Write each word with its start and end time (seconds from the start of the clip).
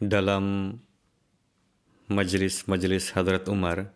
Dalam 0.00 0.72
majelis-majelis 2.08 3.12
Hadrat 3.12 3.44
Umar, 3.52 3.92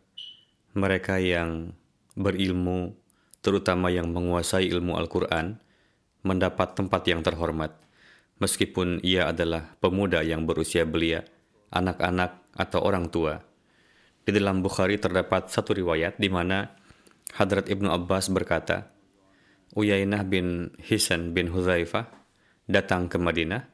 mereka 0.76 1.16
yang 1.16 1.72
berilmu, 2.12 2.92
terutama 3.40 3.88
yang 3.88 4.12
menguasai 4.12 4.68
ilmu 4.68 5.00
Al-Quran, 5.00 5.56
mendapat 6.20 6.76
tempat 6.76 7.02
yang 7.08 7.24
terhormat, 7.24 7.72
meskipun 8.36 9.00
ia 9.00 9.32
adalah 9.32 9.74
pemuda 9.80 10.20
yang 10.20 10.44
berusia 10.44 10.84
belia, 10.84 11.24
anak-anak, 11.72 12.52
atau 12.54 12.86
orang 12.86 13.10
tua. 13.10 13.40
Di 14.22 14.30
dalam 14.30 14.62
Bukhari 14.62 15.00
terdapat 15.00 15.50
satu 15.50 15.74
riwayat 15.74 16.20
di 16.22 16.30
mana 16.30 16.70
Hadrat 17.34 17.66
Ibnu 17.66 17.90
Abbas 17.90 18.30
berkata, 18.30 18.94
Uyainah 19.74 20.22
bin 20.22 20.70
Hisan 20.78 21.34
bin 21.34 21.50
Hudzaifah 21.50 22.06
datang 22.70 23.10
ke 23.10 23.18
Madinah 23.18 23.66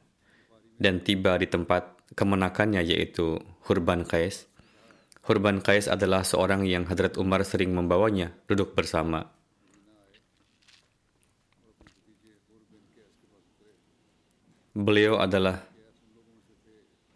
dan 0.80 1.04
tiba 1.04 1.36
di 1.36 1.44
tempat 1.44 1.99
kemenakannya 2.14 2.82
yaitu 2.82 3.38
Hurban 3.66 4.02
Qais. 4.06 4.50
Hurban 5.26 5.62
Qais 5.62 5.86
adalah 5.86 6.26
seorang 6.26 6.66
yang 6.66 6.88
Hadrat 6.88 7.14
Umar 7.20 7.44
sering 7.46 7.70
membawanya 7.70 8.34
duduk 8.50 8.74
bersama. 8.74 9.30
Beliau 14.70 15.18
adalah 15.18 15.66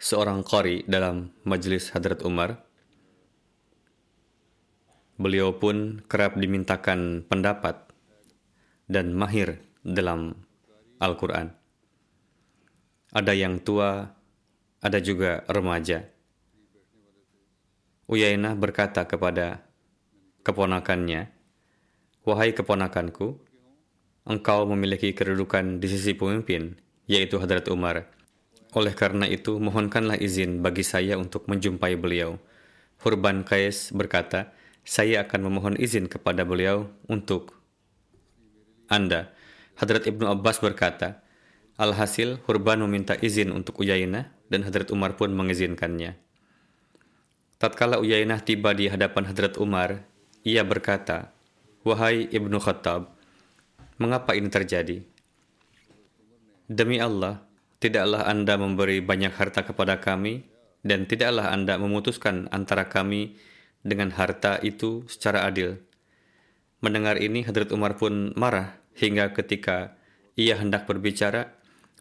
seorang 0.04 0.44
qari 0.44 0.84
dalam 0.84 1.32
majelis 1.48 1.88
Hadrat 1.94 2.20
Umar. 2.26 2.60
Beliau 5.14 5.54
pun 5.56 6.02
kerap 6.10 6.34
dimintakan 6.34 7.24
pendapat 7.24 7.88
dan 8.90 9.14
mahir 9.14 9.62
dalam 9.80 10.34
Al-Quran. 10.98 11.54
Ada 13.14 13.32
yang 13.32 13.62
tua, 13.62 14.13
ada 14.84 15.00
juga 15.00 15.40
remaja. 15.48 16.04
Uyainah 18.04 18.52
berkata 18.52 19.08
kepada 19.08 19.64
keponakannya, 20.44 21.32
Wahai 22.28 22.52
keponakanku, 22.52 23.40
engkau 24.28 24.60
memiliki 24.68 25.16
kedudukan 25.16 25.80
di 25.80 25.88
sisi 25.88 26.12
pemimpin, 26.12 26.76
yaitu 27.08 27.40
Hadrat 27.40 27.64
Umar. 27.72 28.12
Oleh 28.76 28.92
karena 28.92 29.24
itu, 29.24 29.56
mohonkanlah 29.56 30.20
izin 30.20 30.60
bagi 30.60 30.84
saya 30.84 31.16
untuk 31.16 31.48
menjumpai 31.48 31.96
beliau. 31.96 32.36
Hurban 33.00 33.44
Qais 33.44 33.88
berkata, 33.92 34.52
saya 34.84 35.24
akan 35.24 35.48
memohon 35.48 35.76
izin 35.80 36.12
kepada 36.12 36.44
beliau 36.44 36.92
untuk 37.08 37.56
Anda. 38.88 39.32
Hadrat 39.80 40.04
Ibnu 40.04 40.28
Abbas 40.28 40.60
berkata, 40.60 41.24
Alhasil, 41.80 42.40
Hurban 42.44 42.84
meminta 42.84 43.16
izin 43.16 43.48
untuk 43.48 43.80
Uyainah 43.80 44.32
dan 44.54 44.62
Hadrat 44.62 44.94
Umar 44.94 45.18
pun 45.18 45.34
mengizinkannya. 45.34 46.14
Tatkala 47.58 47.98
Uyainah 47.98 48.38
tiba 48.46 48.70
di 48.70 48.86
hadapan 48.86 49.26
Hadrat 49.26 49.58
Umar, 49.58 50.06
ia 50.46 50.62
berkata, 50.62 51.34
Wahai 51.82 52.30
Ibnu 52.30 52.62
Khattab, 52.62 53.10
mengapa 53.98 54.38
ini 54.38 54.46
terjadi? 54.46 55.02
Demi 56.70 57.02
Allah, 57.02 57.42
tidaklah 57.82 58.30
Anda 58.30 58.54
memberi 58.54 59.02
banyak 59.02 59.34
harta 59.34 59.66
kepada 59.66 59.98
kami, 59.98 60.46
dan 60.86 61.10
tidaklah 61.10 61.50
Anda 61.50 61.74
memutuskan 61.82 62.46
antara 62.54 62.86
kami 62.86 63.34
dengan 63.82 64.14
harta 64.14 64.62
itu 64.62 65.02
secara 65.10 65.50
adil. 65.50 65.82
Mendengar 66.78 67.18
ini, 67.18 67.42
Hadrat 67.42 67.74
Umar 67.74 67.98
pun 67.98 68.30
marah 68.38 68.78
hingga 68.94 69.34
ketika 69.34 69.98
ia 70.38 70.54
hendak 70.56 70.86
berbicara, 70.86 71.52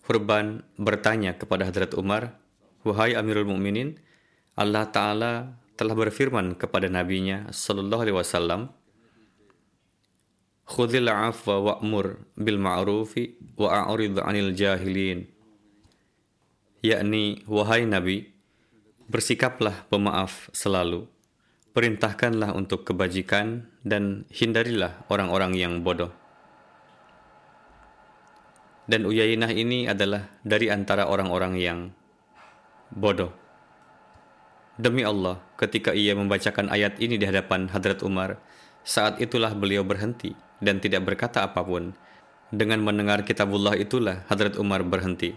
Hurban 0.04 0.68
bertanya 0.76 1.40
kepada 1.40 1.64
Hadrat 1.64 1.96
Umar, 1.96 2.43
Wahai 2.84 3.16
Amirul 3.16 3.48
Mukminin, 3.48 3.96
Allah 4.60 4.84
Ta'ala 4.92 5.56
telah 5.80 5.96
berfirman 5.96 6.60
kepada 6.60 6.92
Nabi-Nya 6.92 7.50
Sallallahu 7.50 8.02
Alaihi 8.04 8.18
Wasallam, 8.20 8.62
Khudil 10.64 11.12
afwa 11.12 11.60
wa'mur 11.60 12.24
bil 12.40 12.60
ma'rufi 12.60 13.36
wa 13.60 13.88
a'rid 13.88 14.16
anil 14.20 14.56
jahilin. 14.56 15.28
Yakni, 16.84 17.44
wahai 17.48 17.88
Nabi, 17.88 18.32
bersikaplah 19.08 19.88
pemaaf 19.88 20.52
selalu. 20.52 21.08
Perintahkanlah 21.74 22.54
untuk 22.54 22.84
kebajikan 22.86 23.66
dan 23.82 24.28
hindarilah 24.30 25.08
orang-orang 25.08 25.56
yang 25.56 25.74
bodoh. 25.82 26.12
Dan 28.86 29.08
Uyainah 29.08 29.50
ini 29.56 29.88
adalah 29.88 30.28
dari 30.44 30.68
antara 30.68 31.08
orang-orang 31.08 31.54
yang 31.56 31.80
bodoh. 32.94 33.34
Demi 34.78 35.06
Allah, 35.06 35.38
ketika 35.58 35.94
ia 35.94 36.18
membacakan 36.18 36.70
ayat 36.70 36.98
ini 36.98 37.18
di 37.18 37.26
hadapan 37.30 37.70
Hadrat 37.70 38.02
Umar, 38.02 38.42
saat 38.82 39.22
itulah 39.22 39.54
beliau 39.54 39.86
berhenti 39.86 40.34
dan 40.62 40.82
tidak 40.82 41.06
berkata 41.06 41.46
apa 41.46 41.62
pun. 41.62 41.94
Dengan 42.54 42.86
mendengar 42.86 43.26
kitabullah 43.26 43.74
itulah 43.78 44.26
Hadrat 44.30 44.58
Umar 44.62 44.86
berhenti. 44.86 45.34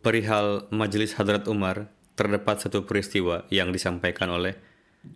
Perihal 0.00 0.64
majelis 0.72 1.12
Hadrat 1.20 1.44
Umar, 1.44 1.92
terdapat 2.16 2.64
satu 2.64 2.88
peristiwa 2.88 3.44
yang 3.52 3.68
disampaikan 3.68 4.32
oleh 4.32 4.56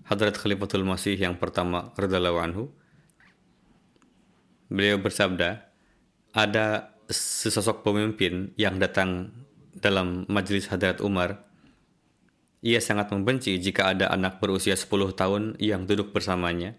Hadrat 0.05 0.37
Khalifatul 0.37 0.85
Masih 0.85 1.17
yang 1.17 1.41
pertama 1.41 1.97
radhiyallahu 1.97 2.41
anhu. 2.41 2.69
Beliau 4.75 4.99
bersabda, 4.99 5.71
ada 6.35 6.99
sesosok 7.07 7.87
pemimpin 7.87 8.51
yang 8.59 8.83
datang 8.83 9.31
dalam 9.71 10.27
majelis 10.27 10.67
Hadrat 10.67 10.99
Umar. 10.99 11.47
Ia 12.59 12.83
sangat 12.83 13.15
membenci 13.15 13.55
jika 13.63 13.95
ada 13.95 14.11
anak 14.11 14.43
berusia 14.43 14.75
10 14.75 15.15
tahun 15.15 15.55
yang 15.63 15.87
duduk 15.87 16.11
bersamanya. 16.11 16.75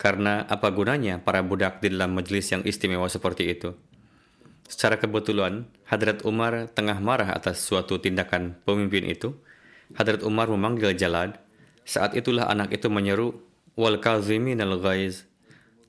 Karena 0.00 0.48
apa 0.48 0.72
gunanya 0.72 1.20
para 1.20 1.44
budak 1.44 1.84
di 1.84 1.92
dalam 1.92 2.16
majelis 2.16 2.48
yang 2.48 2.64
istimewa 2.64 3.04
seperti 3.12 3.52
itu? 3.52 3.76
Secara 4.64 4.96
kebetulan, 4.96 5.68
Hadrat 5.84 6.24
Umar 6.24 6.72
tengah 6.72 6.96
marah 6.96 7.36
atas 7.36 7.60
suatu 7.60 8.00
tindakan 8.00 8.56
pemimpin 8.64 9.04
itu. 9.04 9.36
Hadrat 10.00 10.24
Umar 10.24 10.48
memanggil 10.48 10.96
Jalad. 10.96 11.36
Saat 11.84 12.16
itulah 12.16 12.48
anak 12.48 12.72
itu 12.72 12.88
menyeru, 12.88 13.36
Wal 13.76 14.00
kazimin 14.00 14.64
al. 14.64 14.80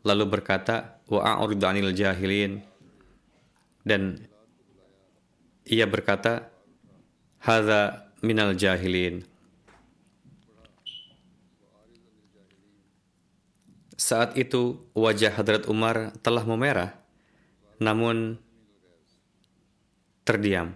Lalu 0.04 0.26
berkata, 0.28 0.99
Wa 1.10 1.42
anil 1.42 1.92
jahilin. 1.98 2.62
Dan 3.82 4.22
ia 5.66 5.90
berkata, 5.90 6.54
Hadha 7.42 8.14
minal 8.22 8.54
jahilin. 8.54 9.26
Saat 14.00 14.38
itu 14.38 14.80
wajah 14.98 15.34
Hadrat 15.34 15.66
Umar 15.70 16.14
telah 16.26 16.42
memerah, 16.46 16.98
namun 17.78 18.42
terdiam. 20.26 20.74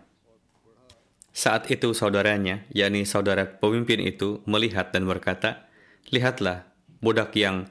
Saat 1.34 1.66
itu 1.74 1.98
saudaranya, 1.98 2.62
yakni 2.70 3.10
saudara 3.10 3.50
pemimpin 3.50 3.98
itu, 4.06 4.46
melihat 4.46 4.94
dan 4.94 5.10
berkata, 5.10 5.66
Lihatlah, 6.14 6.70
budak 7.02 7.34
yang 7.34 7.66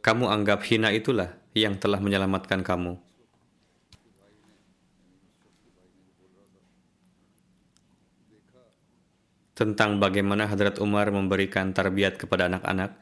kamu 0.00 0.32
anggap 0.32 0.64
hina 0.64 0.88
itulah 0.96 1.41
yang 1.52 1.76
telah 1.76 2.00
menyelamatkan 2.00 2.64
kamu. 2.64 2.96
Tentang 9.52 10.00
bagaimana 10.00 10.48
Hadrat 10.48 10.80
Umar 10.80 11.12
memberikan 11.12 11.76
tarbiat 11.76 12.16
kepada 12.16 12.48
anak-anak, 12.48 12.96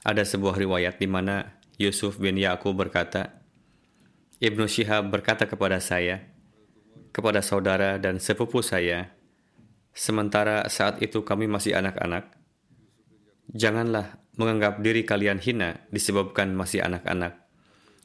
ada 0.00 0.22
sebuah 0.24 0.56
riwayat 0.56 0.96
di 0.96 1.06
mana 1.06 1.60
Yusuf 1.76 2.16
bin 2.16 2.40
Ya'qub 2.40 2.72
berkata, 2.72 3.38
Ibnu 4.40 4.64
Syihab 4.64 5.12
berkata 5.12 5.44
kepada 5.44 5.78
saya, 5.78 6.24
kepada 7.12 7.44
saudara 7.44 8.00
dan 8.00 8.16
sepupu 8.16 8.64
saya, 8.64 9.12
sementara 9.92 10.64
saat 10.72 11.04
itu 11.04 11.20
kami 11.22 11.44
masih 11.50 11.76
anak-anak, 11.76 12.32
janganlah 13.52 14.18
menganggap 14.38 14.78
diri 14.80 15.02
kalian 15.02 15.42
hina 15.42 15.82
disebabkan 15.90 16.54
masih 16.54 16.80
anak-anak. 16.86 17.47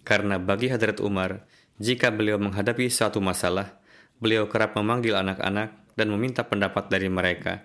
Karena 0.04 0.40
bagi 0.40 0.68
Hadrat 0.68 1.00
Umar, 1.00 1.48
jika 1.80 2.12
beliau 2.12 2.36
menghadapi 2.40 2.92
suatu 2.92 3.24
masalah, 3.24 3.80
beliau 4.20 4.52
kerap 4.52 4.76
memanggil 4.76 5.16
anak-anak 5.16 5.96
dan 5.96 6.08
meminta 6.12 6.44
pendapat 6.44 6.92
dari 6.92 7.08
mereka. 7.08 7.64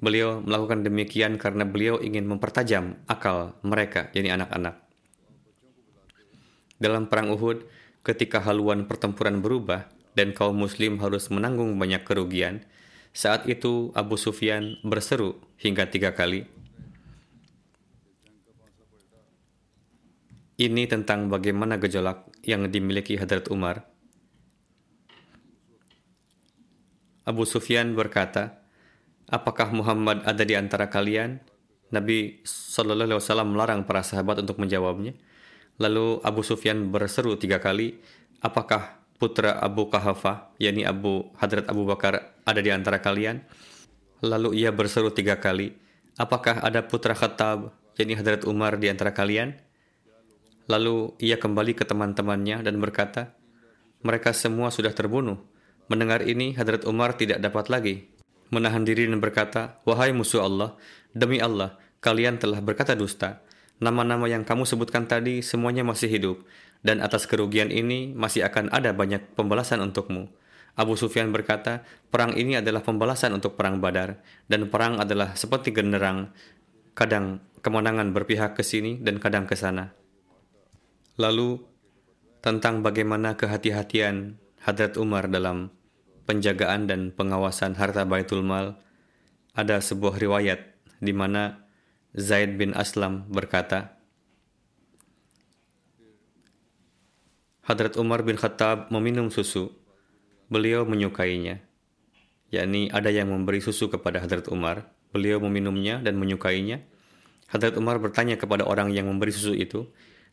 Beliau 0.00 0.40
melakukan 0.40 0.86
demikian 0.86 1.36
karena 1.36 1.68
beliau 1.68 2.00
ingin 2.00 2.24
mempertajam 2.24 2.96
akal 3.04 3.58
mereka, 3.60 4.08
yakni 4.16 4.32
anak-anak. 4.32 4.80
Dalam 6.80 7.12
perang 7.12 7.28
Uhud, 7.36 7.68
ketika 8.00 8.40
haluan 8.40 8.88
pertempuran 8.88 9.44
berubah, 9.44 9.92
dan 10.14 10.34
kaum 10.34 10.56
muslim 10.56 10.98
harus 10.98 11.30
menanggung 11.30 11.78
banyak 11.78 12.02
kerugian. 12.02 12.66
Saat 13.10 13.46
itu 13.50 13.90
Abu 13.94 14.14
Sufyan 14.14 14.78
berseru 14.86 15.38
hingga 15.58 15.90
tiga 15.90 16.14
kali. 16.14 16.46
Ini 20.60 20.84
tentang 20.92 21.32
bagaimana 21.32 21.80
gejolak 21.80 22.28
yang 22.44 22.68
dimiliki 22.68 23.16
Hadrat 23.16 23.48
Umar. 23.48 23.88
Abu 27.24 27.48
Sufyan 27.48 27.96
berkata, 27.96 28.60
Apakah 29.24 29.72
Muhammad 29.72 30.20
ada 30.28 30.44
di 30.44 30.52
antara 30.52 30.92
kalian? 30.92 31.40
Nabi 31.88 32.44
Shallallahu 32.44 33.08
Alaihi 33.08 33.20
Wasallam 33.24 33.56
melarang 33.56 33.88
para 33.88 34.04
sahabat 34.04 34.44
untuk 34.44 34.60
menjawabnya. 34.60 35.16
Lalu 35.80 36.20
Abu 36.20 36.44
Sufyan 36.44 36.92
berseru 36.92 37.40
tiga 37.40 37.56
kali, 37.56 37.96
Apakah 38.44 39.00
putra 39.16 39.56
Abu 39.64 39.88
Kahafah, 39.88 40.52
yakni 40.60 40.84
Abu 40.84 41.32
Hadrat 41.40 41.72
Abu 41.72 41.88
Bakar 41.88 42.36
ada 42.44 42.60
di 42.60 42.68
antara 42.68 43.00
kalian? 43.00 43.48
Lalu 44.20 44.60
ia 44.60 44.76
berseru 44.76 45.08
tiga 45.08 45.40
kali, 45.40 45.72
apakah 46.20 46.60
ada 46.60 46.84
putra 46.84 47.16
Khattab, 47.16 47.72
yakni 47.96 48.12
Hadrat 48.12 48.44
Umar 48.44 48.76
di 48.76 48.92
antara 48.92 49.16
kalian? 49.16 49.69
Lalu 50.70 51.18
ia 51.18 51.34
kembali 51.34 51.74
ke 51.74 51.82
teman-temannya 51.82 52.62
dan 52.62 52.78
berkata, 52.78 53.34
mereka 54.06 54.30
semua 54.30 54.70
sudah 54.70 54.94
terbunuh. 54.94 55.42
Mendengar 55.90 56.22
ini, 56.22 56.54
Hadrat 56.54 56.86
Umar 56.86 57.18
tidak 57.18 57.42
dapat 57.42 57.66
lagi 57.66 57.96
menahan 58.50 58.82
diri 58.82 59.06
dan 59.06 59.22
berkata, 59.22 59.80
Wahai 59.86 60.12
musuh 60.12 60.44
Allah, 60.44 60.76
demi 61.14 61.38
Allah, 61.38 61.78
kalian 62.02 62.36
telah 62.36 62.58
berkata 62.60 62.98
dusta. 62.98 63.40
Nama-nama 63.80 64.28
yang 64.28 64.44
kamu 64.44 64.68
sebutkan 64.68 65.08
tadi 65.08 65.40
semuanya 65.40 65.86
masih 65.86 66.10
hidup, 66.10 66.44
dan 66.84 67.00
atas 67.00 67.24
kerugian 67.24 67.72
ini 67.72 68.12
masih 68.12 68.44
akan 68.44 68.68
ada 68.74 68.92
banyak 68.92 69.24
pembalasan 69.38 69.80
untukmu. 69.80 70.28
Abu 70.76 70.94
Sufyan 70.94 71.32
berkata, 71.32 71.82
perang 72.12 72.36
ini 72.36 72.60
adalah 72.60 72.84
pembalasan 72.84 73.32
untuk 73.32 73.56
perang 73.56 73.80
Badar, 73.80 74.20
dan 74.52 74.68
perang 74.68 75.00
adalah 75.00 75.32
seperti 75.32 75.72
genderang, 75.72 76.30
kadang 76.92 77.40
kemenangan 77.64 78.12
berpihak 78.12 78.52
ke 78.52 78.60
sini 78.60 79.00
dan 79.00 79.16
kadang 79.16 79.48
ke 79.48 79.56
sana. 79.56 79.99
Lalu, 81.20 81.60
tentang 82.40 82.80
bagaimana 82.80 83.36
kehati-hatian 83.36 84.40
Hadrat 84.64 84.96
Umar 84.96 85.28
dalam 85.28 85.68
penjagaan 86.24 86.88
dan 86.88 87.12
pengawasan 87.12 87.76
harta 87.76 88.08
Baitul 88.08 88.40
Mal, 88.40 88.80
ada 89.52 89.84
sebuah 89.84 90.16
riwayat 90.16 90.80
di 90.96 91.12
mana 91.12 91.68
Zaid 92.16 92.56
bin 92.56 92.72
Aslam 92.72 93.28
berkata, 93.28 94.00
Hadrat 97.68 98.00
Umar 98.00 98.24
bin 98.24 98.40
Khattab 98.40 98.88
meminum 98.88 99.28
susu. 99.28 99.76
Beliau 100.48 100.88
menyukainya. 100.88 101.60
Yakni 102.48 102.88
ada 102.90 103.12
yang 103.12 103.28
memberi 103.28 103.60
susu 103.60 103.92
kepada 103.92 104.24
Hadrat 104.24 104.48
Umar. 104.48 104.88
Beliau 105.12 105.36
meminumnya 105.36 106.00
dan 106.00 106.16
menyukainya. 106.16 106.80
Hadrat 107.52 107.76
Umar 107.76 108.00
bertanya 108.00 108.40
kepada 108.40 108.64
orang 108.64 108.90
yang 108.90 109.06
memberi 109.06 109.30
susu 109.30 109.54
itu, 109.54 109.86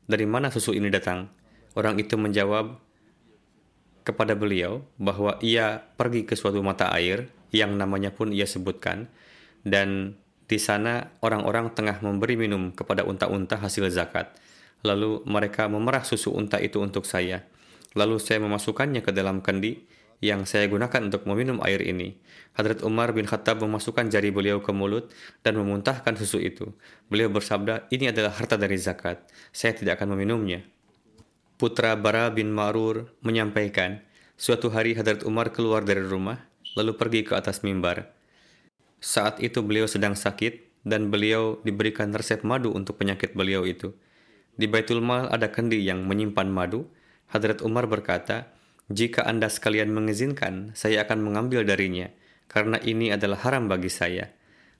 dari 0.07 0.23
mana 0.23 0.47
susu 0.49 0.71
ini 0.71 0.87
datang? 0.87 1.27
Orang 1.75 1.99
itu 1.99 2.15
menjawab 2.17 2.79
kepada 4.07 4.39
beliau 4.39 4.87
bahwa 4.95 5.35
ia 5.43 5.83
pergi 5.99 6.23
ke 6.23 6.39
suatu 6.39 6.63
mata 6.63 6.87
air 6.95 7.27
yang 7.51 7.75
namanya 7.75 8.15
pun 8.15 8.31
ia 8.31 8.47
sebutkan 8.47 9.11
dan 9.67 10.15
di 10.47 10.55
sana 10.63 11.11
orang-orang 11.19 11.75
tengah 11.75 11.99
memberi 11.99 12.39
minum 12.39 12.71
kepada 12.71 13.03
unta-unta 13.03 13.59
hasil 13.59 13.91
zakat. 13.91 14.31
Lalu 14.87 15.27
mereka 15.27 15.67
memerah 15.67 16.07
susu 16.07 16.31
unta 16.31 16.55
itu 16.63 16.79
untuk 16.79 17.03
saya. 17.03 17.43
Lalu 17.99 18.15
saya 18.23 18.39
memasukkannya 18.39 19.03
ke 19.03 19.11
dalam 19.11 19.43
kendi 19.43 19.83
yang 20.17 20.49
saya 20.49 20.65
gunakan 20.65 21.09
untuk 21.09 21.29
meminum 21.29 21.61
air 21.61 21.81
ini. 21.85 22.17
Hadrat 22.57 22.81
Umar 22.81 23.13
bin 23.13 23.29
Khattab 23.29 23.61
memasukkan 23.61 24.09
jari 24.09 24.33
beliau 24.33 24.57
ke 24.65 24.73
mulut 24.73 25.13
dan 25.45 25.61
memuntahkan 25.61 26.17
susu 26.17 26.41
itu. 26.41 26.73
Beliau 27.05 27.29
bersabda, 27.29 27.85
ini 27.93 28.09
adalah 28.09 28.33
harta 28.33 28.57
dari 28.57 28.81
zakat. 28.81 29.21
Saya 29.53 29.77
tidak 29.77 30.01
akan 30.01 30.17
meminumnya. 30.17 30.65
Putra 31.57 31.93
Bara 31.97 32.29
bin 32.33 32.49
Ma'rur 32.53 33.13
menyampaikan, 33.21 34.01
suatu 34.37 34.69
hari 34.73 34.97
Hadrat 34.97 35.21
Umar 35.25 35.53
keluar 35.53 35.85
dari 35.85 36.01
rumah, 36.01 36.45
lalu 36.73 36.97
pergi 36.97 37.21
ke 37.25 37.33
atas 37.37 37.61
mimbar. 37.61 38.13
Saat 38.97 39.41
itu 39.41 39.61
beliau 39.61 39.85
sedang 39.85 40.17
sakit 40.17 40.81
dan 40.81 41.13
beliau 41.13 41.61
diberikan 41.61 42.09
resep 42.13 42.41
madu 42.41 42.73
untuk 42.73 42.97
penyakit 42.97 43.37
beliau 43.37 43.65
itu. 43.65 43.93
Di 44.57 44.65
Baitul 44.65 45.05
Mal 45.05 45.29
ada 45.29 45.53
kendi 45.53 45.77
yang 45.85 46.05
menyimpan 46.09 46.49
madu. 46.49 46.89
Hadrat 47.29 47.61
Umar 47.61 47.85
berkata, 47.85 48.49
jika 48.87 49.27
Anda 49.27 49.51
sekalian 49.51 49.91
mengizinkan, 49.91 50.71
saya 50.71 51.03
akan 51.03 51.19
mengambil 51.19 51.67
darinya, 51.67 52.07
karena 52.47 52.79
ini 52.79 53.11
adalah 53.11 53.43
haram 53.43 53.67
bagi 53.67 53.91
saya. 53.91 54.31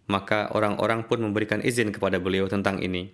Maka 0.07 0.55
orang-orang 0.55 1.03
pun 1.11 1.19
memberikan 1.19 1.59
izin 1.59 1.91
kepada 1.91 2.15
beliau 2.15 2.47
tentang 2.47 2.79
ini. 2.79 3.11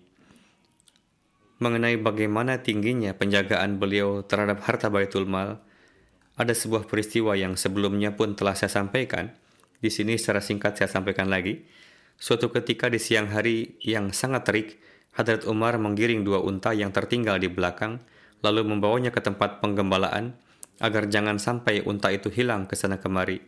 Mengenai 1.57 1.97
bagaimana 1.97 2.61
tingginya 2.61 3.17
penjagaan 3.17 3.81
beliau 3.81 4.21
terhadap 4.21 4.61
harta 4.69 4.93
Baitul 4.93 5.25
Mal, 5.25 5.57
ada 6.37 6.53
sebuah 6.53 6.85
peristiwa 6.85 7.33
yang 7.33 7.57
sebelumnya 7.57 8.13
pun 8.13 8.37
telah 8.37 8.53
saya 8.53 8.69
sampaikan, 8.69 9.33
di 9.81 9.89
sini 9.89 10.13
secara 10.21 10.45
singkat 10.45 10.77
saya 10.77 10.93
sampaikan 10.93 11.25
lagi. 11.25 11.65
Suatu 12.21 12.53
ketika 12.53 12.93
di 12.93 13.01
siang 13.01 13.33
hari 13.33 13.81
yang 13.81 14.13
sangat 14.13 14.45
terik, 14.45 14.69
Hadrat 15.17 15.49
Umar 15.49 15.81
menggiring 15.81 16.21
dua 16.21 16.41
unta 16.41 16.73
yang 16.77 16.93
tertinggal 16.93 17.41
di 17.41 17.49
belakang, 17.49 18.01
lalu 18.45 18.61
membawanya 18.65 19.09
ke 19.09 19.21
tempat 19.21 19.61
penggembalaan 19.61 20.37
agar 20.81 21.09
jangan 21.11 21.37
sampai 21.37 21.85
unta 21.85 22.09
itu 22.09 22.31
hilang 22.33 22.65
ke 22.65 22.73
sana 22.73 22.97
kemari. 22.97 23.41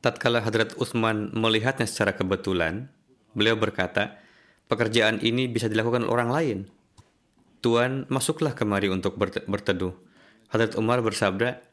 Tatkala 0.00 0.44
Hadrat 0.44 0.76
Utsman 0.76 1.32
melihatnya 1.32 1.88
secara 1.88 2.12
kebetulan, 2.12 2.92
beliau 3.32 3.56
berkata, 3.56 4.20
pekerjaan 4.68 5.20
ini 5.24 5.48
bisa 5.48 5.68
dilakukan 5.68 6.04
orang 6.04 6.30
lain. 6.32 6.58
Tuan, 7.64 8.04
masuklah 8.12 8.52
kemari 8.52 8.92
untuk 8.92 9.16
berteduh. 9.20 9.96
Hadrat 10.52 10.76
Umar 10.76 11.00
bersabda, 11.00 11.64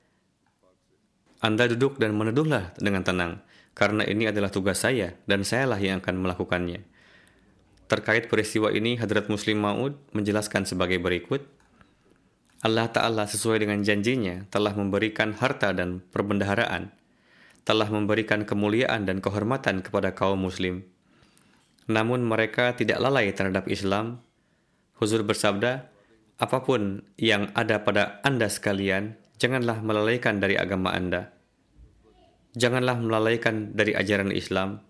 Anda 1.44 1.68
duduk 1.68 2.00
dan 2.00 2.16
meneduhlah 2.16 2.72
dengan 2.80 3.04
tenang 3.04 3.44
karena 3.72 4.04
ini 4.04 4.28
adalah 4.28 4.52
tugas 4.52 4.84
saya 4.84 5.16
dan 5.28 5.48
sayalah 5.48 5.80
yang 5.80 6.04
akan 6.04 6.20
melakukannya. 6.20 6.84
Terkait 7.88 8.32
peristiwa 8.32 8.72
ini, 8.72 8.96
Hadrat 8.96 9.28
Muslim 9.28 9.60
Maud 9.60 10.00
menjelaskan 10.16 10.64
sebagai 10.64 10.96
berikut. 11.04 11.44
Allah 12.62 12.94
Ta'ala 12.94 13.26
sesuai 13.26 13.66
dengan 13.66 13.82
janjinya 13.82 14.46
telah 14.54 14.78
memberikan 14.78 15.34
harta 15.34 15.74
dan 15.74 16.06
perbendaharaan, 16.14 16.94
telah 17.66 17.90
memberikan 17.90 18.46
kemuliaan 18.46 19.10
dan 19.10 19.18
kehormatan 19.18 19.82
kepada 19.82 20.14
kaum 20.14 20.46
muslim. 20.46 20.86
Namun 21.90 22.22
mereka 22.22 22.78
tidak 22.78 23.02
lalai 23.02 23.34
terhadap 23.34 23.66
Islam. 23.66 24.22
Huzur 25.02 25.26
bersabda, 25.26 25.90
apa 26.38 26.58
pun 26.62 27.02
yang 27.18 27.50
ada 27.58 27.82
pada 27.82 28.22
Anda 28.22 28.46
sekalian, 28.46 29.18
janganlah 29.42 29.82
melalaikan 29.82 30.38
dari 30.38 30.54
agama 30.54 30.94
Anda. 30.94 31.34
Janganlah 32.54 33.02
melalaikan 33.02 33.74
dari 33.74 33.98
ajaran 33.98 34.30
Islam. 34.30 34.86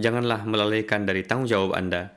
Janganlah 0.00 0.48
melalaikan 0.48 1.04
dari 1.04 1.28
tanggung 1.28 1.44
jawab 1.44 1.76
Anda. 1.76 2.16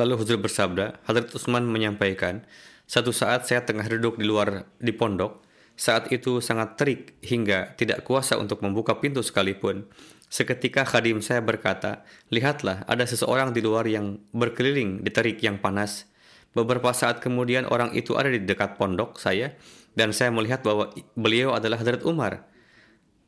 Lalu 0.00 0.14
Huzur 0.24 0.40
bersabda, 0.40 1.04
Hadrat 1.04 1.36
Utsman 1.36 1.68
menyampaikan, 1.68 2.48
satu 2.88 3.12
saat 3.12 3.44
saya 3.44 3.68
tengah 3.68 3.84
duduk 3.84 4.16
di 4.16 4.24
luar 4.24 4.64
di 4.80 4.96
pondok, 4.96 5.44
saat 5.76 6.08
itu 6.08 6.40
sangat 6.40 6.80
terik 6.80 7.20
hingga 7.20 7.76
tidak 7.76 8.00
kuasa 8.00 8.40
untuk 8.40 8.64
membuka 8.64 8.96
pintu 8.96 9.20
sekalipun. 9.20 9.84
Seketika 10.32 10.88
khadim 10.88 11.20
saya 11.20 11.44
berkata, 11.44 12.08
lihatlah 12.32 12.88
ada 12.88 13.04
seseorang 13.04 13.52
di 13.52 13.60
luar 13.60 13.84
yang 13.84 14.16
berkeliling 14.32 15.04
di 15.04 15.10
terik 15.12 15.36
yang 15.44 15.60
panas. 15.60 16.08
Beberapa 16.56 16.96
saat 16.96 17.20
kemudian 17.20 17.68
orang 17.68 17.92
itu 17.92 18.16
ada 18.16 18.32
di 18.32 18.40
dekat 18.40 18.80
pondok 18.80 19.20
saya 19.20 19.52
dan 19.92 20.16
saya 20.16 20.32
melihat 20.32 20.64
bahwa 20.64 20.88
beliau 21.12 21.52
adalah 21.52 21.76
Hadrat 21.76 22.00
Umar. 22.08 22.48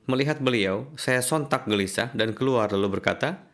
Melihat 0.09 0.41
beliau, 0.41 0.89
saya 0.97 1.21
sontak 1.21 1.69
gelisah 1.69 2.09
dan 2.17 2.33
keluar 2.33 2.73
lalu 2.73 2.97
berkata, 2.97 3.45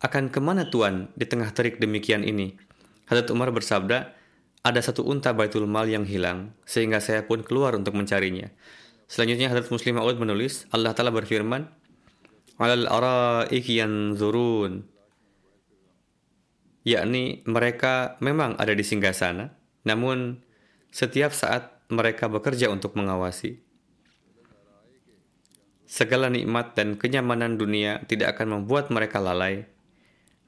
akan 0.00 0.32
ke 0.32 0.40
mana 0.40 0.72
Tuan 0.72 1.12
di 1.12 1.28
tengah 1.28 1.52
terik 1.52 1.76
demikian 1.76 2.24
ini? 2.24 2.56
Hadrat 3.06 3.28
Umar 3.28 3.52
bersabda, 3.52 4.19
ada 4.60 4.80
satu 4.84 5.08
unta 5.08 5.32
Baitul 5.32 5.64
Mal 5.64 5.88
yang 5.88 6.04
hilang, 6.04 6.52
sehingga 6.68 7.00
saya 7.00 7.24
pun 7.24 7.40
keluar 7.40 7.72
untuk 7.72 7.96
mencarinya. 7.96 8.52
Selanjutnya 9.08 9.48
Hadrat 9.48 9.72
Muslim 9.72 9.96
Ma'ud 9.96 10.20
menulis, 10.20 10.68
Allah 10.70 10.92
Ta'ala 10.92 11.10
berfirman, 11.10 11.66
Alal 12.60 12.84
ara'iki 12.84 13.80
yanzurun. 13.80 14.84
Yakni 16.84 17.40
mereka 17.48 18.20
memang 18.20 18.52
ada 18.60 18.76
di 18.76 18.84
singgah 18.84 19.16
sana, 19.16 19.56
namun 19.88 20.44
setiap 20.92 21.32
saat 21.32 21.80
mereka 21.88 22.28
bekerja 22.28 22.68
untuk 22.68 23.00
mengawasi. 23.00 23.64
Segala 25.88 26.28
nikmat 26.28 26.76
dan 26.76 27.00
kenyamanan 27.00 27.56
dunia 27.56 28.04
tidak 28.04 28.36
akan 28.36 28.60
membuat 28.60 28.92
mereka 28.92 29.24
lalai. 29.24 29.64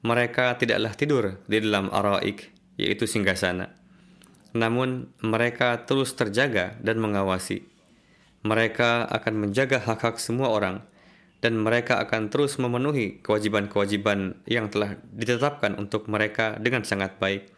Mereka 0.05 0.61
tidaklah 0.61 0.93
tidur 0.93 1.41
di 1.49 1.65
dalam 1.65 1.89
araik, 1.89 2.53
yaitu 2.77 3.09
singgah 3.09 3.35
sana 3.35 3.82
namun 4.53 5.09
mereka 5.19 5.81
terus 5.83 6.13
terjaga 6.13 6.77
dan 6.79 7.01
mengawasi. 7.01 7.65
Mereka 8.45 9.09
akan 9.09 9.33
menjaga 9.49 9.81
hak-hak 9.81 10.21
semua 10.21 10.53
orang, 10.53 10.85
dan 11.41 11.59
mereka 11.59 11.99
akan 11.99 12.29
terus 12.31 12.55
memenuhi 12.61 13.19
kewajiban-kewajiban 13.19 14.39
yang 14.47 14.69
telah 14.69 14.95
ditetapkan 15.11 15.75
untuk 15.75 16.07
mereka 16.07 16.55
dengan 16.61 16.85
sangat 16.85 17.17
baik. 17.17 17.49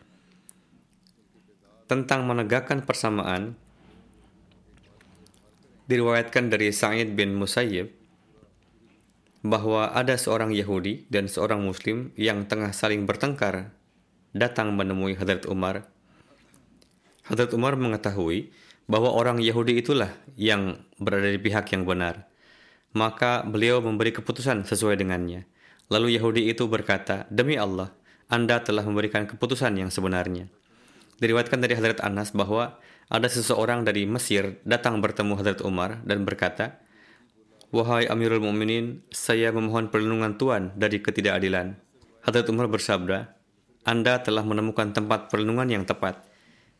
Tentang 1.85 2.25
menegakkan 2.25 2.81
persamaan, 2.81 3.53
diriwayatkan 5.85 6.49
dari 6.49 6.73
Sa'id 6.73 7.13
bin 7.13 7.37
Musayyib 7.37 7.93
bahwa 9.45 9.93
ada 9.93 10.17
seorang 10.17 10.49
Yahudi 10.49 11.05
dan 11.13 11.29
seorang 11.29 11.61
Muslim 11.61 12.09
yang 12.17 12.49
tengah 12.49 12.73
saling 12.73 13.05
bertengkar 13.05 13.69
datang 14.33 14.73
menemui 14.73 15.13
Hadrat 15.13 15.45
Umar 15.45 15.85
Hadrat 17.25 17.51
Umar 17.57 17.73
mengetahui 17.73 18.53
bahwa 18.85 19.09
orang 19.09 19.41
Yahudi 19.41 19.81
itulah 19.81 20.13
yang 20.37 20.77
berada 21.01 21.25
di 21.25 21.41
pihak 21.41 21.73
yang 21.73 21.85
benar. 21.85 22.29
Maka 22.93 23.41
beliau 23.41 23.81
memberi 23.81 24.13
keputusan 24.13 24.63
sesuai 24.63 24.95
dengannya. 25.01 25.49
Lalu 25.89 26.17
Yahudi 26.17 26.47
itu 26.47 26.69
berkata, 26.69 27.25
Demi 27.33 27.57
Allah, 27.57 27.91
Anda 28.29 28.61
telah 28.61 28.85
memberikan 28.85 29.25
keputusan 29.25 29.73
yang 29.77 29.89
sebenarnya. 29.89 30.47
Diriwayatkan 31.17 31.59
dari 31.61 31.73
Hadrat 31.73 32.01
Anas 32.05 32.29
bahwa 32.31 32.77
ada 33.09 33.29
seseorang 33.29 33.85
dari 33.85 34.09
Mesir 34.09 34.61
datang 34.65 35.01
bertemu 35.01 35.33
Hadrat 35.37 35.61
Umar 35.61 36.01
dan 36.05 36.25
berkata, 36.25 36.81
Wahai 37.73 38.07
Amirul 38.07 38.41
Mukminin, 38.41 39.03
saya 39.11 39.51
memohon 39.51 39.89
perlindungan 39.89 40.37
Tuhan 40.37 40.77
dari 40.77 41.01
ketidakadilan. 41.01 41.75
Hadrat 42.25 42.47
Umar 42.49 42.69
bersabda, 42.71 43.35
Anda 43.85 44.21
telah 44.21 44.41
menemukan 44.41 44.93
tempat 44.95 45.29
perlindungan 45.29 45.69
yang 45.69 45.83
tepat. 45.85 46.34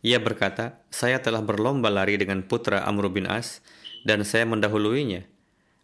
Ia 0.06 0.22
berkata, 0.22 0.86
saya 0.94 1.18
telah 1.18 1.42
berlomba 1.42 1.90
lari 1.90 2.14
dengan 2.22 2.46
putra 2.46 2.86
Amr 2.86 3.10
bin 3.10 3.26
As 3.26 3.66
dan 4.06 4.22
saya 4.22 4.46
mendahuluinya. 4.46 5.26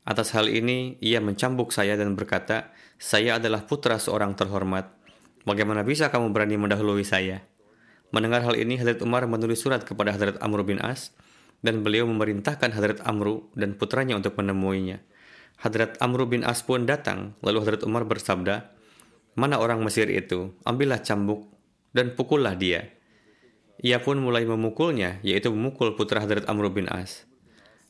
Atas 0.06 0.38
hal 0.38 0.46
ini, 0.46 1.02
ia 1.02 1.18
mencambuk 1.18 1.74
saya 1.74 1.98
dan 1.98 2.14
berkata, 2.14 2.70
saya 3.02 3.42
adalah 3.42 3.66
putra 3.66 3.98
seorang 3.98 4.38
terhormat. 4.38 4.94
Bagaimana 5.42 5.82
bisa 5.82 6.14
kamu 6.14 6.38
berani 6.38 6.54
mendahului 6.54 7.02
saya? 7.02 7.42
Mendengar 8.14 8.46
hal 8.46 8.62
ini, 8.62 8.78
Hadrat 8.78 9.02
Umar 9.02 9.26
menulis 9.26 9.58
surat 9.58 9.82
kepada 9.82 10.14
Hadrat 10.14 10.38
Amr 10.38 10.70
bin 10.70 10.78
As 10.78 11.18
dan 11.66 11.82
beliau 11.82 12.06
memerintahkan 12.06 12.78
Hadrat 12.78 13.02
Amr 13.02 13.50
dan 13.58 13.74
putranya 13.74 14.22
untuk 14.22 14.38
menemuinya. 14.38 15.02
Hadrat 15.66 15.98
Amr 15.98 16.30
bin 16.30 16.46
As 16.46 16.62
pun 16.62 16.86
datang, 16.86 17.34
lalu 17.42 17.66
Hadrat 17.66 17.82
Umar 17.90 18.06
bersabda, 18.06 18.70
Mana 19.34 19.58
orang 19.58 19.82
Mesir 19.82 20.06
itu? 20.14 20.54
Ambillah 20.62 21.02
cambuk 21.02 21.50
dan 21.90 22.14
pukullah 22.14 22.54
dia. 22.54 23.01
Ia 23.82 23.98
pun 23.98 24.22
mulai 24.22 24.46
memukulnya, 24.46 25.18
yaitu 25.26 25.50
memukul 25.50 25.98
putra 25.98 26.22
Hadrat 26.22 26.46
Amr 26.46 26.70
bin 26.70 26.86
As. 26.86 27.26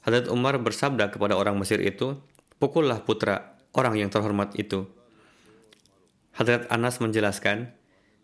Hadrat 0.07 0.31
Umar 0.31 0.55
bersabda 0.63 1.12
kepada 1.12 1.36
orang 1.36 1.60
Mesir 1.60 1.83
itu, 1.83 2.15
pukullah 2.63 3.03
putra 3.03 3.60
orang 3.75 4.00
yang 4.00 4.07
terhormat 4.07 4.55
itu. 4.55 4.88
Hadrat 6.31 6.71
Anas 6.71 7.03
menjelaskan, 7.03 7.75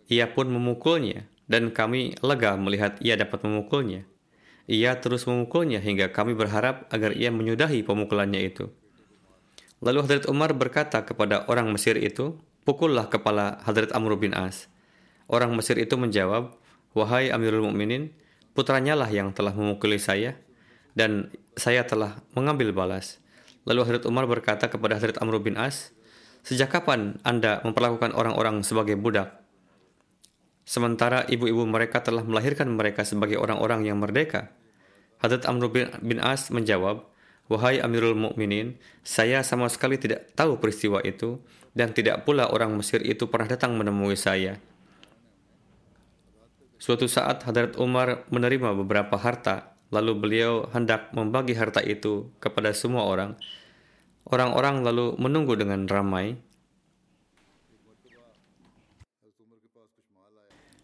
ia 0.07 0.31
pun 0.31 0.47
memukulnya, 0.47 1.27
dan 1.51 1.75
kami 1.75 2.15
lega 2.23 2.55
melihat 2.55 2.95
ia 3.03 3.19
dapat 3.19 3.43
memukulnya. 3.43 4.07
Ia 4.67 4.99
terus 5.03 5.27
memukulnya 5.27 5.83
hingga 5.83 6.15
kami 6.15 6.35
berharap 6.35 6.87
agar 6.91 7.15
ia 7.15 7.31
menyudahi 7.35 7.83
pemukulannya 7.83 8.47
itu. 8.47 8.71
Lalu 9.83 10.07
Hadrat 10.07 10.25
Umar 10.31 10.55
berkata 10.55 11.03
kepada 11.03 11.43
orang 11.51 11.67
Mesir 11.75 11.99
itu, 11.99 12.39
pukullah 12.63 13.11
kepala 13.11 13.59
Hadrat 13.67 13.91
Amr 13.91 14.15
bin 14.15 14.31
As. 14.31 14.71
Orang 15.27 15.51
Mesir 15.55 15.75
itu 15.75 15.99
menjawab, 15.99 16.55
Wahai 16.97 17.29
Amirul 17.29 17.61
Mukminin, 17.61 18.09
putranya 18.57 18.97
lah 18.97 19.05
yang 19.05 19.29
telah 19.29 19.53
memukuli 19.53 20.01
saya 20.01 20.33
dan 20.97 21.29
saya 21.53 21.85
telah 21.85 22.25
mengambil 22.33 22.73
balas. 22.73 23.21
Lalu 23.69 23.85
Hadrat 23.85 24.09
Umar 24.09 24.25
berkata 24.25 24.65
kepada 24.65 24.97
Hadrat 24.97 25.21
Amr 25.21 25.37
bin 25.37 25.61
As, 25.61 25.93
Sejak 26.41 26.73
kapan 26.73 27.21
Anda 27.21 27.61
memperlakukan 27.61 28.17
orang-orang 28.17 28.65
sebagai 28.65 28.97
budak? 28.97 29.45
Sementara 30.65 31.21
ibu-ibu 31.29 31.69
mereka 31.69 32.01
telah 32.01 32.25
melahirkan 32.25 32.73
mereka 32.73 33.05
sebagai 33.05 33.37
orang-orang 33.37 33.85
yang 33.85 34.01
merdeka. 34.01 34.49
Hadrat 35.21 35.45
Amr 35.45 35.69
bin 36.01 36.17
As 36.17 36.49
menjawab, 36.49 37.05
Wahai 37.45 37.77
Amirul 37.77 38.17
Mukminin, 38.17 38.81
saya 39.05 39.45
sama 39.45 39.69
sekali 39.69 40.01
tidak 40.01 40.33
tahu 40.33 40.57
peristiwa 40.57 41.03
itu 41.05 41.39
dan 41.77 41.93
tidak 41.93 42.25
pula 42.25 42.49
orang 42.49 42.73
Mesir 42.73 43.05
itu 43.05 43.29
pernah 43.29 43.53
datang 43.53 43.77
menemui 43.77 44.17
saya. 44.17 44.57
Suatu 46.77 47.09
saat 47.09 47.41
Hadrat 47.41 47.73
Umar 47.81 48.29
menerima 48.29 48.77
beberapa 48.77 49.17
harta, 49.17 49.73
lalu 49.89 50.13
beliau 50.13 50.69
hendak 50.69 51.09
membagi 51.09 51.57
harta 51.57 51.81
itu 51.81 52.29
kepada 52.37 52.69
semua 52.77 53.09
orang. 53.09 53.33
Orang-orang 54.29 54.85
lalu 54.85 55.17
menunggu 55.17 55.57
dengan 55.57 55.89
ramai. 55.89 56.37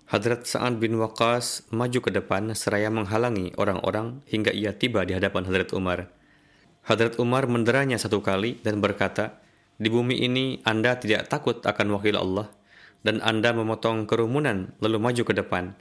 Hadrat 0.09 0.45
Sa'ad 0.49 0.77
bin 0.81 0.97
Waqas 0.97 1.69
maju 1.73 1.99
ke 2.01 2.09
depan 2.13 2.53
seraya 2.53 2.89
menghalangi 2.93 3.53
orang-orang 3.57 4.21
hingga 4.29 4.53
ia 4.53 4.73
tiba 4.73 5.05
di 5.05 5.13
hadapan 5.13 5.45
Hadrat 5.45 5.73
Umar. 5.77 6.09
Hadrat 6.85 7.21
Umar 7.21 7.45
menderanya 7.45 8.01
satu 8.01 8.21
kali 8.21 8.57
dan 8.65 8.81
berkata, 8.81 9.41
Di 9.77 9.93
bumi 9.93 10.25
ini 10.25 10.57
Anda 10.65 10.97
tidak 10.97 11.29
takut 11.29 11.61
akan 11.65 11.97
wakil 11.97 12.17
Allah 12.17 12.49
dan 13.03 13.19
Anda 13.19 13.51
memotong 13.51 14.07
kerumunan 14.07 14.73
lalu 14.79 14.97
maju 14.97 15.23
ke 15.27 15.33
depan. 15.35 15.75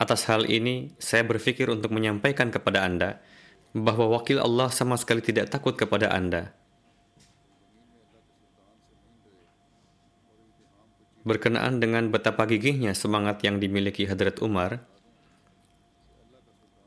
Atas 0.00 0.24
hal 0.28 0.48
ini, 0.48 0.92
saya 0.96 1.24
berpikir 1.24 1.68
untuk 1.68 1.92
menyampaikan 1.92 2.48
kepada 2.48 2.84
Anda 2.84 3.20
bahwa 3.76 4.20
wakil 4.20 4.40
Allah 4.40 4.72
sama 4.72 4.96
sekali 4.96 5.20
tidak 5.20 5.52
takut 5.52 5.76
kepada 5.76 6.08
Anda. 6.12 6.52
Berkenaan 11.20 11.84
dengan 11.84 12.08
betapa 12.08 12.48
gigihnya 12.48 12.96
semangat 12.96 13.44
yang 13.44 13.60
dimiliki 13.60 14.08
Hadrat 14.08 14.40
Umar, 14.40 14.80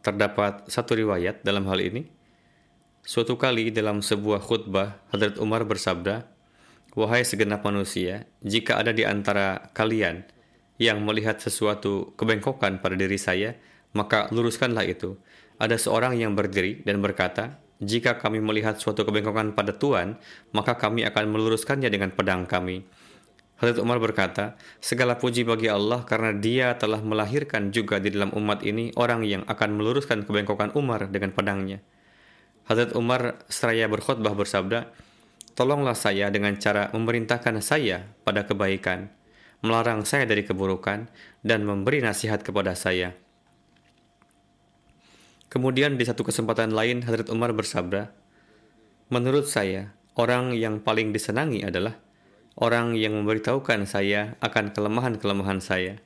terdapat 0.01 0.65
satu 0.67 0.97
riwayat 0.97 1.45
dalam 1.45 1.69
hal 1.69 1.79
ini. 1.85 2.09
Suatu 3.05 3.37
kali 3.37 3.69
dalam 3.69 4.01
sebuah 4.01 4.41
khutbah, 4.41 5.05
Hadrat 5.13 5.37
Umar 5.37 5.69
bersabda, 5.69 6.32
Wahai 6.93 7.25
segenap 7.25 7.65
manusia, 7.65 8.29
jika 8.45 8.77
ada 8.77 8.93
di 8.93 9.01
antara 9.01 9.73
kalian 9.73 10.29
yang 10.77 11.01
melihat 11.01 11.41
sesuatu 11.41 12.13
kebengkokan 12.13 12.85
pada 12.85 12.93
diri 12.93 13.17
saya, 13.17 13.57
maka 13.97 14.29
luruskanlah 14.29 14.85
itu. 14.85 15.17
Ada 15.57 15.81
seorang 15.81 16.13
yang 16.21 16.37
berdiri 16.37 16.85
dan 16.85 17.01
berkata, 17.01 17.57
jika 17.81 18.21
kami 18.21 18.45
melihat 18.45 18.77
suatu 18.77 19.09
kebengkokan 19.09 19.57
pada 19.57 19.73
Tuhan, 19.73 20.21
maka 20.53 20.77
kami 20.77 21.01
akan 21.09 21.33
meluruskannya 21.33 21.89
dengan 21.89 22.13
pedang 22.13 22.45
kami. 22.45 22.85
Hadrat 23.57 23.81
Umar 23.81 23.97
berkata, 23.97 24.53
segala 24.77 25.17
puji 25.17 25.49
bagi 25.49 25.73
Allah 25.73 26.05
karena 26.05 26.29
dia 26.35 26.77
telah 26.77 27.01
melahirkan 27.01 27.73
juga 27.73 27.97
di 27.97 28.13
dalam 28.13 28.29
umat 28.37 28.61
ini 28.61 28.93
orang 28.97 29.25
yang 29.25 29.41
akan 29.49 29.81
meluruskan 29.81 30.29
kebengkokan 30.29 30.77
Umar 30.77 31.09
dengan 31.09 31.33
pedangnya. 31.33 31.81
Hadrat 32.69 32.93
Umar 32.93 33.41
seraya 33.49 33.89
berkhutbah 33.89 34.37
bersabda, 34.37 34.93
tolonglah 35.53 35.97
saya 35.97 36.29
dengan 36.33 36.57
cara 36.57 36.89
memerintahkan 36.93 37.61
saya 37.61 38.09
pada 38.25 38.45
kebaikan, 38.45 39.09
melarang 39.61 40.03
saya 40.03 40.25
dari 40.25 40.45
keburukan, 40.45 41.07
dan 41.45 41.65
memberi 41.65 42.01
nasihat 42.01 42.41
kepada 42.41 42.73
saya. 42.73 43.13
Kemudian 45.53 46.01
di 46.01 46.03
satu 46.03 46.25
kesempatan 46.25 46.73
lain 46.73 47.05
Hadrat 47.05 47.29
Umar 47.29 47.53
bersabda, 47.53 48.09
Menurut 49.13 49.45
saya, 49.45 49.93
orang 50.17 50.57
yang 50.57 50.81
paling 50.81 51.13
disenangi 51.13 51.61
adalah 51.61 52.01
orang 52.57 52.97
yang 52.97 53.13
memberitahukan 53.13 53.85
saya 53.85 54.33
akan 54.41 54.73
kelemahan-kelemahan 54.73 55.61
saya. 55.61 56.01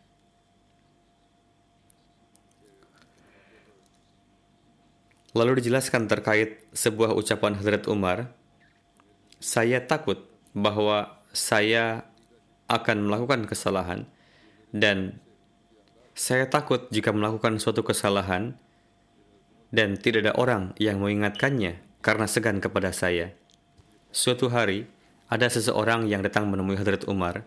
Lalu 5.32 5.64
dijelaskan 5.64 6.12
terkait 6.12 6.66
sebuah 6.76 7.14
ucapan 7.16 7.56
Hadrat 7.56 7.86
Umar, 7.88 8.34
saya 9.38 9.86
takut 9.86 10.26
bahwa 10.58 11.22
saya 11.34 12.10
akan 12.68 13.08
melakukan 13.08 13.46
kesalahan 13.46 14.10
dan 14.74 15.22
saya 16.18 16.50
takut 16.50 16.90
jika 16.90 17.14
melakukan 17.14 17.62
suatu 17.62 17.86
kesalahan 17.86 18.58
dan 19.70 20.00
tidak 20.00 20.26
ada 20.26 20.34
orang 20.36 20.74
yang 20.82 20.98
mengingatkannya 20.98 21.78
karena 22.02 22.26
segan 22.26 22.58
kepada 22.58 22.90
saya. 22.90 23.38
Suatu 24.10 24.50
hari, 24.50 24.90
ada 25.28 25.46
seseorang 25.52 26.08
yang 26.08 26.24
datang 26.24 26.48
menemui 26.48 26.80
Hadrat 26.80 27.06
Umar. 27.06 27.44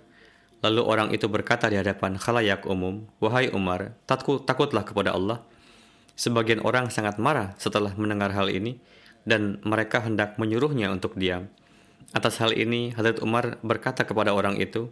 Lalu 0.61 0.82
orang 0.85 1.09
itu 1.16 1.25
berkata 1.26 1.73
di 1.73 1.80
hadapan 1.80 2.20
khalayak 2.20 2.68
umum, 2.68 3.09
Wahai 3.18 3.49
Umar, 3.50 3.97
takut, 4.04 4.44
takutlah 4.44 4.85
kepada 4.85 5.16
Allah. 5.16 5.40
Sebagian 6.20 6.61
orang 6.61 6.92
sangat 6.92 7.16
marah 7.16 7.56
setelah 7.56 7.97
mendengar 7.97 8.28
hal 8.37 8.52
ini, 8.52 8.76
dan 9.25 9.56
mereka 9.64 10.04
hendak 10.04 10.37
menyuruhnya 10.37 10.92
untuk 10.92 11.16
diam. 11.16 11.49
Atas 12.11 12.42
hal 12.42 12.57
ini, 12.57 12.90
Hadrat 12.97 13.23
Umar 13.23 13.62
berkata 13.62 14.02
kepada 14.02 14.35
orang 14.35 14.59
itu, 14.59 14.90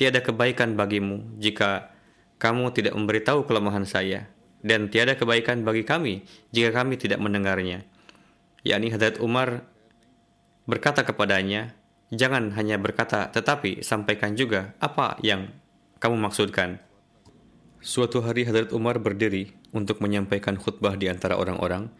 Tiada 0.00 0.24
kebaikan 0.24 0.72
bagimu 0.72 1.36
jika 1.36 1.92
kamu 2.40 2.72
tidak 2.72 2.96
memberitahu 2.96 3.44
kelemahan 3.44 3.84
saya, 3.84 4.26
dan 4.64 4.88
tiada 4.88 5.14
kebaikan 5.14 5.62
bagi 5.62 5.86
kami 5.86 6.24
jika 6.50 6.72
kami 6.72 6.96
tidak 6.96 7.20
mendengarnya. 7.22 7.84
Yakni 8.66 8.88
Hadrat 8.94 9.22
Umar 9.22 9.66
berkata 10.64 11.06
kepadanya, 11.06 11.76
jangan 12.10 12.50
hanya 12.56 12.82
berkata 12.82 13.30
tetapi 13.30 13.86
sampaikan 13.86 14.34
juga 14.34 14.72
apa 14.82 15.18
yang 15.20 15.54
kamu 16.02 16.18
maksudkan. 16.18 16.82
Suatu 17.82 18.22
hari 18.22 18.42
Hadrat 18.42 18.74
Umar 18.74 19.02
berdiri 19.02 19.54
untuk 19.74 19.98
menyampaikan 20.02 20.54
khutbah 20.54 20.94
di 20.94 21.10
antara 21.10 21.34
orang-orang. 21.38 21.90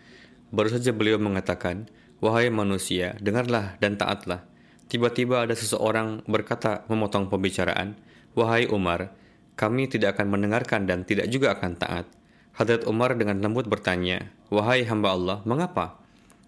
Baru 0.54 0.70
saja 0.70 0.94
beliau 0.94 1.18
mengatakan, 1.18 1.90
Wahai 2.22 2.54
manusia, 2.54 3.18
dengarlah 3.18 3.74
dan 3.82 3.98
taatlah. 3.98 4.46
Tiba-tiba 4.86 5.42
ada 5.42 5.58
seseorang 5.58 6.22
berkata 6.30 6.86
memotong 6.86 7.26
pembicaraan, 7.26 7.98
Wahai 8.38 8.70
Umar, 8.70 9.10
kami 9.58 9.90
tidak 9.90 10.14
akan 10.14 10.30
mendengarkan 10.30 10.86
dan 10.86 11.02
tidak 11.02 11.26
juga 11.34 11.58
akan 11.58 11.74
taat. 11.74 12.06
Hadrat 12.54 12.86
Umar 12.86 13.18
dengan 13.18 13.42
lembut 13.42 13.66
bertanya, 13.66 14.30
Wahai 14.54 14.86
hamba 14.86 15.18
Allah, 15.18 15.38
mengapa? 15.42 15.98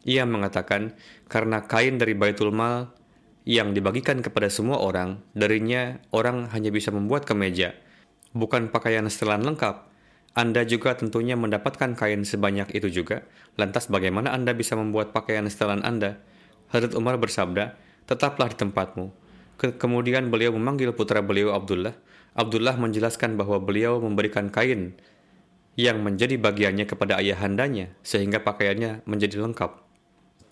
Ia 0.06 0.22
mengatakan, 0.22 0.94
karena 1.26 1.66
kain 1.66 1.98
dari 1.98 2.14
Baitul 2.14 2.54
Mal 2.54 2.94
yang 3.42 3.74
dibagikan 3.74 4.22
kepada 4.22 4.46
semua 4.54 4.78
orang, 4.78 5.26
darinya 5.34 5.98
orang 6.14 6.54
hanya 6.54 6.70
bisa 6.70 6.94
membuat 6.94 7.26
kemeja, 7.26 7.74
bukan 8.30 8.70
pakaian 8.70 9.10
setelan 9.10 9.42
lengkap. 9.42 9.90
Anda 10.35 10.66
juga 10.66 10.99
tentunya 10.99 11.38
mendapatkan 11.38 11.94
kain 11.94 12.27
sebanyak 12.27 12.75
itu 12.75 12.90
juga. 12.90 13.23
Lantas 13.55 13.87
bagaimana 13.87 14.35
Anda 14.35 14.51
bisa 14.51 14.75
membuat 14.75 15.14
pakaian 15.14 15.47
setelan 15.47 15.87
Anda? 15.87 16.18
Hadrat 16.75 16.99
Umar 16.99 17.23
bersabda, 17.23 17.79
tetaplah 18.11 18.51
di 18.51 18.59
tempatmu. 18.59 19.14
Ke 19.55 19.79
kemudian 19.79 20.35
beliau 20.35 20.51
memanggil 20.51 20.90
putra 20.90 21.23
beliau 21.23 21.55
Abdullah. 21.55 21.94
Abdullah 22.35 22.75
menjelaskan 22.75 23.38
bahwa 23.38 23.62
beliau 23.62 24.03
memberikan 24.03 24.51
kain 24.51 24.99
yang 25.79 26.03
menjadi 26.03 26.35
bagiannya 26.35 26.87
kepada 26.87 27.23
ayahandanya, 27.23 27.94
sehingga 28.03 28.42
pakaiannya 28.42 29.07
menjadi 29.07 29.38
lengkap. 29.38 29.83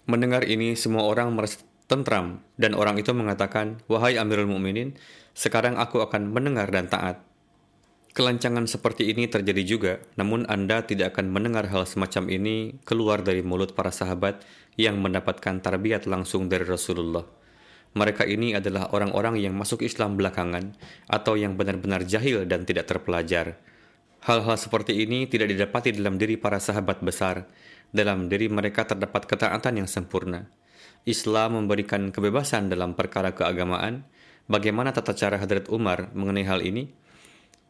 Mendengar 0.07 0.47
ini, 0.47 0.79
semua 0.79 1.07
orang 1.07 1.35
merasa 1.35 1.63
tentram, 1.91 2.43
dan 2.55 2.79
orang 2.79 2.99
itu 3.03 3.11
mengatakan, 3.11 3.83
Wahai 3.91 4.15
Amirul 4.19 4.47
Mukminin, 4.47 4.95
sekarang 5.35 5.75
aku 5.75 6.03
akan 6.03 6.31
mendengar 6.31 6.71
dan 6.71 6.87
taat. 6.87 7.23
Kelancangan 8.13 8.69
seperti 8.69 9.09
ini 9.09 9.25
terjadi 9.25 9.63
juga, 9.65 9.93
namun 10.21 10.45
Anda 10.45 10.85
tidak 10.85 11.17
akan 11.17 11.33
mendengar 11.33 11.65
hal 11.73 11.89
semacam 11.89 12.29
ini 12.29 12.77
keluar 12.85 13.25
dari 13.25 13.41
mulut 13.41 13.73
para 13.73 13.89
sahabat 13.89 14.45
yang 14.77 15.01
mendapatkan 15.01 15.65
tarbiyat 15.65 16.05
langsung 16.05 16.45
dari 16.45 16.69
Rasulullah. 16.69 17.25
Mereka 17.97 18.29
ini 18.29 18.53
adalah 18.53 18.93
orang-orang 18.93 19.41
yang 19.41 19.57
masuk 19.57 19.81
Islam 19.81 20.21
belakangan 20.21 20.77
atau 21.09 21.41
yang 21.41 21.57
benar-benar 21.57 22.05
jahil 22.05 22.45
dan 22.45 22.69
tidak 22.69 22.93
terpelajar. 22.93 23.57
Hal-hal 24.29 24.61
seperti 24.61 25.09
ini 25.09 25.25
tidak 25.25 25.49
didapati 25.49 25.97
dalam 25.97 26.21
diri 26.21 26.37
para 26.37 26.61
sahabat 26.61 27.01
besar. 27.01 27.49
Dalam 27.97 28.29
diri 28.29 28.53
mereka 28.53 28.85
terdapat 28.85 29.25
ketaatan 29.25 29.85
yang 29.85 29.89
sempurna. 29.89 30.53
Islam 31.09 31.65
memberikan 31.65 32.13
kebebasan 32.13 32.69
dalam 32.69 32.93
perkara 32.93 33.33
keagamaan. 33.33 34.05
Bagaimana 34.53 34.93
tata 34.93 35.17
cara 35.17 35.41
Hadrat 35.41 35.73
Umar 35.73 36.13
mengenai 36.13 36.45
hal 36.45 36.61
ini? 36.61 36.93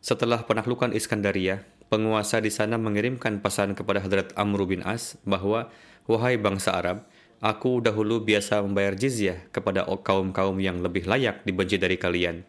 Setelah 0.03 0.43
penaklukan 0.43 0.91
Iskandaria, 0.91 1.63
penguasa 1.87 2.43
di 2.43 2.51
sana 2.51 2.75
mengirimkan 2.75 3.39
pesan 3.39 3.79
kepada 3.79 4.03
Hadrat 4.03 4.35
Amr 4.35 4.67
bin 4.67 4.83
As 4.83 5.15
bahwa, 5.23 5.71
Wahai 6.11 6.35
bangsa 6.35 6.75
Arab, 6.75 7.07
aku 7.39 7.79
dahulu 7.79 8.27
biasa 8.27 8.59
membayar 8.67 8.99
jizyah 8.99 9.47
kepada 9.55 9.87
kaum-kaum 9.87 10.59
yang 10.59 10.83
lebih 10.83 11.07
layak 11.07 11.47
dibenci 11.47 11.79
dari 11.79 11.95
kalian, 11.95 12.43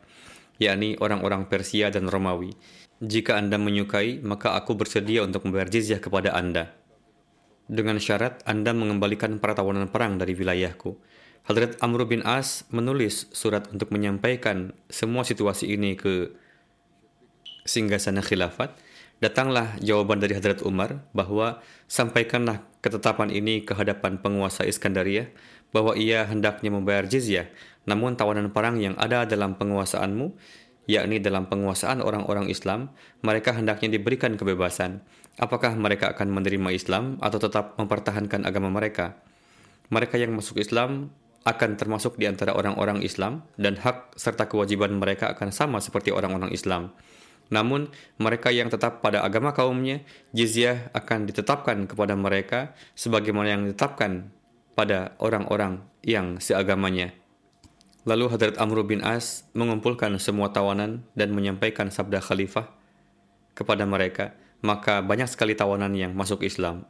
yakni 0.57 0.97
orang-orang 0.97 1.45
Persia 1.45 1.93
dan 1.93 2.09
Romawi 2.09 2.57
jika 3.03 3.35
Anda 3.35 3.59
menyukai, 3.59 4.23
maka 4.23 4.55
aku 4.55 4.79
bersedia 4.79 5.27
untuk 5.27 5.43
membayar 5.43 5.67
jizyah 5.67 5.99
kepada 5.99 6.31
Anda. 6.31 6.71
Dengan 7.67 7.99
syarat 7.99 8.39
Anda 8.47 8.71
mengembalikan 8.71 9.43
para 9.43 9.51
tawanan 9.51 9.91
perang 9.91 10.15
dari 10.15 10.31
wilayahku. 10.31 10.95
Hadrat 11.43 11.75
Amr 11.83 12.07
bin 12.07 12.23
As 12.23 12.63
menulis 12.71 13.27
surat 13.35 13.67
untuk 13.67 13.91
menyampaikan 13.91 14.71
semua 14.87 15.27
situasi 15.27 15.75
ini 15.75 15.99
ke 15.99 16.31
singgasana 17.67 18.23
khilafat. 18.23 18.75
Datanglah 19.23 19.79
jawaban 19.79 20.19
dari 20.19 20.35
Hadrat 20.35 20.59
Umar 20.67 21.07
bahwa 21.15 21.63
sampaikanlah 21.87 22.63
ketetapan 22.83 23.31
ini 23.31 23.63
ke 23.63 23.71
hadapan 23.71 24.19
penguasa 24.19 24.67
Iskandaria 24.67 25.31
bahwa 25.71 25.95
ia 25.95 26.27
hendaknya 26.27 26.69
membayar 26.69 27.07
jizyah. 27.07 27.47
Namun 27.87 28.19
tawanan 28.19 28.51
perang 28.51 28.79
yang 28.79 28.95
ada 28.99 29.23
dalam 29.23 29.55
penguasaanmu 29.55 30.35
yakni 30.83 31.23
dalam 31.23 31.47
penguasaan 31.47 32.03
orang-orang 32.03 32.51
Islam, 32.51 32.91
mereka 33.23 33.55
hendaknya 33.55 33.95
diberikan 33.95 34.35
kebebasan. 34.35 35.03
Apakah 35.39 35.73
mereka 35.73 36.13
akan 36.13 36.29
menerima 36.29 36.69
Islam 36.75 37.17
atau 37.23 37.39
tetap 37.41 37.79
mempertahankan 37.79 38.45
agama 38.45 38.69
mereka? 38.69 39.17
Mereka 39.89 40.19
yang 40.19 40.35
masuk 40.35 40.61
Islam 40.61 41.09
akan 41.43 41.75
termasuk 41.75 42.15
di 42.15 42.29
antara 42.29 42.55
orang-orang 42.55 43.03
Islam 43.03 43.43
dan 43.59 43.75
hak 43.75 44.15
serta 44.15 44.47
kewajiban 44.47 44.95
mereka 44.95 45.35
akan 45.35 45.51
sama 45.51 45.83
seperti 45.83 46.13
orang-orang 46.13 46.53
Islam. 46.55 46.95
Namun, 47.51 47.91
mereka 48.21 48.51
yang 48.53 48.71
tetap 48.71 49.03
pada 49.03 49.25
agama 49.25 49.51
kaumnya, 49.51 50.03
jizyah 50.31 50.91
akan 50.95 51.27
ditetapkan 51.27 51.89
kepada 51.89 52.15
mereka 52.15 52.71
sebagaimana 52.95 53.57
yang 53.57 53.63
ditetapkan 53.67 54.31
pada 54.73 55.13
orang-orang 55.19 55.83
yang 56.03 56.39
seagamanya. 56.41 57.13
Lalu 58.03 58.35
Hadrat 58.35 58.59
Amr 58.59 58.83
bin 58.83 58.99
As 58.99 59.47
mengumpulkan 59.55 60.11
semua 60.19 60.51
tawanan 60.51 61.07
dan 61.15 61.31
menyampaikan 61.31 61.87
sabda 61.87 62.19
khalifah 62.19 62.67
kepada 63.55 63.87
mereka, 63.87 64.35
maka 64.59 64.99
banyak 64.99 65.31
sekali 65.31 65.55
tawanan 65.55 65.95
yang 65.95 66.11
masuk 66.11 66.43
Islam. 66.43 66.83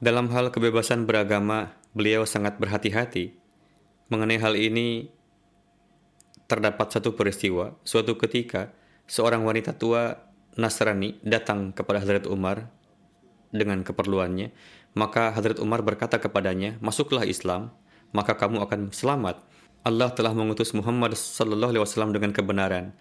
Dalam 0.00 0.32
hal 0.32 0.48
kebebasan 0.48 1.04
beragama, 1.04 1.76
beliau 1.92 2.24
sangat 2.24 2.56
berhati-hati. 2.56 3.36
Mengenai 4.08 4.40
hal 4.40 4.56
ini, 4.56 5.12
terdapat 6.48 6.88
satu 6.88 7.12
peristiwa. 7.12 7.76
Suatu 7.84 8.16
ketika, 8.16 8.72
seorang 9.04 9.44
wanita 9.44 9.76
tua 9.76 10.16
Nasrani 10.56 11.20
datang 11.20 11.76
kepada 11.76 12.00
Hadrat 12.00 12.24
Umar 12.32 12.72
dengan 13.52 13.84
keperluannya, 13.84 14.56
maka 14.96 15.36
Hadrat 15.36 15.60
Umar 15.60 15.84
berkata 15.84 16.16
kepadanya, 16.16 16.80
"Masuklah 16.80 17.28
Islam, 17.28 17.68
maka 18.16 18.40
kamu 18.40 18.64
akan 18.64 18.96
selamat." 18.96 19.44
Allah 19.84 20.16
telah 20.16 20.32
mengutus 20.32 20.72
Muhammad 20.72 21.12
sallallahu 21.12 21.76
alaihi 21.76 21.84
wasallam 21.84 22.16
dengan 22.16 22.32
kebenaran. 22.32 22.96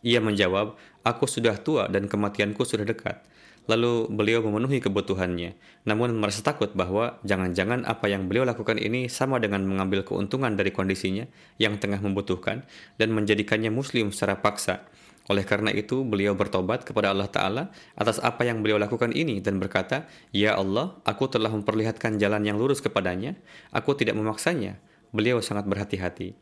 Ia 0.00 0.24
menjawab, 0.24 0.80
"Aku 1.04 1.28
sudah 1.28 1.60
tua 1.60 1.92
dan 1.92 2.08
kematianku 2.08 2.64
sudah 2.64 2.88
dekat." 2.88 3.20
Lalu 3.68 4.08
beliau 4.08 4.40
memenuhi 4.40 4.80
kebutuhannya, 4.80 5.52
namun 5.84 6.16
merasa 6.16 6.40
takut 6.40 6.72
bahwa 6.72 7.20
jangan-jangan 7.20 7.84
apa 7.84 8.08
yang 8.08 8.24
beliau 8.24 8.48
lakukan 8.48 8.80
ini 8.80 9.12
sama 9.12 9.36
dengan 9.44 9.60
mengambil 9.68 10.08
keuntungan 10.08 10.56
dari 10.56 10.72
kondisinya 10.72 11.28
yang 11.60 11.76
tengah 11.76 12.00
membutuhkan 12.00 12.64
dan 12.96 13.08
menjadikannya 13.12 13.68
muslim 13.68 14.08
secara 14.08 14.40
paksa. 14.40 14.88
Oleh 15.28 15.44
karena 15.44 15.68
itu, 15.68 16.00
beliau 16.00 16.32
bertobat 16.32 16.88
kepada 16.88 17.12
Allah 17.12 17.28
Ta'ala 17.28 17.62
atas 17.92 18.16
apa 18.24 18.48
yang 18.48 18.64
beliau 18.64 18.80
lakukan 18.80 19.12
ini 19.12 19.44
dan 19.44 19.60
berkata, 19.60 20.08
Ya 20.32 20.56
Allah, 20.56 20.96
aku 21.04 21.28
telah 21.28 21.52
memperlihatkan 21.52 22.16
jalan 22.16 22.48
yang 22.48 22.56
lurus 22.56 22.80
kepadanya, 22.80 23.36
aku 23.68 23.92
tidak 23.92 24.16
memaksanya. 24.16 24.80
Beliau 25.12 25.44
sangat 25.44 25.68
berhati-hati. 25.68 26.32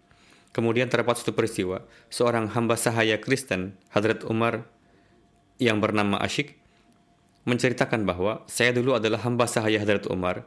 Kemudian 0.54 0.86
terdapat 0.86 1.18
suatu 1.18 1.34
peristiwa, 1.34 1.82
seorang 2.06 2.54
hamba 2.54 2.78
sahaya 2.78 3.18
Kristen, 3.18 3.74
Hadrat 3.90 4.22
Umar 4.22 4.70
yang 5.58 5.82
bernama 5.82 6.22
Ashik, 6.22 6.54
menceritakan 7.46 8.04
bahwa 8.04 8.42
saya 8.50 8.74
dulu 8.74 8.98
adalah 8.98 9.22
hamba 9.22 9.46
sahaya 9.46 9.78
Hadrat 9.80 10.10
Umar. 10.10 10.44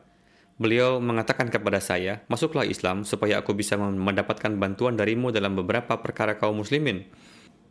Beliau 0.60 1.00
mengatakan 1.00 1.48
kepada 1.48 1.80
saya, 1.80 2.22
masuklah 2.28 2.68
Islam 2.68 3.08
supaya 3.08 3.40
aku 3.40 3.56
bisa 3.56 3.80
mendapatkan 3.80 4.52
bantuan 4.60 5.00
darimu 5.00 5.32
dalam 5.32 5.56
beberapa 5.56 6.04
perkara 6.04 6.36
kaum 6.36 6.60
muslimin 6.60 7.08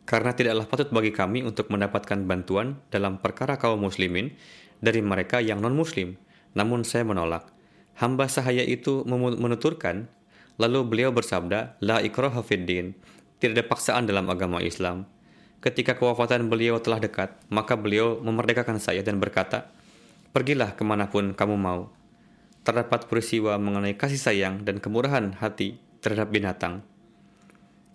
karena 0.09 0.33
tidaklah 0.33 0.65
patut 0.65 0.89
bagi 0.89 1.13
kami 1.13 1.45
untuk 1.45 1.69
mendapatkan 1.69 2.17
bantuan 2.25 2.81
dalam 2.89 3.21
perkara 3.21 3.61
kaum 3.61 3.77
muslimin 3.77 4.33
dari 4.81 5.05
mereka 5.05 5.37
yang 5.37 5.61
non-muslim. 5.61 6.17
Namun 6.57 6.81
saya 6.81 7.05
menolak. 7.05 7.53
Hamba 7.93 8.25
sahaya 8.25 8.65
itu 8.65 9.05
menuturkan, 9.05 10.09
lalu 10.57 10.81
beliau 10.81 11.13
bersabda, 11.13 11.77
La 11.85 12.01
ikraha 12.01 12.41
fiddin, 12.41 12.97
tidak 13.37 13.53
ada 13.53 13.63
paksaan 13.69 14.03
dalam 14.09 14.25
agama 14.33 14.65
Islam. 14.65 15.05
Ketika 15.59 15.99
kewafatan 15.99 16.47
beliau 16.47 16.79
telah 16.79 17.03
dekat, 17.03 17.35
maka 17.51 17.75
beliau 17.75 18.15
memerdekakan 18.23 18.79
saya 18.79 19.03
dan 19.03 19.19
berkata, 19.19 19.67
Pergilah 20.31 20.77
ke 20.77 20.87
mana 20.87 21.11
pun 21.11 21.35
kamu 21.35 21.59
mau. 21.59 21.91
Terdapat 22.63 23.11
peristiwa 23.11 23.59
mengenai 23.59 23.97
kasih 23.99 24.21
sayang 24.21 24.63
dan 24.63 24.79
kemurahan 24.79 25.35
hati 25.35 25.81
terhadap 25.99 26.31
binatang. 26.31 26.85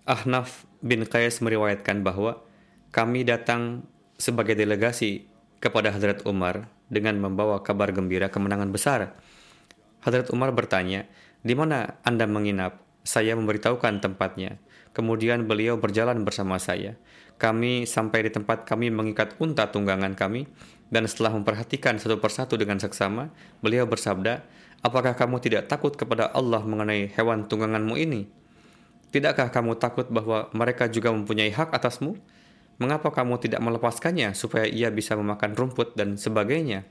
Ahnaf 0.05 0.69
bin 0.85 1.09
Qais 1.09 1.41
meriwayatkan 1.41 2.05
bahwa 2.05 2.45
kami 2.93 3.25
datang 3.25 3.89
sebagai 4.21 4.53
delegasi 4.53 5.25
kepada 5.57 5.89
Hadrat 5.89 6.29
Umar 6.29 6.69
dengan 6.93 7.17
membawa 7.17 7.65
kabar 7.65 7.89
gembira 7.97 8.29
kemenangan 8.29 8.69
besar. 8.69 9.17
Hadrat 10.05 10.29
Umar 10.29 10.53
bertanya, 10.53 11.09
di 11.41 11.57
mana 11.57 11.97
Anda 12.05 12.29
menginap? 12.29 12.84
Saya 13.05 13.37
memberitahukan 13.37 14.01
tempatnya. 14.01 14.59
Kemudian 14.97 15.45
beliau 15.47 15.77
berjalan 15.77 16.25
bersama 16.25 16.57
saya. 16.57 16.97
Kami 17.37 17.85
sampai 17.85 18.27
di 18.27 18.31
tempat 18.33 18.65
kami 18.65 18.89
mengikat 18.89 19.37
unta 19.39 19.69
tunggangan 19.69 20.17
kami, 20.17 20.49
dan 20.89 21.05
setelah 21.05 21.37
memperhatikan 21.37 22.01
satu 22.01 22.19
persatu 22.23 22.55
dengan 22.57 22.79
seksama, 22.81 23.29
beliau 23.61 23.85
bersabda, 23.85 24.47
Apakah 24.85 25.17
kamu 25.17 25.41
tidak 25.41 25.65
takut 25.73 25.97
kepada 25.97 26.29
Allah 26.37 26.61
mengenai 26.61 27.09
hewan 27.17 27.49
tungganganmu 27.49 27.97
ini? 27.97 28.29
Tidakkah 29.09 29.49
kamu 29.49 29.81
takut 29.81 30.13
bahwa 30.13 30.53
mereka 30.53 30.93
juga 30.93 31.09
mempunyai 31.09 31.49
hak 31.49 31.73
atasmu? 31.73 32.21
Mengapa 32.77 33.09
kamu 33.09 33.41
tidak 33.41 33.65
melepaskannya 33.65 34.37
supaya 34.37 34.69
ia 34.69 34.93
bisa 34.93 35.17
memakan 35.17 35.57
rumput 35.57 35.97
dan 35.97 36.21
sebagainya? 36.21 36.85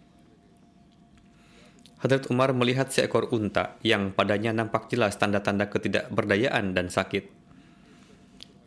Hadrat 2.03 2.27
Umar 2.27 2.51
melihat 2.51 2.91
seekor 2.91 3.31
unta 3.31 3.79
yang 3.79 4.11
padanya 4.11 4.51
nampak 4.51 4.91
jelas 4.91 5.15
tanda-tanda 5.15 5.71
ketidakberdayaan 5.71 6.75
dan 6.75 6.91
sakit. 6.91 7.31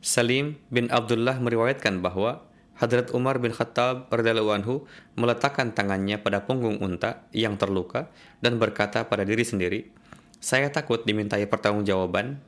Salim 0.01 0.57
bin 0.73 0.89
Abdullah 0.89 1.37
meriwayatkan 1.37 2.01
bahwa 2.01 2.49
Hadrat 2.81 3.13
Umar 3.13 3.37
bin 3.37 3.53
Khattab 3.53 4.09
radhiyallahu 4.09 4.57
anhu 4.57 4.75
meletakkan 5.21 5.77
tangannya 5.77 6.17
pada 6.17 6.49
punggung 6.49 6.81
unta 6.81 7.29
yang 7.37 7.61
terluka 7.61 8.09
dan 8.41 8.57
berkata 8.57 9.05
pada 9.05 9.29
diri 9.29 9.45
sendiri, 9.45 9.93
"Saya 10.41 10.73
takut 10.73 11.05
dimintai 11.05 11.45
pertanggungjawaban 11.45 12.41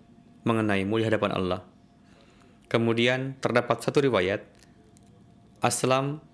mengenaimu 0.48 0.96
di 0.96 1.04
hadapan 1.04 1.36
Allah. 1.36 1.68
Kemudian 2.72 3.36
terdapat 3.44 3.84
satu 3.84 4.00
riwayat, 4.00 4.40
Aslam 5.60 6.24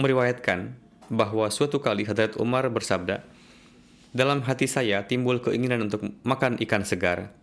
meriwayatkan 0.00 0.80
bahwa 1.12 1.52
suatu 1.52 1.84
kali 1.84 2.08
Hadrat 2.08 2.40
Umar 2.40 2.64
bersabda, 2.72 3.33
dalam 4.14 4.46
hati 4.46 4.70
saya 4.70 5.10
timbul 5.10 5.42
keinginan 5.42 5.90
untuk 5.90 6.06
makan 6.22 6.54
ikan 6.62 6.86
segar. 6.86 7.34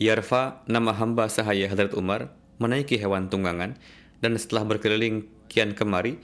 Yarfa, 0.00 0.64
nama 0.64 0.96
hamba 0.96 1.28
sahaya 1.28 1.68
Hadrat 1.68 1.92
Umar, 1.92 2.32
menaiki 2.56 2.96
hewan 2.96 3.28
tunggangan 3.28 3.76
dan 4.24 4.32
setelah 4.40 4.64
berkeliling 4.64 5.28
kian 5.52 5.76
kemari, 5.76 6.16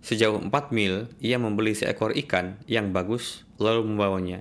sejauh 0.00 0.40
4 0.40 0.72
mil 0.72 1.12
ia 1.20 1.36
membeli 1.36 1.76
seekor 1.76 2.16
ikan 2.16 2.56
yang 2.64 2.96
bagus 2.96 3.44
lalu 3.60 3.92
membawanya. 3.92 4.40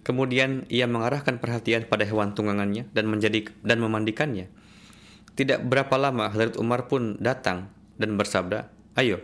Kemudian 0.00 0.64
ia 0.72 0.88
mengarahkan 0.88 1.36
perhatian 1.36 1.84
pada 1.86 2.08
hewan 2.08 2.32
tunggangannya 2.32 2.88
dan 2.96 3.04
menjadi 3.06 3.52
dan 3.60 3.84
memandikannya. 3.84 4.48
Tidak 5.36 5.68
berapa 5.68 5.92
lama 6.00 6.32
Hadrat 6.32 6.56
Umar 6.56 6.88
pun 6.88 7.20
datang 7.20 7.68
dan 8.00 8.16
bersabda, 8.16 8.72
"Ayo." 8.96 9.20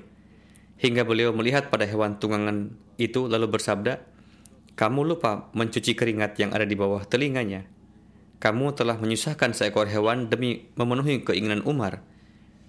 Hingga 0.78 1.02
beliau 1.08 1.32
melihat 1.34 1.72
pada 1.72 1.88
hewan 1.88 2.20
tunggangan 2.22 2.76
itu 3.00 3.26
lalu 3.26 3.50
bersabda, 3.50 4.17
"Kamu 4.78 5.02
lupa 5.02 5.50
mencuci 5.58 5.98
keringat 5.98 6.38
yang 6.38 6.54
ada 6.54 6.62
di 6.62 6.78
bawah 6.78 7.02
telinganya. 7.02 7.66
Kamu 8.38 8.78
telah 8.78 8.94
menyusahkan 8.94 9.50
seekor 9.50 9.90
hewan 9.90 10.30
demi 10.30 10.70
memenuhi 10.78 11.26
keinginan 11.26 11.66
Umar. 11.66 12.06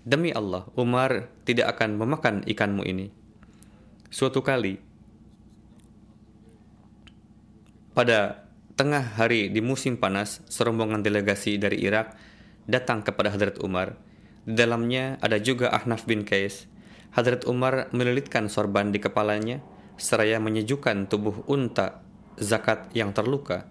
Demi 0.02 0.34
Allah, 0.34 0.66
Umar 0.74 1.30
tidak 1.46 1.78
akan 1.78 2.02
memakan 2.02 2.42
ikanmu 2.50 2.82
ini." 2.90 3.14
Suatu 4.10 4.42
kali 4.42 4.90
Pada 7.94 8.48
tengah 8.80 9.04
hari 9.20 9.52
di 9.52 9.60
musim 9.60 10.00
panas, 10.00 10.40
serombongan 10.48 11.04
delegasi 11.04 11.60
dari 11.60 11.84
Irak 11.84 12.16
datang 12.64 13.04
kepada 13.04 13.28
Hadrat 13.28 13.60
Umar. 13.60 14.00
Di 14.48 14.56
dalamnya 14.56 15.20
ada 15.20 15.36
juga 15.36 15.68
Ahnaf 15.76 16.08
bin 16.08 16.24
Qais. 16.24 16.64
Hadrat 17.12 17.44
Umar 17.44 17.92
melilitkan 17.92 18.48
sorban 18.48 18.96
di 18.96 19.04
kepalanya, 19.04 19.60
seraya 20.00 20.40
menyejukkan 20.40 21.12
tubuh 21.12 21.44
unta 21.46 22.02
zakat 22.40 22.88
yang 22.96 23.12
terluka. 23.12 23.68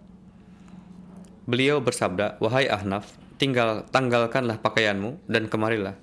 Beliau 1.49 1.81
bersabda, 1.81 2.37
Wahai 2.45 2.69
Ahnaf, 2.69 3.09
tinggal 3.41 3.89
tanggalkanlah 3.89 4.61
pakaianmu 4.61 5.25
dan 5.25 5.49
kemarilah. 5.49 5.97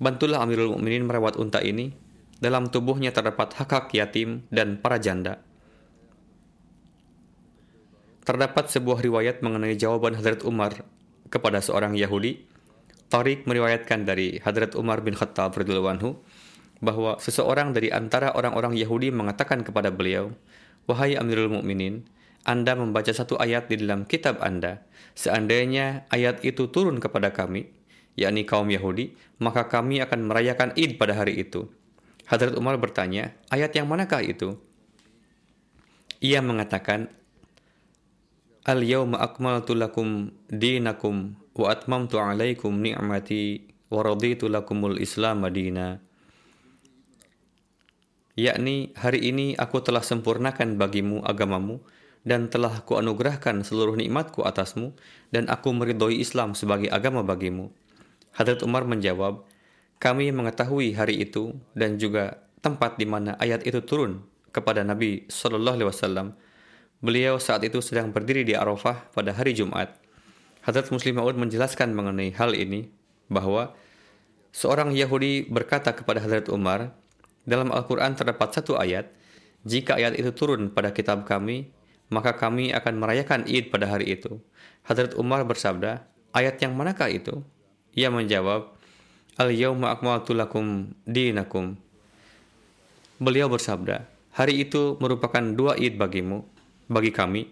Bantulah 0.00 0.40
Amirul 0.40 0.72
Mukminin 0.72 1.04
merawat 1.04 1.36
unta 1.36 1.60
ini. 1.60 1.92
Dalam 2.40 2.72
tubuhnya 2.72 3.12
terdapat 3.12 3.52
hak-hak 3.52 3.92
yatim 3.92 4.48
dan 4.48 4.80
para 4.80 4.96
janda. 4.96 5.44
Terdapat 8.24 8.72
sebuah 8.72 9.04
riwayat 9.04 9.44
mengenai 9.44 9.76
jawaban 9.76 10.16
Hadrat 10.16 10.40
Umar 10.48 10.88
kepada 11.28 11.60
seorang 11.60 11.92
Yahudi. 12.00 12.48
Tariq 13.12 13.44
meriwayatkan 13.44 14.08
dari 14.08 14.40
Hadrat 14.40 14.72
Umar 14.72 15.04
bin 15.04 15.12
Khattab 15.12 15.52
radhiyallahu 15.52 15.92
anhu 15.92 16.10
bahwa 16.80 17.20
seseorang 17.20 17.76
dari 17.76 17.92
antara 17.92 18.32
orang-orang 18.32 18.76
Yahudi 18.76 19.12
mengatakan 19.12 19.60
kepada 19.64 19.92
beliau, 19.92 20.32
"Wahai 20.88 21.16
Amirul 21.16 21.52
Mukminin, 21.52 22.08
Anda 22.44 22.72
membaca 22.72 23.12
satu 23.12 23.36
ayat 23.36 23.68
di 23.68 23.84
dalam 23.84 24.08
kitab 24.08 24.40
Anda. 24.40 24.88
Seandainya 25.12 26.08
ayat 26.08 26.40
itu 26.40 26.72
turun 26.72 26.96
kepada 26.96 27.36
kami, 27.36 27.68
yakni 28.16 28.48
kaum 28.48 28.72
Yahudi, 28.72 29.12
maka 29.44 29.68
kami 29.68 30.00
akan 30.00 30.24
merayakan 30.24 30.72
Id 30.74 30.96
pada 30.96 31.14
hari 31.14 31.44
itu." 31.44 31.68
Hadrat 32.24 32.56
Umar 32.56 32.80
bertanya, 32.80 33.36
"Ayat 33.52 33.76
yang 33.76 33.86
manakah 33.86 34.24
itu?" 34.24 34.56
Ia 36.20 36.44
mengatakan, 36.44 37.08
Al-yawma 38.60 39.16
akmaltu 39.24 39.72
lakum 39.72 40.36
dinakum 40.52 41.32
wa 41.56 41.72
atmamtu 41.72 42.20
alaikum 42.20 42.76
ni'mati 42.76 43.72
wa 43.88 44.04
raditu 44.04 44.52
lakumul 44.52 45.00
islam 45.00 45.48
madina. 45.48 46.04
Yakni 48.40 48.96
hari 48.96 49.20
ini 49.28 49.52
aku 49.60 49.84
telah 49.84 50.00
sempurnakan 50.00 50.80
bagimu 50.80 51.20
agamamu 51.28 51.84
dan 52.24 52.48
telah 52.48 52.80
kuanugerahkan 52.88 53.60
seluruh 53.60 54.00
nikmatku 54.00 54.40
atasmu 54.48 54.96
dan 55.28 55.44
aku 55.52 55.76
meridhoi 55.76 56.24
Islam 56.24 56.56
sebagai 56.56 56.88
agama 56.88 57.20
bagimu. 57.20 57.68
Hadrat 58.32 58.64
Umar 58.64 58.88
menjawab, 58.88 59.44
kami 60.00 60.32
mengetahui 60.32 60.96
hari 60.96 61.20
itu 61.20 61.52
dan 61.76 62.00
juga 62.00 62.40
tempat 62.64 62.96
di 62.96 63.04
mana 63.04 63.36
ayat 63.36 63.60
itu 63.68 63.84
turun 63.84 64.24
kepada 64.56 64.88
Nabi 64.88 65.28
Shallallahu 65.28 65.76
Alaihi 65.76 65.90
Wasallam 65.92 66.28
Beliau 67.00 67.40
saat 67.40 67.64
itu 67.64 67.80
sedang 67.80 68.12
berdiri 68.12 68.44
di 68.44 68.52
Arafah 68.52 69.08
pada 69.16 69.32
hari 69.32 69.56
Jumat. 69.56 69.96
Hadrat 70.60 70.92
Muslim 70.92 71.16
Maud 71.16 71.32
menjelaskan 71.32 71.96
mengenai 71.96 72.28
hal 72.36 72.52
ini 72.52 72.92
bahwa 73.32 73.72
seorang 74.52 74.92
Yahudi 74.92 75.48
berkata 75.48 75.96
kepada 75.96 76.20
Hadrat 76.20 76.52
Umar, 76.52 76.92
dalam 77.50 77.74
Al-Quran 77.74 78.14
terdapat 78.14 78.54
satu 78.54 78.78
ayat, 78.78 79.10
jika 79.66 79.98
ayat 79.98 80.14
itu 80.14 80.30
turun 80.30 80.70
pada 80.70 80.94
kitab 80.94 81.26
kami, 81.26 81.74
maka 82.14 82.38
kami 82.38 82.70
akan 82.70 83.02
merayakan 83.02 83.42
Id 83.50 83.74
pada 83.74 83.90
hari 83.90 84.14
itu. 84.14 84.38
Hadrat 84.86 85.18
Umar 85.18 85.42
bersabda, 85.42 86.06
ayat 86.30 86.62
yang 86.62 86.78
manakah 86.78 87.10
itu? 87.10 87.42
Ia 87.98 88.08
menjawab, 88.14 88.78
Al-yawma 89.34 89.90
akmaltu 89.90 90.36
lakum 90.36 90.94
dinakum. 91.08 91.74
Beliau 93.18 93.50
bersabda, 93.50 94.06
hari 94.36 94.62
itu 94.62 94.94
merupakan 95.02 95.42
dua 95.42 95.74
Id 95.74 95.98
bagimu, 95.98 96.46
bagi 96.86 97.10
kami, 97.10 97.50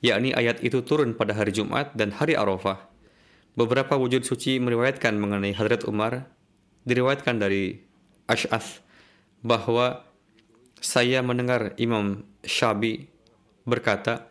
yakni 0.00 0.32
ayat 0.32 0.64
itu 0.64 0.80
turun 0.80 1.12
pada 1.12 1.36
hari 1.36 1.52
Jumat 1.52 1.92
dan 1.92 2.14
hari 2.14 2.38
Arafah. 2.38 2.88
Beberapa 3.56 3.96
wujud 3.96 4.24
suci 4.24 4.60
meriwayatkan 4.60 5.16
mengenai 5.16 5.56
Hadrat 5.56 5.88
Umar, 5.88 6.28
diriwayatkan 6.84 7.40
dari 7.40 7.80
Ash'ath, 8.28 8.85
bahwa 9.44 10.04
saya 10.80 11.24
mendengar 11.24 11.74
Imam 11.80 12.22
Syabi 12.44 13.10
berkata, 13.66 14.30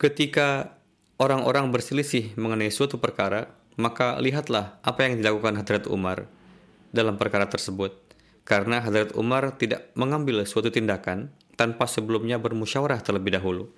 ketika 0.00 0.78
orang-orang 1.20 1.72
berselisih 1.72 2.36
mengenai 2.40 2.72
suatu 2.72 2.96
perkara, 3.00 3.52
maka 3.76 4.16
lihatlah 4.16 4.80
apa 4.80 5.04
yang 5.04 5.20
dilakukan 5.20 5.60
Hadrat 5.60 5.84
Umar 5.88 6.24
dalam 6.92 7.20
perkara 7.20 7.44
tersebut. 7.48 7.92
Karena 8.46 8.80
Hadrat 8.80 9.12
Umar 9.18 9.58
tidak 9.58 9.90
mengambil 9.98 10.46
suatu 10.46 10.70
tindakan 10.70 11.34
tanpa 11.58 11.84
sebelumnya 11.90 12.38
bermusyawarah 12.38 13.02
terlebih 13.02 13.34
dahulu. 13.36 13.68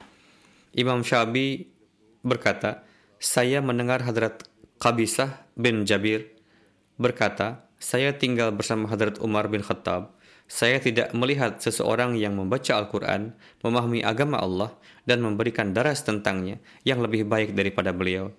Imam 0.77 1.01
Syabi 1.01 1.73
berkata, 2.21 2.85
saya 3.19 3.59
mendengar 3.65 4.05
Hadrat 4.05 4.47
Qabisah 4.79 5.49
bin 5.59 5.83
Jabir 5.89 6.31
berkata, 7.01 7.67
saya 7.79 8.15
tinggal 8.15 8.55
bersama 8.55 8.91
Hadrat 8.91 9.23
Umar 9.23 9.47
bin 9.51 9.63
Khattab 9.63 10.19
saya 10.49 10.81
tidak 10.81 11.13
melihat 11.13 11.61
seseorang 11.61 12.17
yang 12.17 12.33
membaca 12.33 12.73
Al-Quran, 12.73 13.37
memahami 13.61 14.01
agama 14.01 14.41
Allah, 14.41 14.73
dan 15.05 15.21
memberikan 15.21 15.77
daras 15.77 16.01
tentangnya 16.09 16.57
yang 16.89 17.05
lebih 17.05 17.29
baik 17.29 17.53
daripada 17.53 17.93
beliau. 17.93 18.33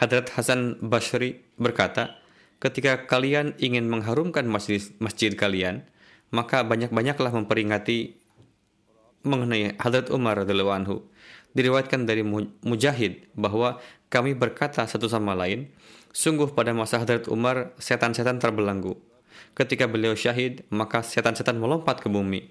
Hadrat 0.00 0.32
Hasan 0.32 0.80
Bashri 0.80 1.44
berkata, 1.60 2.16
ketika 2.64 3.04
kalian 3.04 3.52
ingin 3.60 3.92
mengharumkan 3.92 4.48
masjid, 4.48 4.80
masjid 4.96 5.36
kalian, 5.36 5.84
maka 6.32 6.64
banyak-banyaklah 6.64 7.30
memperingati 7.30 8.16
mengenai 9.20 9.76
Hadrat 9.76 10.08
Umar 10.08 10.48
anhu. 10.48 11.04
Diriwayatkan 11.54 12.08
dari 12.08 12.24
Mujahid 12.64 13.30
bahwa 13.36 13.78
kami 14.08 14.32
berkata 14.34 14.82
satu 14.88 15.06
sama 15.12 15.36
lain, 15.36 15.70
sungguh 16.14 16.54
pada 16.54 16.70
masa 16.70 17.02
Hadrat 17.02 17.26
Umar 17.26 17.74
setan-setan 17.82 18.38
terbelenggu 18.38 18.94
ketika 19.54 19.86
beliau 19.86 20.14
syahid, 20.18 20.66
maka 20.70 21.02
setan-setan 21.02 21.58
melompat 21.58 22.02
ke 22.02 22.10
bumi. 22.10 22.50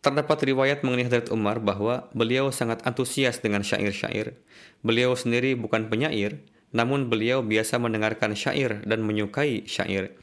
Terdapat 0.00 0.40
riwayat 0.48 0.80
mengenai 0.80 1.06
Hadrat 1.06 1.28
Umar 1.28 1.60
bahwa 1.60 2.08
beliau 2.16 2.48
sangat 2.48 2.80
antusias 2.88 3.38
dengan 3.44 3.60
syair-syair. 3.60 4.32
Beliau 4.80 5.12
sendiri 5.12 5.52
bukan 5.54 5.92
penyair, 5.92 6.40
namun 6.72 7.12
beliau 7.12 7.44
biasa 7.44 7.76
mendengarkan 7.76 8.32
syair 8.32 8.80
dan 8.88 9.04
menyukai 9.04 9.68
syair. 9.68 10.16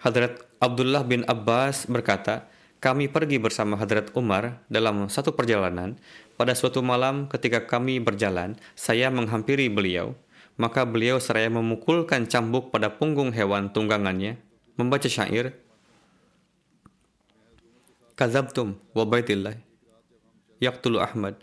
Hadrat 0.00 0.40
Abdullah 0.62 1.04
bin 1.04 1.28
Abbas 1.28 1.84
berkata, 1.90 2.48
kami 2.78 3.10
pergi 3.10 3.42
bersama 3.42 3.74
Hadrat 3.74 4.14
Umar 4.14 4.62
dalam 4.70 5.10
satu 5.10 5.34
perjalanan. 5.34 5.98
Pada 6.38 6.54
suatu 6.54 6.78
malam 6.80 7.26
ketika 7.26 7.66
kami 7.66 7.98
berjalan, 7.98 8.54
saya 8.78 9.10
menghampiri 9.10 9.66
beliau. 9.66 10.14
Maka 10.58 10.82
beliau 10.82 11.22
seraya 11.22 11.46
memukulkan 11.48 12.26
cambuk 12.26 12.74
pada 12.74 12.90
punggung 12.90 13.30
hewan 13.30 13.70
tunggangannya 13.70 14.42
membaca 14.74 15.06
syair 15.06 15.54
Kadzabtum 18.18 18.74
wa 18.98 19.06
baitillah 19.06 19.54
yaqtulu 20.58 20.98
Ahmad 20.98 21.38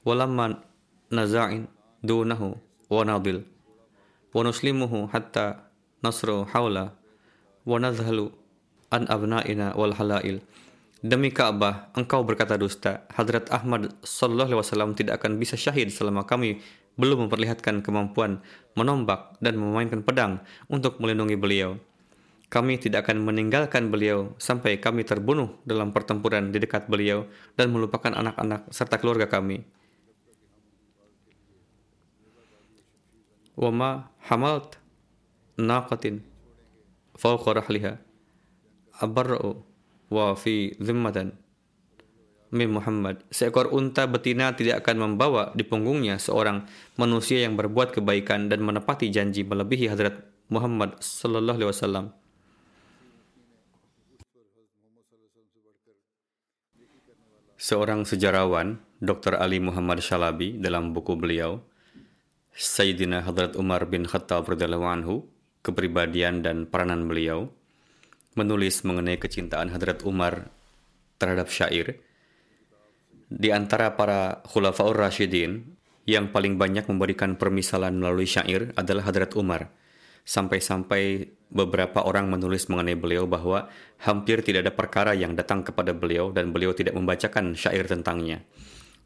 walamma 0.00 0.64
naza'in 1.12 1.68
dunahu 2.00 2.56
wa 2.88 3.02
nadil 3.04 3.44
wa 4.32 4.40
nuslimuhu 4.40 5.12
hatta 5.12 5.68
nasru 6.00 6.48
hawla 6.48 6.96
wa 7.68 7.76
nadhalu 7.76 8.32
an 8.88 9.04
abna'ina 9.08 9.76
wal 9.76 9.92
halail 9.92 10.40
Demi 11.04 11.28
Ka'bah, 11.28 11.92
engkau 11.92 12.24
berkata 12.24 12.56
dusta. 12.56 13.04
Hadrat 13.12 13.52
Ahmad 13.52 13.92
Sallallahu 14.00 14.56
Alaihi 14.56 14.60
Wasallam 14.64 14.96
tidak 14.96 15.20
akan 15.20 15.36
bisa 15.36 15.52
syahid 15.52 15.92
selama 15.92 16.24
kami 16.24 16.64
belum 16.94 17.26
memperlihatkan 17.26 17.82
kemampuan 17.82 18.42
menombak 18.78 19.38
dan 19.42 19.58
memainkan 19.58 20.02
pedang 20.02 20.42
untuk 20.70 20.98
melindungi 21.02 21.34
beliau. 21.38 21.78
Kami 22.52 22.78
tidak 22.78 23.10
akan 23.10 23.26
meninggalkan 23.26 23.90
beliau 23.90 24.30
sampai 24.38 24.78
kami 24.78 25.02
terbunuh 25.02 25.58
dalam 25.66 25.90
pertempuran 25.90 26.54
di 26.54 26.62
dekat 26.62 26.86
beliau 26.86 27.26
dan 27.58 27.74
melupakan 27.74 28.14
anak-anak 28.14 28.70
serta 28.70 29.02
keluarga 29.02 29.26
kami. 29.26 29.66
Wama 33.58 34.10
hamalt 34.30 34.78
naqatin 35.58 36.22
fawqa 37.18 37.58
rahliha 37.58 37.98
abarra'u 38.98 39.62
wa 40.10 40.34
fi 40.38 40.74
zimmatan 40.78 41.38
min 42.54 42.70
Muhammad. 42.70 43.26
Seekor 43.34 43.74
unta 43.74 44.06
betina 44.06 44.54
tidak 44.54 44.86
akan 44.86 45.12
membawa 45.18 45.50
di 45.52 45.66
punggungnya 45.66 46.22
seorang 46.22 46.62
manusia 46.94 47.42
yang 47.42 47.58
berbuat 47.58 47.90
kebaikan 47.90 48.46
dan 48.46 48.62
menepati 48.62 49.10
janji 49.10 49.42
melebihi 49.42 49.90
hadrat 49.90 50.22
Muhammad 50.48 51.02
sallallahu 51.02 51.58
alaihi 51.58 51.70
wasallam. 51.74 52.06
Seorang 57.64 58.04
sejarawan, 58.04 58.76
Dr. 59.00 59.40
Ali 59.40 59.56
Muhammad 59.56 60.04
Shalabi, 60.04 60.60
dalam 60.60 60.92
buku 60.92 61.16
beliau, 61.16 61.64
Sayyidina 62.52 63.24
Hadrat 63.24 63.56
Umar 63.56 63.88
bin 63.88 64.04
Khattab 64.04 64.44
radhiyallahu 64.44 64.84
anhu, 64.84 65.24
kepribadian 65.64 66.44
dan 66.44 66.68
peranan 66.68 67.08
beliau, 67.08 67.48
menulis 68.36 68.84
mengenai 68.84 69.16
kecintaan 69.16 69.72
Hadrat 69.72 70.04
Umar 70.04 70.52
terhadap 71.16 71.48
syair. 71.48 72.04
Di 73.34 73.50
antara 73.50 73.98
para 73.98 74.46
khulafaur 74.46 74.94
rasyidin, 74.94 75.74
yang 76.06 76.30
paling 76.30 76.54
banyak 76.54 76.86
memberikan 76.86 77.34
permisalan 77.34 77.98
melalui 77.98 78.30
syair 78.30 78.70
adalah 78.78 79.10
Hadrat 79.10 79.34
Umar. 79.34 79.74
Sampai-sampai 80.22 81.34
beberapa 81.50 82.06
orang 82.06 82.30
menulis 82.30 82.70
mengenai 82.70 82.94
beliau 82.94 83.26
bahwa 83.26 83.66
hampir 84.06 84.46
tidak 84.46 84.70
ada 84.70 84.72
perkara 84.72 85.12
yang 85.18 85.34
datang 85.34 85.66
kepada 85.66 85.90
beliau 85.90 86.30
dan 86.30 86.54
beliau 86.54 86.78
tidak 86.78 86.94
membacakan 86.94 87.58
syair 87.58 87.90
tentangnya. 87.90 88.46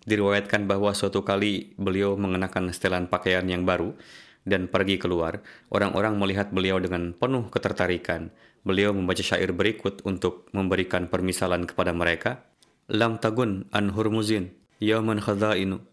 Diriwayatkan 0.04 0.68
bahwa 0.68 0.92
suatu 0.92 1.24
kali 1.24 1.72
beliau 1.80 2.12
mengenakan 2.20 2.68
setelan 2.68 3.08
pakaian 3.08 3.48
yang 3.48 3.64
baru 3.64 3.96
dan 4.44 4.68
pergi 4.68 5.00
keluar, 5.00 5.40
orang-orang 5.72 6.20
melihat 6.20 6.52
beliau 6.52 6.76
dengan 6.76 7.16
penuh 7.16 7.48
ketertarikan. 7.48 8.28
Beliau 8.60 8.92
membaca 8.92 9.24
syair 9.24 9.56
berikut 9.56 10.04
untuk 10.04 10.52
memberikan 10.52 11.08
permisalan 11.08 11.64
kepada 11.64 11.96
mereka 11.96 12.47
lam 12.88 13.20
tagun 13.20 13.68
an 13.72 13.92
hurmuzin 13.92 14.48
yawman 14.80 15.20
khadainu 15.20 15.84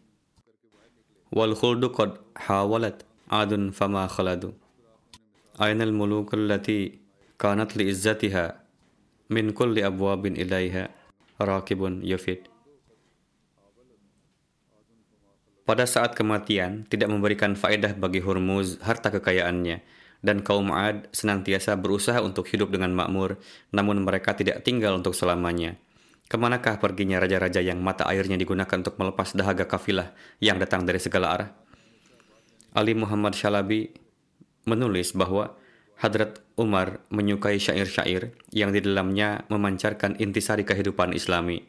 wal 1.36 1.52
khuldu 1.52 1.92
qad 1.92 2.16
hawalat 2.36 3.04
adun 3.28 3.76
fama 3.76 4.08
khaladu. 4.08 4.56
Aynal 5.60 5.96
muluk 5.96 6.36
allati 6.36 7.00
kanat 7.40 7.76
li 7.76 7.92
izzatiha 7.92 8.56
min 9.32 9.52
kulli 9.56 9.84
abwabin 9.84 10.36
ilaiha 10.36 10.92
raqibun 11.40 12.04
yafid 12.04 12.48
pada 15.66 15.90
saat 15.90 16.14
kematian 16.14 16.86
tidak 16.86 17.10
memberikan 17.10 17.58
faedah 17.58 17.98
bagi 17.98 18.22
Hormuz 18.22 18.78
harta 18.86 19.10
kekayaannya 19.10 19.82
dan 20.22 20.46
kaum 20.46 20.70
Ad 20.70 21.10
senantiasa 21.10 21.74
berusaha 21.74 22.22
untuk 22.22 22.46
hidup 22.54 22.70
dengan 22.70 22.94
makmur 22.94 23.42
namun 23.74 24.06
mereka 24.06 24.38
tidak 24.38 24.62
tinggal 24.62 25.02
untuk 25.02 25.18
selamanya. 25.18 25.76
Ke 26.26 26.42
manakah 26.42 26.82
perginya 26.82 27.22
raja-raja 27.22 27.62
yang 27.62 27.86
mata 27.86 28.10
airnya 28.10 28.34
digunakan 28.34 28.82
untuk 28.82 28.98
melepas 28.98 29.38
dahaga 29.38 29.70
kafilah 29.70 30.10
yang 30.42 30.58
datang 30.58 30.82
dari 30.82 30.98
segala 30.98 31.28
arah? 31.38 31.50
Ali 32.74 32.98
Muhammad 32.98 33.38
Shalabi 33.38 33.94
menulis 34.66 35.14
bahwa 35.14 35.54
Hadrat 35.96 36.44
Umar 36.60 37.00
menyukai 37.08 37.56
syair-syair 37.56 38.36
yang 38.52 38.76
di 38.76 38.84
dalamnya 38.84 39.48
memancarkan 39.48 40.20
intisari 40.20 40.68
kehidupan 40.68 41.16
islami. 41.16 41.64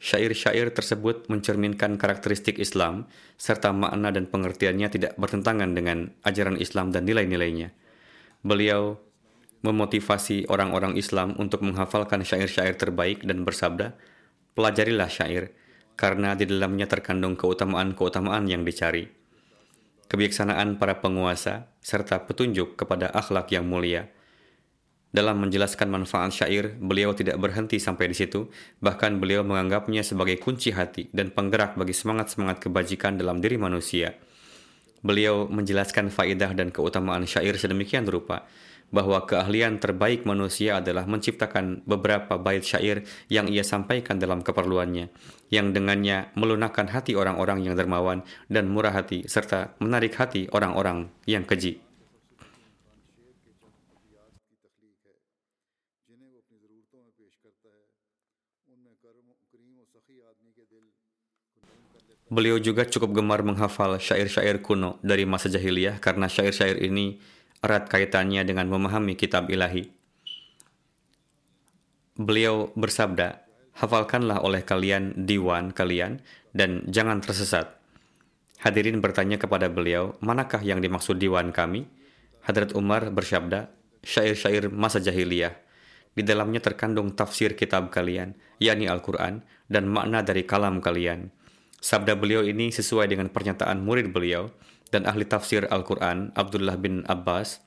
Syair-syair 0.00 0.72
tersebut 0.72 1.28
mencerminkan 1.28 2.00
karakteristik 2.00 2.56
Islam 2.58 3.06
serta 3.36 3.70
makna 3.70 4.10
dan 4.10 4.26
pengertiannya 4.26 4.88
tidak 4.88 5.12
bertentangan 5.20 5.76
dengan 5.76 6.10
ajaran 6.24 6.56
Islam 6.56 6.90
dan 6.90 7.04
nilai-nilainya. 7.04 7.70
Beliau 8.40 8.96
memotivasi 9.60 10.48
orang-orang 10.48 10.96
Islam 10.96 11.36
untuk 11.36 11.64
menghafalkan 11.64 12.24
syair-syair 12.24 12.76
terbaik 12.76 13.24
dan 13.24 13.44
bersabda, 13.44 13.96
"Pelajarilah 14.56 15.08
syair, 15.08 15.52
karena 15.94 16.32
di 16.36 16.48
dalamnya 16.48 16.88
terkandung 16.88 17.36
keutamaan-keutamaan 17.36 18.48
yang 18.48 18.64
dicari." 18.64 19.20
kebijaksanaan 20.10 20.74
para 20.82 20.98
penguasa, 20.98 21.70
serta 21.78 22.26
petunjuk 22.26 22.74
kepada 22.74 23.14
akhlak 23.14 23.54
yang 23.54 23.64
mulia. 23.70 24.10
Dalam 25.10 25.42
menjelaskan 25.42 25.90
manfaat 25.90 26.34
syair, 26.34 26.74
beliau 26.82 27.14
tidak 27.14 27.38
berhenti 27.38 27.78
sampai 27.78 28.10
di 28.10 28.16
situ, 28.18 28.50
bahkan 28.82 29.22
beliau 29.22 29.46
menganggapnya 29.46 30.02
sebagai 30.02 30.38
kunci 30.42 30.74
hati 30.74 31.10
dan 31.14 31.30
penggerak 31.30 31.78
bagi 31.78 31.94
semangat-semangat 31.94 32.62
kebajikan 32.62 33.18
dalam 33.18 33.38
diri 33.38 33.58
manusia. 33.58 34.18
Beliau 35.02 35.46
menjelaskan 35.46 36.10
faidah 36.10 36.54
dan 36.54 36.74
keutamaan 36.74 37.26
syair 37.26 37.54
sedemikian 37.58 38.06
rupa, 38.06 38.46
bahwa 38.90 39.22
keahlian 39.26 39.78
terbaik 39.78 40.26
manusia 40.26 40.82
adalah 40.82 41.06
menciptakan 41.06 41.86
beberapa 41.86 42.36
bait 42.36 42.66
syair 42.66 43.06
yang 43.30 43.46
ia 43.46 43.62
sampaikan 43.62 44.18
dalam 44.18 44.42
keperluannya, 44.42 45.10
yang 45.50 45.70
dengannya 45.70 46.34
melunakkan 46.34 46.90
hati 46.90 47.14
orang-orang 47.14 47.62
yang 47.66 47.78
dermawan 47.78 48.26
dan 48.50 48.66
murah 48.66 48.94
hati, 48.94 49.26
serta 49.30 49.78
menarik 49.78 50.18
hati 50.18 50.50
orang-orang 50.50 51.10
yang 51.24 51.46
keji. 51.46 51.82
Beliau 62.30 62.62
juga 62.62 62.86
cukup 62.86 63.10
gemar 63.10 63.42
menghafal 63.42 63.98
syair-syair 63.98 64.62
kuno 64.62 65.02
dari 65.02 65.26
masa 65.26 65.50
jahiliyah 65.50 65.98
karena 65.98 66.30
syair-syair 66.30 66.78
ini 66.78 67.18
erat 67.60 67.88
kaitannya 67.92 68.44
dengan 68.44 68.68
memahami 68.68 69.16
kitab 69.16 69.52
ilahi. 69.52 69.92
Beliau 72.20 72.72
bersabda, 72.76 73.44
hafalkanlah 73.80 74.44
oleh 74.44 74.60
kalian 74.64 75.24
diwan 75.24 75.72
kalian 75.72 76.20
dan 76.52 76.84
jangan 76.88 77.24
tersesat. 77.24 77.80
Hadirin 78.60 79.00
bertanya 79.00 79.40
kepada 79.40 79.72
beliau, 79.72 80.20
manakah 80.20 80.60
yang 80.60 80.84
dimaksud 80.84 81.16
diwan 81.16 81.48
kami? 81.48 81.88
Hadrat 82.44 82.76
Umar 82.76 83.08
bersabda, 83.08 83.72
syair-syair 84.04 84.68
masa 84.68 85.00
jahiliyah. 85.00 85.56
Di 86.12 86.20
dalamnya 86.20 86.60
terkandung 86.60 87.16
tafsir 87.16 87.56
kitab 87.56 87.88
kalian, 87.88 88.36
yakni 88.60 88.84
Al-Quran, 88.84 89.40
dan 89.72 89.88
makna 89.88 90.20
dari 90.20 90.44
kalam 90.44 90.84
kalian. 90.84 91.32
Sabda 91.80 92.12
beliau 92.20 92.44
ini 92.44 92.68
sesuai 92.68 93.08
dengan 93.08 93.32
pernyataan 93.32 93.80
murid 93.80 94.12
beliau 94.12 94.52
dan 94.90 95.06
ahli 95.06 95.26
tafsir 95.26 95.66
Al-Quran 95.70 96.34
Abdullah 96.34 96.78
bin 96.78 97.06
Abbas 97.06 97.62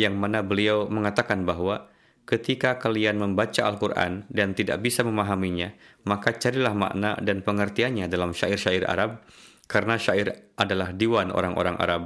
yang 0.00 0.16
mana 0.16 0.40
beliau 0.40 0.88
mengatakan 0.88 1.44
bahwa 1.44 1.90
ketika 2.24 2.78
kalian 2.78 3.18
membaca 3.18 3.66
Al-Quran 3.66 4.24
dan 4.30 4.54
tidak 4.54 4.80
bisa 4.80 5.02
memahaminya, 5.02 5.74
maka 6.06 6.30
carilah 6.32 6.72
makna 6.72 7.18
dan 7.18 7.42
pengertiannya 7.42 8.06
dalam 8.06 8.30
syair-syair 8.30 8.86
Arab 8.86 9.20
karena 9.66 9.98
syair 9.98 10.54
adalah 10.54 10.94
diwan 10.94 11.34
orang-orang 11.34 11.76
Arab. 11.76 12.02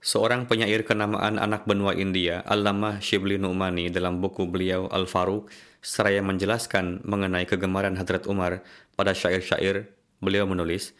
Seorang 0.00 0.48
penyair 0.48 0.84
kenamaan 0.84 1.36
anak 1.40 1.64
benua 1.64 1.96
India, 1.96 2.44
Allama 2.46 3.02
Shibli 3.02 3.36
Nu'mani 3.40 3.90
dalam 3.90 4.22
buku 4.22 4.46
beliau 4.48 4.86
Al-Faruq, 4.92 5.48
seraya 5.80 6.20
menjelaskan 6.24 7.04
mengenai 7.04 7.44
kegemaran 7.48 7.96
Hadrat 7.98 8.28
Umar 8.30 8.64
pada 8.94 9.16
syair-syair, 9.16 9.90
beliau 10.20 10.46
menulis, 10.46 10.96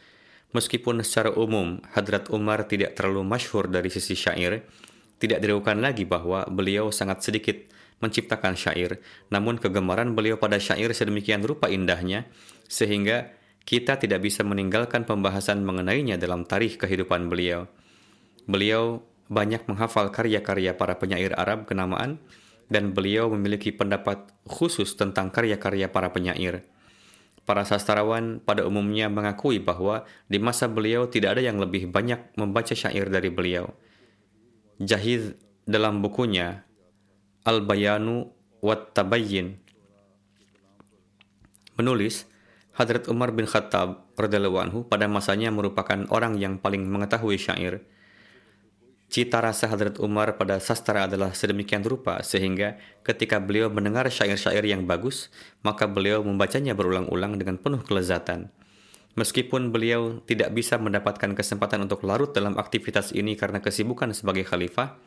Meskipun 0.55 1.03
secara 1.03 1.35
umum 1.35 1.83
Hadrat 1.93 2.31
Umar 2.31 2.65
tidak 2.65 2.95
terlalu 2.95 3.27
masyhur 3.27 3.67
dari 3.67 3.91
sisi 3.91 4.15
syair, 4.15 4.65
tidak 5.21 5.43
diragukan 5.43 5.77
lagi 5.77 6.09
bahwa 6.09 6.47
beliau 6.47 6.89
sangat 6.89 7.27
sedikit 7.27 7.67
menciptakan 8.01 8.57
syair, 8.57 9.01
namun 9.29 9.61
kegemaran 9.61 10.17
beliau 10.17 10.41
pada 10.41 10.57
syair 10.57 10.93
sedemikian 10.97 11.45
rupa 11.45 11.69
indahnya, 11.69 12.29
sehingga 12.73 13.37
kita 13.69 13.99
tidak 13.99 14.25
bisa 14.25 14.47
meninggalkan 14.49 15.03
pembahasan 15.03 15.61
mengenainya 15.61 16.15
dalam 16.21 16.49
tarikh 16.49 16.81
kehidupan 16.81 17.27
beliau. 17.27 17.69
Beliau 18.47 19.03
banyak 19.27 19.67
menghafal 19.67 20.15
karya-karya 20.15 20.79
para 20.79 20.95
penyair 20.97 21.35
Arab 21.35 21.67
kenamaan 21.67 22.23
dan 22.71 22.95
beliau 22.95 23.31
memiliki 23.31 23.75
pendapat 23.75 24.31
khusus 24.47 24.95
tentang 24.95 25.31
karya-karya 25.31 25.91
para 25.91 26.11
penyair. 26.15 26.67
Para 27.47 27.63
sastrawan 27.63 28.43
pada 28.43 28.67
umumnya 28.67 29.07
mengakui 29.07 29.63
bahwa 29.63 30.03
di 30.27 30.43
masa 30.43 30.67
beliau 30.67 31.07
tidak 31.07 31.39
ada 31.39 31.43
yang 31.47 31.63
lebih 31.63 31.87
banyak 31.91 32.35
membaca 32.35 32.75
syair 32.75 33.07
dari 33.07 33.31
beliau. 33.31 33.71
Jahid 34.83 35.39
dalam 35.63 36.03
bukunya 36.03 36.67
Al-Bayanu 37.47 38.31
wat 38.63 38.95
Tabayyin 38.95 39.59
menulis 41.79 42.27
Hadrat 42.77 43.09
Umar 43.09 43.33
bin 43.33 43.49
Khattab 43.49 44.11
radhiyallahu 44.21 44.59
anhu 44.61 44.79
pada 44.85 45.09
masanya 45.09 45.49
merupakan 45.49 46.05
orang 46.13 46.37
yang 46.37 46.61
paling 46.61 46.85
mengetahui 46.85 47.41
syair 47.41 47.87
Cita 49.07 49.38
rasa 49.38 49.71
Hadrat 49.71 50.03
Umar 50.03 50.35
pada 50.35 50.59
sastra 50.59 51.07
adalah 51.07 51.31
sedemikian 51.31 51.87
rupa 51.87 52.19
sehingga 52.27 52.75
ketika 53.07 53.38
beliau 53.38 53.71
mendengar 53.71 54.11
syair-syair 54.11 54.66
yang 54.66 54.83
bagus, 54.83 55.31
maka 55.62 55.87
beliau 55.87 56.27
membacanya 56.27 56.75
berulang-ulang 56.75 57.38
dengan 57.38 57.55
penuh 57.57 57.87
kelezatan. 57.87 58.51
Meskipun 59.16 59.73
beliau 59.73 60.21
tidak 60.29 60.53
bisa 60.53 60.77
mendapatkan 60.77 61.33
kesempatan 61.33 61.88
untuk 61.88 62.05
larut 62.05 62.37
dalam 62.37 62.59
aktivitas 62.61 63.16
ini 63.16 63.33
karena 63.38 63.64
kesibukan 63.64 64.12
sebagai 64.12 64.45
khalifah, 64.45 64.99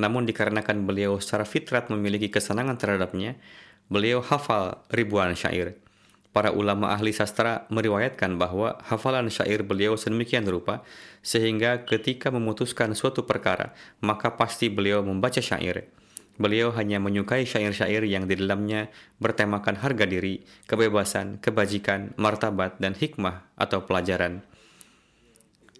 namun 0.00 0.26
dikarenakan 0.26 0.82
beliau 0.82 1.20
secara 1.22 1.46
fitrat 1.46 1.86
memiliki 1.92 2.32
kesenangan 2.32 2.74
terhadapnya, 2.74 3.38
beliau 3.86 4.18
hafal 4.24 4.82
ribuan 4.90 5.38
syair. 5.38 5.78
Para 6.36 6.52
ulama 6.52 6.92
ahli 6.92 7.16
sastra 7.16 7.64
meriwayatkan 7.72 8.36
bahwa 8.36 8.76
hafalan 8.84 9.32
syair 9.32 9.64
beliau 9.64 9.96
sedemikian 9.96 10.44
rupa 10.44 10.84
sehingga 11.24 11.88
ketika 11.88 12.28
memutuskan 12.28 12.92
suatu 12.92 13.24
perkara, 13.24 13.72
maka 14.04 14.36
pasti 14.36 14.68
beliau 14.68 15.00
membaca 15.00 15.40
syair. 15.40 15.88
Beliau 16.36 16.76
hanya 16.76 17.00
menyukai 17.00 17.48
syair-syair 17.48 18.04
yang 18.04 18.28
di 18.28 18.36
dalamnya 18.36 18.92
bertemakan 19.16 19.80
harga 19.80 20.04
diri, 20.04 20.44
kebebasan, 20.68 21.40
kebajikan, 21.40 22.12
martabat, 22.20 22.76
dan 22.84 22.92
hikmah 22.92 23.48
atau 23.56 23.88
pelajaran. 23.88 24.44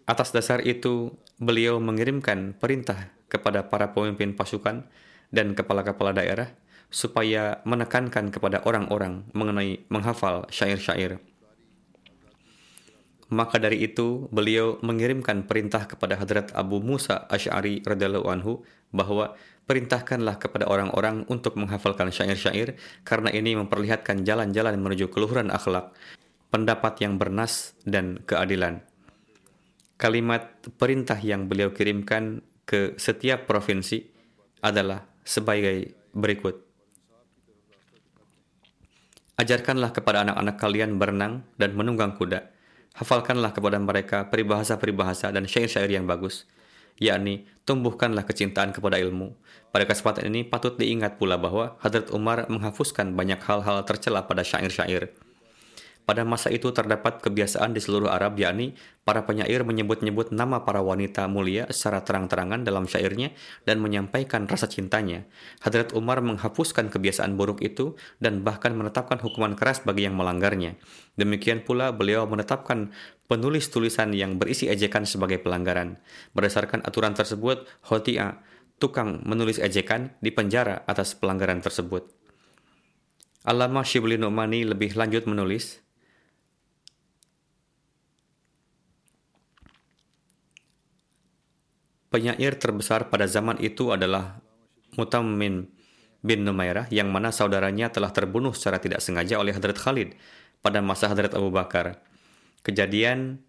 Atas 0.08 0.32
dasar 0.32 0.64
itu, 0.64 1.20
beliau 1.36 1.76
mengirimkan 1.84 2.56
perintah 2.56 3.12
kepada 3.28 3.68
para 3.68 3.92
pemimpin 3.92 4.32
pasukan 4.32 4.88
dan 5.28 5.52
kepala-kepala 5.52 6.16
daerah 6.16 6.48
supaya 6.90 7.60
menekankan 7.66 8.30
kepada 8.30 8.62
orang-orang 8.62 9.26
mengenai 9.34 9.84
menghafal 9.90 10.46
syair-syair. 10.48 11.18
Maka 13.26 13.58
dari 13.58 13.82
itu, 13.82 14.30
beliau 14.30 14.78
mengirimkan 14.86 15.50
perintah 15.50 15.90
kepada 15.90 16.14
Hadrat 16.14 16.54
Abu 16.54 16.78
Musa 16.78 17.26
Ash'ari 17.26 17.82
radhiyallahu 17.82 18.30
anhu 18.30 18.62
bahwa 18.94 19.34
perintahkanlah 19.66 20.38
kepada 20.38 20.70
orang-orang 20.70 21.26
untuk 21.26 21.58
menghafalkan 21.58 22.14
syair-syair 22.14 22.78
karena 23.02 23.34
ini 23.34 23.58
memperlihatkan 23.58 24.22
jalan-jalan 24.22 24.78
menuju 24.78 25.10
keluhuran 25.10 25.50
akhlak, 25.50 25.90
pendapat 26.54 27.02
yang 27.02 27.18
bernas 27.18 27.74
dan 27.82 28.22
keadilan. 28.22 28.86
Kalimat 29.98 30.62
perintah 30.78 31.18
yang 31.18 31.50
beliau 31.50 31.74
kirimkan 31.74 32.46
ke 32.62 32.94
setiap 32.94 33.50
provinsi 33.50 34.06
adalah 34.62 35.02
sebagai 35.26 35.98
berikut. 36.14 36.65
Ajarkanlah 39.36 39.92
kepada 39.92 40.24
anak-anak 40.24 40.56
kalian 40.56 40.96
berenang 40.96 41.44
dan 41.60 41.76
menunggang 41.76 42.16
kuda. 42.16 42.48
Hafalkanlah 42.96 43.52
kepada 43.52 43.76
mereka 43.76 44.32
peribahasa-peribahasa 44.32 45.28
dan 45.28 45.44
syair-syair 45.44 45.92
yang 45.92 46.08
bagus, 46.08 46.48
yakni 46.96 47.44
tumbuhkanlah 47.68 48.24
kecintaan 48.24 48.72
kepada 48.72 48.96
ilmu. 48.96 49.36
Pada 49.68 49.84
kesempatan 49.84 50.32
ini 50.32 50.48
patut 50.48 50.80
diingat 50.80 51.20
pula 51.20 51.36
bahwa 51.36 51.76
Hadrat 51.84 52.08
Umar 52.16 52.48
menghapuskan 52.48 53.12
banyak 53.12 53.36
hal-hal 53.44 53.84
tercela 53.84 54.24
pada 54.24 54.40
syair-syair. 54.40 55.12
Pada 56.06 56.22
masa 56.22 56.54
itu 56.54 56.70
terdapat 56.70 57.18
kebiasaan 57.18 57.74
di 57.74 57.82
seluruh 57.82 58.06
Arab 58.06 58.38
yakni 58.38 58.78
para 59.02 59.26
penyair 59.26 59.66
menyebut-nyebut 59.66 60.30
nama 60.30 60.62
para 60.62 60.78
wanita 60.78 61.26
mulia 61.26 61.66
secara 61.74 62.06
terang-terangan 62.06 62.62
dalam 62.62 62.86
syairnya 62.86 63.34
dan 63.66 63.82
menyampaikan 63.82 64.46
rasa 64.46 64.70
cintanya. 64.70 65.26
Hadrat 65.66 65.90
Umar 65.98 66.22
menghapuskan 66.22 66.94
kebiasaan 66.94 67.34
buruk 67.34 67.58
itu 67.58 67.98
dan 68.22 68.46
bahkan 68.46 68.78
menetapkan 68.78 69.18
hukuman 69.18 69.58
keras 69.58 69.82
bagi 69.82 70.06
yang 70.06 70.14
melanggarnya. 70.14 70.78
Demikian 71.18 71.66
pula 71.66 71.90
beliau 71.90 72.22
menetapkan 72.30 72.94
penulis 73.26 73.66
tulisan 73.66 74.14
yang 74.14 74.38
berisi 74.38 74.70
ejekan 74.70 75.10
sebagai 75.10 75.42
pelanggaran. 75.42 75.98
Berdasarkan 76.38 76.86
aturan 76.86 77.18
tersebut, 77.18 77.66
Hotia, 77.82 78.46
tukang 78.78 79.26
menulis 79.26 79.58
ejekan, 79.58 80.14
dipenjara 80.22 80.86
atas 80.86 81.18
pelanggaran 81.18 81.58
tersebut. 81.58 82.14
Alama 83.42 83.82
Shibli 83.82 84.18
Nu'mani 84.18 84.66
lebih 84.66 84.94
lanjut 84.98 85.26
menulis, 85.30 85.85
Penyair 92.16 92.56
terbesar 92.56 93.12
pada 93.12 93.28
zaman 93.28 93.60
itu 93.60 93.92
adalah 93.92 94.40
Mutammin 94.96 95.68
bin 96.24 96.48
Numairah 96.48 96.88
yang 96.88 97.12
mana 97.12 97.28
saudaranya 97.28 97.92
telah 97.92 98.08
terbunuh 98.08 98.56
secara 98.56 98.80
tidak 98.80 99.04
sengaja 99.04 99.36
oleh 99.36 99.52
Hadrat 99.52 99.76
Khalid 99.76 100.16
pada 100.64 100.80
masa 100.80 101.12
Hadrat 101.12 101.36
Abu 101.36 101.52
Bakar. 101.52 102.00
Kejadian 102.64 103.44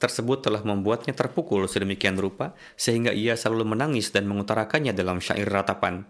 tersebut 0.00 0.40
telah 0.40 0.64
membuatnya 0.64 1.12
terpukul 1.12 1.68
sedemikian 1.68 2.16
rupa 2.16 2.56
sehingga 2.80 3.12
ia 3.12 3.36
selalu 3.36 3.76
menangis 3.76 4.08
dan 4.08 4.24
mengutarakannya 4.24 4.96
dalam 4.96 5.20
syair 5.20 5.52
ratapan. 5.52 6.08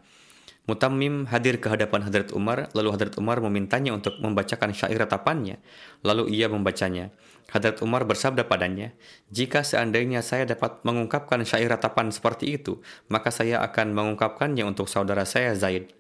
Mutammim 0.62 1.26
hadir 1.26 1.58
ke 1.58 1.66
hadapan 1.66 2.06
Hadrat 2.06 2.30
Umar, 2.30 2.70
lalu 2.70 2.94
Hadrat 2.94 3.18
Umar 3.18 3.42
memintanya 3.42 3.90
untuk 3.90 4.22
membacakan 4.22 4.70
syair 4.70 4.94
ratapannya. 4.94 5.58
Lalu 6.06 6.30
ia 6.30 6.46
membacanya. 6.46 7.10
Hadrat 7.50 7.82
Umar 7.82 8.06
bersabda 8.06 8.46
padanya, 8.46 8.94
jika 9.28 9.66
seandainya 9.66 10.22
saya 10.22 10.46
dapat 10.46 10.86
mengungkapkan 10.86 11.42
syair 11.42 11.66
ratapan 11.66 12.14
seperti 12.14 12.54
itu, 12.54 12.78
maka 13.10 13.34
saya 13.34 13.58
akan 13.66 13.90
mengungkapkannya 13.90 14.62
untuk 14.62 14.86
saudara 14.86 15.26
saya 15.26 15.52
Zaid. 15.58 15.90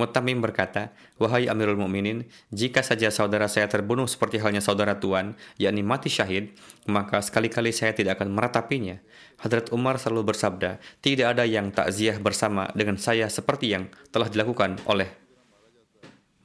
Mutamim 0.00 0.40
berkata, 0.40 0.88
Wahai 1.20 1.52
Amirul 1.52 1.76
Mukminin, 1.76 2.24
jika 2.48 2.80
saja 2.80 3.12
saudara 3.12 3.44
saya 3.44 3.68
terbunuh 3.68 4.08
seperti 4.08 4.40
halnya 4.40 4.64
saudara 4.64 4.96
tuan, 4.96 5.36
yakni 5.60 5.84
mati 5.84 6.08
syahid, 6.08 6.56
maka 6.88 7.20
sekali-kali 7.20 7.76
saya 7.76 7.92
tidak 7.92 8.16
akan 8.16 8.32
meratapinya. 8.32 8.96
Hadrat 9.44 9.68
Umar 9.68 10.00
selalu 10.00 10.32
bersabda, 10.32 10.80
tidak 11.04 11.36
ada 11.36 11.44
yang 11.44 11.68
takziah 11.68 12.16
bersama 12.16 12.72
dengan 12.72 12.96
saya 12.96 13.28
seperti 13.28 13.76
yang 13.76 13.92
telah 14.08 14.32
dilakukan 14.32 14.80
oleh 14.88 15.12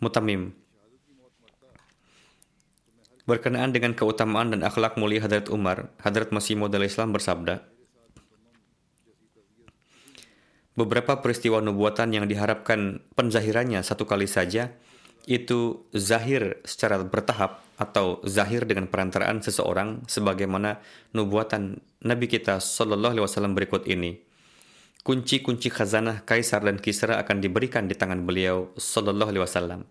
Mutamim. 0.04 0.52
Berkenaan 3.24 3.72
dengan 3.72 3.96
keutamaan 3.96 4.56
dan 4.56 4.64
akhlak 4.64 5.00
mulia 5.00 5.24
Hadrat 5.24 5.48
Umar, 5.48 5.92
Hadrat 6.04 6.36
Masih 6.36 6.60
Maud 6.60 6.76
Islam 6.80 7.16
bersabda, 7.16 7.77
beberapa 10.78 11.20
peristiwa 11.20 11.58
nubuatan 11.60 12.14
yang 12.14 12.30
diharapkan 12.30 13.02
penzahirannya 13.18 13.82
satu 13.82 14.06
kali 14.06 14.30
saja 14.30 14.78
itu 15.28 15.84
zahir 15.92 16.62
secara 16.64 17.04
bertahap 17.04 17.60
atau 17.76 18.24
zahir 18.24 18.64
dengan 18.64 18.88
perantaraan 18.88 19.44
seseorang 19.44 20.08
sebagaimana 20.08 20.80
nubuatan 21.12 21.84
Nabi 22.06 22.32
kita 22.32 22.64
Shallallahu 22.64 23.18
Alaihi 23.18 23.26
Wasallam 23.28 23.54
berikut 23.58 23.84
ini. 23.90 24.24
Kunci-kunci 25.04 25.68
khazanah 25.68 26.24
Kaisar 26.24 26.64
dan 26.64 26.80
Kisra 26.80 27.20
akan 27.20 27.44
diberikan 27.44 27.92
di 27.92 27.96
tangan 27.98 28.24
beliau 28.24 28.72
Shallallahu 28.80 29.36
Alaihi 29.36 29.44
Wasallam. 29.44 29.82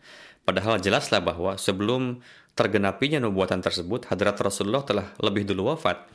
Padahal 0.46 0.80
jelaslah 0.80 1.20
bahwa 1.20 1.58
sebelum 1.60 2.22
tergenapinya 2.56 3.20
nubuatan 3.20 3.60
tersebut, 3.60 4.08
Hadrat 4.08 4.38
Rasulullah 4.40 4.86
telah 4.86 5.12
lebih 5.20 5.44
dulu 5.44 5.74
wafat, 5.74 6.06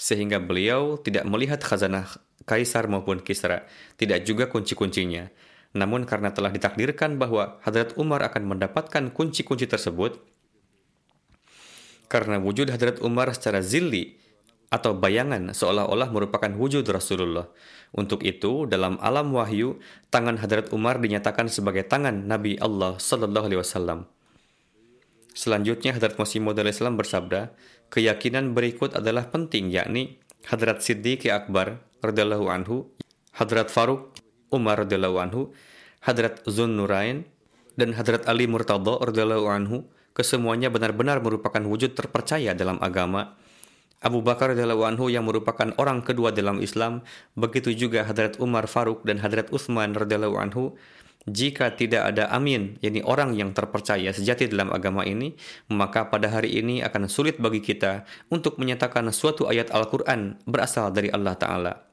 sehingga 0.00 0.40
beliau 0.40 0.96
tidak 0.96 1.28
melihat 1.28 1.60
khazanah 1.60 2.08
kaisar 2.44 2.86
maupun 2.90 3.22
Kisra, 3.22 3.66
tidak 3.96 4.26
juga 4.26 4.50
kunci-kuncinya. 4.50 5.30
Namun 5.72 6.04
karena 6.04 6.36
telah 6.36 6.52
ditakdirkan 6.52 7.16
bahwa 7.16 7.56
Hadrat 7.64 7.96
Umar 7.96 8.20
akan 8.28 8.44
mendapatkan 8.56 9.08
kunci-kunci 9.14 9.64
tersebut, 9.64 10.20
karena 12.12 12.36
wujud 12.36 12.68
Hadrat 12.68 13.00
Umar 13.00 13.32
secara 13.32 13.64
zilli 13.64 14.20
atau 14.68 14.96
bayangan 14.96 15.52
seolah-olah 15.52 16.08
merupakan 16.12 16.52
wujud 16.52 16.84
Rasulullah. 16.88 17.48
Untuk 17.92 18.24
itu, 18.24 18.64
dalam 18.64 18.96
alam 19.04 19.32
wahyu, 19.36 19.80
tangan 20.08 20.40
Hadrat 20.40 20.72
Umar 20.72 20.96
dinyatakan 21.00 21.48
sebagai 21.52 21.84
tangan 21.84 22.24
Nabi 22.24 22.56
Allah 22.56 22.96
Sallallahu 22.96 23.52
Alaihi 23.52 23.60
Wasallam. 23.60 24.08
Selanjutnya, 25.36 25.96
Hadrat 25.96 26.16
Masih 26.16 26.40
Maud 26.40 26.56
Islam 26.60 26.96
bersabda, 26.96 27.52
keyakinan 27.92 28.56
berikut 28.56 28.96
adalah 28.96 29.28
penting, 29.28 29.68
yakni 29.72 30.20
Hadrat 30.48 30.80
Siddiq 30.80 31.28
Akbar 31.28 31.84
radhiyallahu 32.02 32.46
anhu, 32.50 32.90
Hadrat 33.32 33.72
Faruk 33.72 34.12
Umar 34.52 34.84
radhiyallahu 34.84 35.16
anhu, 35.22 35.40
Hadrat 36.04 36.44
Zun 36.44 36.76
Nurain, 36.76 37.24
dan 37.78 37.96
Hadrat 37.96 38.28
Ali 38.28 38.44
Murtadha 38.44 39.00
radhiyallahu 39.00 39.48
anhu, 39.48 39.88
kesemuanya 40.12 40.68
benar-benar 40.68 41.24
merupakan 41.24 41.62
wujud 41.64 41.96
terpercaya 41.96 42.52
dalam 42.52 42.76
agama. 42.84 43.38
Abu 44.02 44.18
Bakar 44.20 44.52
radhiyallahu 44.52 44.82
anhu 44.82 45.06
yang 45.08 45.24
merupakan 45.24 45.70
orang 45.78 46.02
kedua 46.02 46.34
dalam 46.34 46.58
Islam, 46.58 47.06
begitu 47.38 47.70
juga 47.72 48.02
Hadrat 48.02 48.36
Umar 48.42 48.66
Faruk 48.66 49.06
dan 49.06 49.22
Hadrat 49.22 49.48
Utsman 49.54 49.94
radhiyallahu 49.94 50.36
anhu 50.36 50.74
jika 51.30 51.70
tidak 51.78 52.10
ada 52.10 52.26
amin, 52.34 52.82
yakni 52.82 52.98
orang 53.06 53.38
yang 53.38 53.54
terpercaya 53.54 54.10
sejati 54.10 54.50
dalam 54.50 54.74
agama 54.74 55.06
ini, 55.06 55.38
maka 55.70 56.10
pada 56.10 56.26
hari 56.26 56.58
ini 56.58 56.82
akan 56.82 57.06
sulit 57.06 57.38
bagi 57.38 57.62
kita 57.62 58.02
untuk 58.26 58.58
menyatakan 58.58 59.06
suatu 59.14 59.46
ayat 59.46 59.70
Al-Quran 59.70 60.42
berasal 60.50 60.90
dari 60.90 61.14
Allah 61.14 61.38
Ta'ala. 61.38 61.91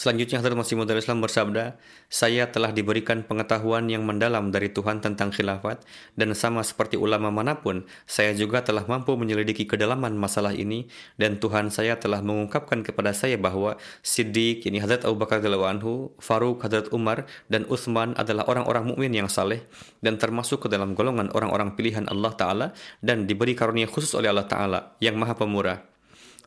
Selanjutnya 0.00 0.40
Hadrat 0.40 0.56
Masih 0.56 0.80
Maud 0.80 0.88
Islam 0.96 1.20
bersabda, 1.20 1.76
saya 2.08 2.48
telah 2.48 2.72
diberikan 2.72 3.20
pengetahuan 3.20 3.84
yang 3.84 4.00
mendalam 4.08 4.48
dari 4.48 4.72
Tuhan 4.72 5.04
tentang 5.04 5.28
khilafat 5.28 5.84
dan 6.16 6.32
sama 6.32 6.64
seperti 6.64 6.96
ulama 6.96 7.28
mana 7.28 7.60
pun, 7.60 7.84
saya 8.08 8.32
juga 8.32 8.64
telah 8.64 8.88
mampu 8.88 9.12
menyelidiki 9.20 9.68
kedalaman 9.68 10.16
masalah 10.16 10.56
ini 10.56 10.88
dan 11.20 11.36
Tuhan 11.36 11.68
saya 11.68 12.00
telah 12.00 12.24
mengungkapkan 12.24 12.80
kepada 12.80 13.12
saya 13.12 13.36
bahwa 13.36 13.76
Siddiq, 14.00 14.64
ini 14.64 14.80
Hadrat 14.80 15.04
Abu 15.04 15.20
Bakar 15.20 15.44
anhu, 15.44 16.16
Faruk, 16.16 16.64
Hadrat 16.64 16.88
Umar, 16.96 17.28
dan 17.52 17.68
Utsman 17.68 18.16
adalah 18.16 18.48
orang-orang 18.48 18.96
mukmin 18.96 19.12
yang 19.12 19.28
saleh 19.28 19.68
dan 20.00 20.16
termasuk 20.16 20.64
ke 20.64 20.68
dalam 20.72 20.96
golongan 20.96 21.28
orang-orang 21.36 21.76
pilihan 21.76 22.08
Allah 22.08 22.32
Ta'ala 22.32 22.66
dan 23.04 23.28
diberi 23.28 23.52
karunia 23.52 23.84
khusus 23.84 24.16
oleh 24.16 24.32
Allah 24.32 24.48
Ta'ala 24.48 24.96
yang 25.04 25.20
maha 25.20 25.36
pemurah. 25.36 25.84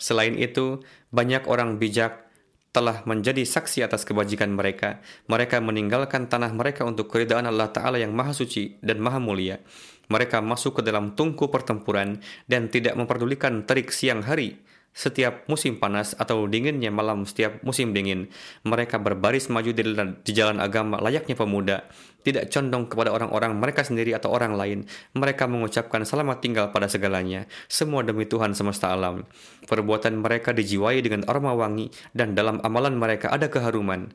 Selain 0.02 0.34
itu, 0.42 0.82
banyak 1.14 1.46
orang 1.46 1.78
bijak 1.78 2.33
telah 2.74 3.06
menjadi 3.06 3.46
saksi 3.46 3.86
atas 3.86 4.02
kebajikan 4.02 4.50
mereka. 4.50 5.00
Mereka 5.30 5.62
meninggalkan 5.62 6.26
tanah 6.26 6.50
mereka 6.52 6.84
untuk 6.84 7.08
keridaan 7.08 7.46
Allah 7.46 7.70
Ta'ala 7.70 8.02
yang 8.02 8.12
maha 8.12 8.34
suci 8.34 8.82
dan 8.82 8.98
maha 8.98 9.22
mulia. 9.22 9.62
Mereka 10.10 10.42
masuk 10.42 10.82
ke 10.82 10.82
dalam 10.84 11.14
tungku 11.14 11.48
pertempuran 11.54 12.20
dan 12.50 12.68
tidak 12.68 12.98
memperdulikan 12.98 13.64
terik 13.64 13.94
siang 13.94 14.26
hari 14.26 14.60
setiap 14.94 15.50
musim 15.50 15.82
panas 15.82 16.14
atau 16.14 16.46
dinginnya 16.46 16.94
malam 16.94 17.26
setiap 17.26 17.62
musim 17.66 17.92
dingin. 17.98 18.30
Mereka 18.62 19.02
berbaris 19.02 19.50
maju 19.50 19.74
di 19.74 20.32
jalan 20.34 20.62
agama 20.62 21.02
layaknya 21.02 21.34
pemuda, 21.34 21.90
tidak 22.24 22.50
condong 22.50 22.88
kepada 22.88 23.12
orang-orang 23.12 23.54
mereka 23.60 23.84
sendiri 23.84 24.16
atau 24.16 24.32
orang 24.32 24.56
lain. 24.56 24.80
Mereka 25.14 25.46
mengucapkan 25.46 26.08
selamat 26.08 26.40
tinggal 26.40 26.66
pada 26.72 26.88
segalanya, 26.88 27.46
semua 27.68 28.02
demi 28.02 28.24
Tuhan 28.24 28.56
semesta 28.56 28.96
alam. 28.96 29.28
Perbuatan 29.68 30.24
mereka 30.24 30.56
dijiwai 30.56 31.04
dengan 31.04 31.28
aroma 31.28 31.54
wangi 31.54 31.92
dan 32.16 32.34
dalam 32.34 32.64
amalan 32.64 32.96
mereka 32.96 33.30
ada 33.30 33.52
keharuman. 33.52 34.10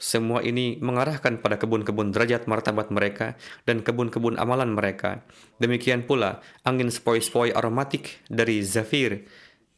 Semua 0.00 0.40
ini 0.40 0.80
mengarahkan 0.80 1.44
pada 1.44 1.60
kebun-kebun 1.60 2.16
derajat 2.16 2.48
martabat 2.48 2.88
mereka 2.88 3.36
dan 3.68 3.84
kebun-kebun 3.84 4.40
amalan 4.40 4.72
mereka. 4.72 5.20
Demikian 5.60 6.08
pula 6.08 6.40
angin 6.64 6.88
sepoi-sepoi 6.88 7.52
aromatik 7.52 8.24
dari 8.32 8.64
zafir 8.64 9.28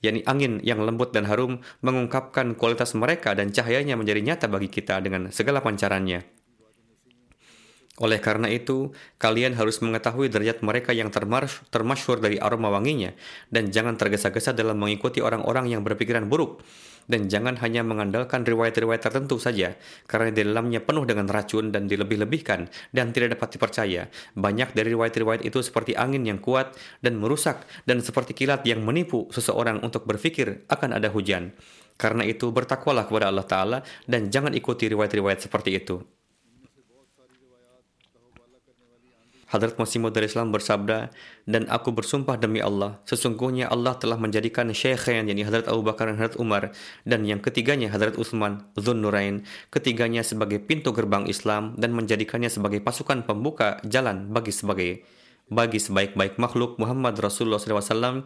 yakni 0.02 0.20
angin 0.26 0.58
yang 0.66 0.82
lembut 0.82 1.14
dan 1.14 1.30
harum, 1.30 1.62
mengungkapkan 1.80 2.58
kualitas 2.58 2.92
mereka 2.98 3.32
dan 3.38 3.54
cahayanya 3.54 3.94
menjadi 3.94 4.20
nyata 4.20 4.46
bagi 4.50 4.68
kita 4.68 4.98
dengan 4.98 5.30
segala 5.30 5.62
pancarannya. 5.62 6.41
Oleh 8.01 8.24
karena 8.24 8.49
itu, 8.49 8.88
kalian 9.20 9.53
harus 9.53 9.84
mengetahui 9.84 10.32
derajat 10.32 10.64
mereka 10.64 10.97
yang 10.97 11.12
termasyur 11.12 12.24
dari 12.24 12.40
aroma 12.40 12.72
wanginya, 12.72 13.12
dan 13.53 13.68
jangan 13.68 14.01
tergesa-gesa 14.01 14.57
dalam 14.57 14.80
mengikuti 14.80 15.20
orang-orang 15.20 15.68
yang 15.68 15.84
berpikiran 15.84 16.24
buruk, 16.24 16.64
dan 17.05 17.28
jangan 17.28 17.61
hanya 17.61 17.84
mengandalkan 17.84 18.49
riwayat-riwayat 18.49 19.03
tertentu 19.05 19.36
saja, 19.36 19.76
karena 20.09 20.32
di 20.32 20.40
dalamnya 20.40 20.80
penuh 20.80 21.05
dengan 21.05 21.28
racun 21.28 21.68
dan 21.68 21.84
dilebih-lebihkan 21.84 22.72
dan 22.97 23.12
tidak 23.12 23.36
dapat 23.36 23.61
dipercaya. 23.61 24.09
Banyak 24.38 24.72
dari 24.72 24.97
riwayat-riwayat 24.97 25.45
itu 25.45 25.61
seperti 25.61 25.93
angin 25.93 26.24
yang 26.24 26.40
kuat 26.40 26.72
dan 27.05 27.20
merusak 27.20 27.68
dan 27.84 28.01
seperti 28.01 28.32
kilat 28.32 28.64
yang 28.64 28.80
menipu 28.86 29.28
seseorang 29.34 29.84
untuk 29.84 30.09
berpikir 30.09 30.64
akan 30.72 30.97
ada 30.97 31.12
hujan. 31.12 31.53
Karena 32.01 32.24
itu 32.24 32.49
bertakwalah 32.49 33.05
kepada 33.05 33.28
Allah 33.28 33.45
Ta'ala 33.45 33.78
dan 34.09 34.32
jangan 34.32 34.57
ikuti 34.57 34.88
riwayat-riwayat 34.88 35.45
seperti 35.45 35.76
itu. 35.76 36.21
Hadrat 39.53 39.76
Masih 39.76 40.00
Maud 40.00 40.16
Islam 40.16 40.48
bersabda, 40.48 41.12
dan 41.44 41.68
aku 41.68 41.92
bersumpah 41.92 42.40
demi 42.40 42.64
Allah, 42.64 43.05
sesungguhnya 43.05 43.68
Allah 43.68 44.00
telah 44.00 44.16
menjadikan 44.16 44.72
syekhain 44.72 45.28
yakni 45.28 45.44
Hadrat 45.44 45.68
Abu 45.68 45.84
Bakar 45.84 46.09
dan 46.09 46.16
Hadrat 46.16 46.40
Umar, 46.40 46.72
dan 47.05 47.28
yang 47.28 47.44
ketiganya 47.44 47.92
Hadrat 47.92 48.16
Utsman, 48.16 48.64
Dhun 48.80 49.05
Nurain, 49.05 49.44
ketiganya 49.68 50.24
sebagai 50.24 50.57
pintu 50.57 50.96
gerbang 50.96 51.28
Islam 51.28 51.76
dan 51.76 51.92
menjadikannya 51.92 52.48
sebagai 52.48 52.80
pasukan 52.80 53.28
pembuka 53.28 53.76
jalan 53.84 54.32
bagi 54.32 54.57
sebagai 54.57 55.05
bagi 55.53 55.76
sebaik-baik 55.76 56.40
makhluk 56.40 56.80
Muhammad 56.80 57.12
Rasulullah 57.20 57.61
SAW, 57.61 58.24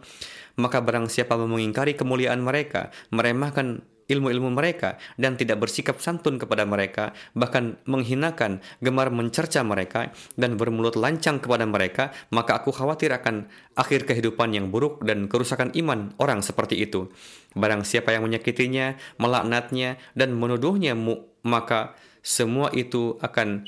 maka 0.63 0.79
barang 0.79 1.11
siapa 1.11 1.35
mengingkari 1.35 1.99
kemuliaan 1.99 2.39
mereka, 2.39 2.95
meremehkan 3.11 3.83
ilmu-ilmu 4.07 4.55
mereka 4.55 4.99
dan 5.19 5.35
tidak 5.35 5.63
bersikap 5.63 5.99
santun 5.99 6.39
kepada 6.39 6.63
mereka, 6.67 7.13
bahkan 7.35 7.79
menghinakan, 7.87 8.63
gemar 8.79 9.11
mencerca 9.11 9.63
mereka 9.67 10.11
dan 10.39 10.55
bermulut 10.55 10.95
lancang 10.95 11.43
kepada 11.43 11.67
mereka, 11.67 12.15
maka 12.31 12.63
aku 12.63 12.71
khawatir 12.71 13.11
akan 13.15 13.51
akhir 13.75 14.07
kehidupan 14.07 14.55
yang 14.55 14.71
buruk 14.71 15.03
dan 15.03 15.27
kerusakan 15.27 15.75
iman 15.75 16.15
orang 16.23 16.41
seperti 16.41 16.79
itu. 16.81 17.11
Barang 17.57 17.83
siapa 17.83 18.13
yang 18.13 18.25
menyakitinya, 18.27 18.99
melaknatnya 19.19 19.97
dan 20.13 20.37
menuduhnya, 20.37 20.95
maka 21.47 21.97
semua 22.27 22.75
itu 22.75 23.17
akan 23.23 23.65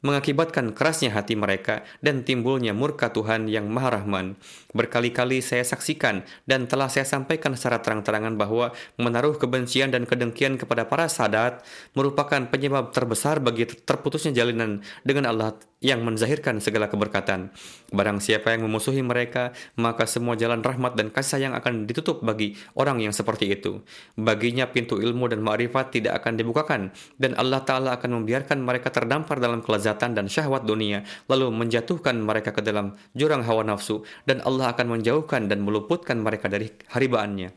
mengakibatkan 0.00 0.70
kerasnya 0.72 1.10
hati 1.10 1.34
mereka 1.34 1.82
dan 1.98 2.22
timbulnya 2.22 2.70
murka 2.70 3.10
Tuhan 3.10 3.50
yang 3.50 3.66
Maha 3.66 3.98
Rahman. 4.00 4.38
Berkali-kali 4.70 5.42
saya 5.42 5.66
saksikan 5.66 6.22
dan 6.46 6.70
telah 6.70 6.86
saya 6.86 7.04
sampaikan 7.04 7.58
secara 7.58 7.82
terang-terangan 7.82 8.38
bahwa 8.38 8.70
menaruh 8.96 9.34
kebencian 9.36 9.90
dan 9.90 10.06
kedengkian 10.06 10.56
kepada 10.56 10.86
para 10.86 11.10
sadat 11.10 11.66
merupakan 11.98 12.46
penyebab 12.46 12.94
terbesar 12.94 13.42
bagi 13.42 13.66
terputusnya 13.66 14.30
jalinan 14.32 14.80
dengan 15.02 15.30
Allah 15.34 15.58
yang 15.78 16.02
menzahirkan 16.02 16.58
segala 16.58 16.90
keberkatan. 16.90 17.54
Barang 17.94 18.18
siapa 18.18 18.50
yang 18.50 18.66
memusuhi 18.66 18.98
mereka, 18.98 19.54
maka 19.78 20.10
semua 20.10 20.34
jalan 20.34 20.58
rahmat 20.58 20.98
dan 20.98 21.14
kasih 21.14 21.38
sayang 21.38 21.54
akan 21.54 21.86
ditutup 21.86 22.18
bagi 22.24 22.58
orang 22.74 22.98
yang 22.98 23.14
seperti 23.14 23.54
itu. 23.54 23.86
Baginya 24.18 24.66
pintu 24.66 24.98
ilmu 24.98 25.30
dan 25.30 25.38
ma'rifat 25.38 25.94
tidak 25.94 26.18
akan 26.18 26.34
dibukakan, 26.34 26.90
dan 27.22 27.38
Allah 27.38 27.62
Ta'ala 27.62 27.94
akan 27.94 28.22
membiarkan 28.22 28.58
mereka 28.58 28.90
terdampar 28.90 29.38
dalam 29.38 29.62
kelezatan 29.62 30.18
dan 30.18 30.26
syahwat 30.26 30.66
dunia, 30.66 31.06
lalu 31.30 31.54
menjatuhkan 31.54 32.18
mereka 32.18 32.50
ke 32.50 32.64
dalam 32.64 32.98
jurang 33.14 33.46
hawa 33.46 33.62
nafsu, 33.62 34.02
dan 34.26 34.42
Allah 34.42 34.74
akan 34.74 34.98
menjauhkan 34.98 35.46
dan 35.46 35.62
meluputkan 35.62 36.18
mereka 36.18 36.50
dari 36.50 36.74
haribaannya. 36.90 37.54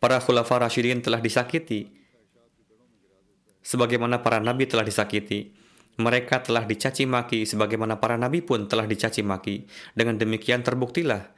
Para 0.00 0.18
khulafa 0.18 0.64
Rashidin 0.64 1.04
telah 1.04 1.20
disakiti, 1.20 1.92
sebagaimana 3.60 4.24
para 4.24 4.40
nabi 4.42 4.66
telah 4.66 4.82
disakiti 4.82 5.61
mereka 6.00 6.40
telah 6.40 6.64
dicaci 6.64 7.04
maki 7.04 7.44
sebagaimana 7.44 8.00
para 8.00 8.16
nabi 8.16 8.40
pun 8.40 8.64
telah 8.68 8.88
dicaci 8.88 9.20
maki. 9.20 9.68
Dengan 9.92 10.16
demikian 10.16 10.64
terbuktilah 10.64 11.32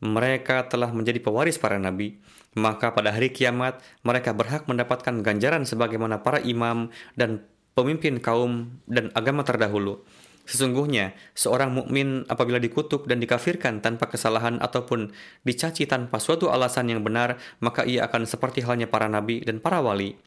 mereka 0.00 0.66
telah 0.66 0.90
menjadi 0.90 1.20
pewaris 1.20 1.60
para 1.60 1.76
nabi. 1.76 2.18
Maka 2.58 2.90
pada 2.90 3.14
hari 3.14 3.30
kiamat 3.30 3.78
mereka 4.02 4.34
berhak 4.34 4.66
mendapatkan 4.66 5.22
ganjaran 5.22 5.62
sebagaimana 5.62 6.26
para 6.26 6.42
imam 6.42 6.90
dan 7.14 7.46
pemimpin 7.78 8.18
kaum 8.18 8.82
dan 8.90 9.14
agama 9.14 9.46
terdahulu. 9.46 10.02
Sesungguhnya, 10.50 11.14
seorang 11.38 11.70
mukmin 11.70 12.26
apabila 12.26 12.58
dikutuk 12.58 13.06
dan 13.06 13.22
dikafirkan 13.22 13.78
tanpa 13.78 14.10
kesalahan 14.10 14.58
ataupun 14.58 15.14
dicaci 15.46 15.86
tanpa 15.86 16.18
suatu 16.18 16.50
alasan 16.50 16.90
yang 16.90 17.06
benar, 17.06 17.38
maka 17.62 17.86
ia 17.86 18.10
akan 18.10 18.26
seperti 18.26 18.66
halnya 18.66 18.90
para 18.90 19.06
nabi 19.06 19.46
dan 19.46 19.62
para 19.62 19.78
wali. 19.78 20.18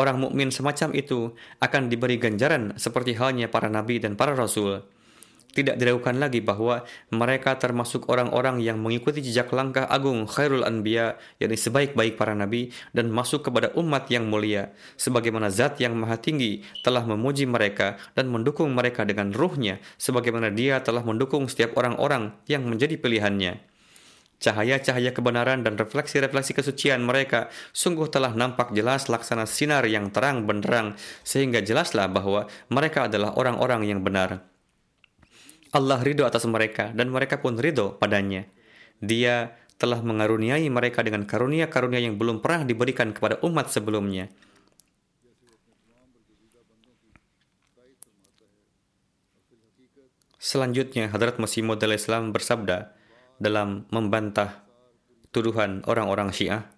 Orang 0.00 0.16
mukmin 0.16 0.48
semacam 0.48 0.96
itu 0.96 1.36
akan 1.60 1.92
diberi 1.92 2.16
ganjaran 2.16 2.72
seperti 2.80 3.20
halnya 3.20 3.52
para 3.52 3.68
nabi 3.68 4.00
dan 4.00 4.16
para 4.16 4.32
rasul. 4.32 4.80
Tidak 5.52 5.76
diragukan 5.76 6.16
lagi 6.16 6.40
bahwa 6.40 6.88
mereka 7.12 7.58
termasuk 7.60 8.08
orang-orang 8.08 8.64
yang 8.64 8.80
mengikuti 8.80 9.20
jejak 9.20 9.52
langkah 9.52 9.84
agung 9.84 10.24
khairul 10.24 10.64
anbiya, 10.64 11.20
yakni 11.36 11.58
sebaik-baik 11.60 12.16
para 12.16 12.32
nabi, 12.32 12.72
dan 12.96 13.12
masuk 13.12 13.44
kepada 13.44 13.76
umat 13.76 14.08
yang 14.08 14.24
mulia, 14.24 14.72
sebagaimana 14.96 15.52
zat 15.52 15.76
yang 15.84 15.92
maha 16.00 16.16
tinggi 16.16 16.64
telah 16.80 17.04
memuji 17.04 17.44
mereka 17.44 18.00
dan 18.16 18.32
mendukung 18.32 18.72
mereka 18.72 19.04
dengan 19.04 19.36
ruhnya, 19.36 19.84
sebagaimana 20.00 20.48
dia 20.48 20.80
telah 20.80 21.04
mendukung 21.04 21.44
setiap 21.44 21.76
orang-orang 21.76 22.32
yang 22.48 22.64
menjadi 22.64 22.96
pilihannya. 22.96 23.68
Cahaya-cahaya 24.40 25.12
kebenaran 25.12 25.60
dan 25.60 25.76
refleksi-refleksi 25.76 26.56
kesucian 26.56 27.04
mereka 27.04 27.52
sungguh 27.76 28.08
telah 28.08 28.32
nampak 28.32 28.72
jelas 28.72 29.12
laksana 29.12 29.44
sinar 29.44 29.84
yang 29.84 30.08
terang 30.08 30.48
benderang 30.48 30.96
sehingga 31.20 31.60
jelaslah 31.60 32.08
bahwa 32.08 32.48
mereka 32.72 33.04
adalah 33.04 33.36
orang-orang 33.36 33.84
yang 33.84 34.00
benar. 34.00 34.40
Allah 35.76 36.00
ridho 36.00 36.24
atas 36.24 36.48
mereka 36.48 36.88
dan 36.96 37.12
mereka 37.12 37.36
pun 37.36 37.60
ridho 37.60 38.00
padanya. 38.00 38.48
Dia 38.96 39.60
telah 39.76 40.00
mengaruniai 40.00 40.64
mereka 40.72 41.04
dengan 41.04 41.28
karunia-karunia 41.28 42.00
yang 42.00 42.16
belum 42.16 42.40
pernah 42.40 42.64
diberikan 42.64 43.12
kepada 43.12 43.44
umat 43.44 43.68
sebelumnya. 43.68 44.32
Selanjutnya, 50.40 51.12
Hadrat 51.12 51.36
Masih 51.36 51.60
Maud 51.60 51.84
Islam 51.84 52.32
bersabda, 52.32 52.96
dalam 53.40 53.88
membantah 53.88 54.62
tuduhan 55.32 55.80
orang-orang 55.88 56.30
Syiah. 56.30 56.68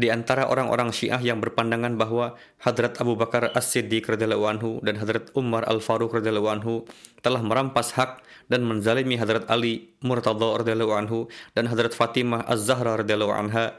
Di 0.00 0.08
antara 0.08 0.48
orang-orang 0.48 0.96
Syiah 0.96 1.20
yang 1.20 1.44
berpandangan 1.44 1.92
bahwa 1.98 2.32
Hadrat 2.64 2.96
Abu 3.02 3.20
Bakar 3.20 3.52
As-Siddiq 3.52 4.08
radhiyallahu 4.08 4.46
anhu 4.48 4.70
dan 4.80 4.96
Hadrat 4.96 5.28
Umar 5.36 5.68
Al-Faruq 5.68 6.16
radhiyallahu 6.16 6.48
anhu 6.48 6.74
telah 7.20 7.44
merampas 7.44 7.92
hak 7.96 8.24
dan 8.48 8.64
menzalimi 8.64 9.20
Hadrat 9.20 9.44
Ali 9.52 9.92
Murtadha 10.00 10.64
radhiyallahu 10.64 10.94
anhu 10.96 11.28
dan 11.52 11.68
Hadrat 11.68 11.92
Fatimah 11.92 12.48
Az-Zahra 12.48 12.96
radhiyallahu 13.04 13.34
anha. 13.34 13.76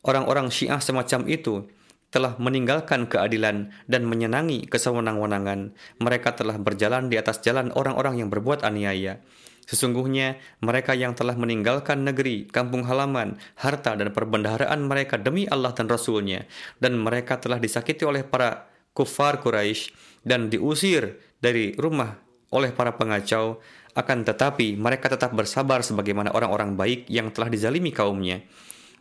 Orang-orang 0.00 0.48
Syiah 0.48 0.80
semacam 0.80 1.28
itu 1.28 1.68
telah 2.10 2.34
meninggalkan 2.42 3.06
keadilan 3.06 3.70
dan 3.86 4.02
menyenangi 4.04 4.66
kesewenang-wenangan. 4.66 5.74
Mereka 6.02 6.34
telah 6.34 6.58
berjalan 6.58 7.06
di 7.06 7.16
atas 7.16 7.42
jalan 7.42 7.70
orang-orang 7.74 8.18
yang 8.22 8.28
berbuat 8.28 8.66
aniaya. 8.66 9.22
Sesungguhnya 9.70 10.42
mereka 10.58 10.98
yang 10.98 11.14
telah 11.14 11.38
meninggalkan 11.38 12.02
negeri, 12.02 12.50
kampung 12.50 12.82
halaman, 12.90 13.38
harta 13.54 13.94
dan 13.94 14.10
perbendaharaan 14.10 14.82
mereka 14.82 15.14
demi 15.14 15.46
Allah 15.46 15.70
dan 15.70 15.86
Rasulnya, 15.86 16.42
dan 16.82 16.98
mereka 16.98 17.38
telah 17.38 17.62
disakiti 17.62 18.02
oleh 18.02 18.26
para 18.26 18.66
kufar 18.90 19.38
Quraisy 19.38 19.94
dan 20.26 20.50
diusir 20.50 21.22
dari 21.38 21.78
rumah 21.78 22.18
oleh 22.50 22.74
para 22.74 22.98
pengacau, 22.98 23.62
akan 23.94 24.26
tetapi 24.26 24.74
mereka 24.74 25.06
tetap 25.06 25.30
bersabar 25.38 25.86
sebagaimana 25.86 26.34
orang-orang 26.34 26.74
baik 26.74 27.06
yang 27.06 27.30
telah 27.30 27.46
dizalimi 27.46 27.94
kaumnya. 27.94 28.42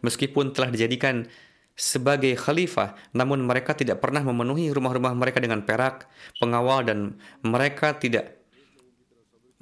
Meskipun 0.05 0.53
telah 0.53 0.69
dijadikan 0.69 1.25
sebagai 1.79 2.35
khalifah, 2.35 2.99
namun 3.15 3.39
mereka 3.47 3.71
tidak 3.71 4.03
pernah 4.03 4.19
memenuhi 4.19 4.67
rumah-rumah 4.75 5.15
mereka 5.15 5.39
dengan 5.39 5.63
perak, 5.63 6.11
pengawal, 6.43 6.83
dan 6.83 7.15
mereka 7.39 7.95
tidak 7.95 8.35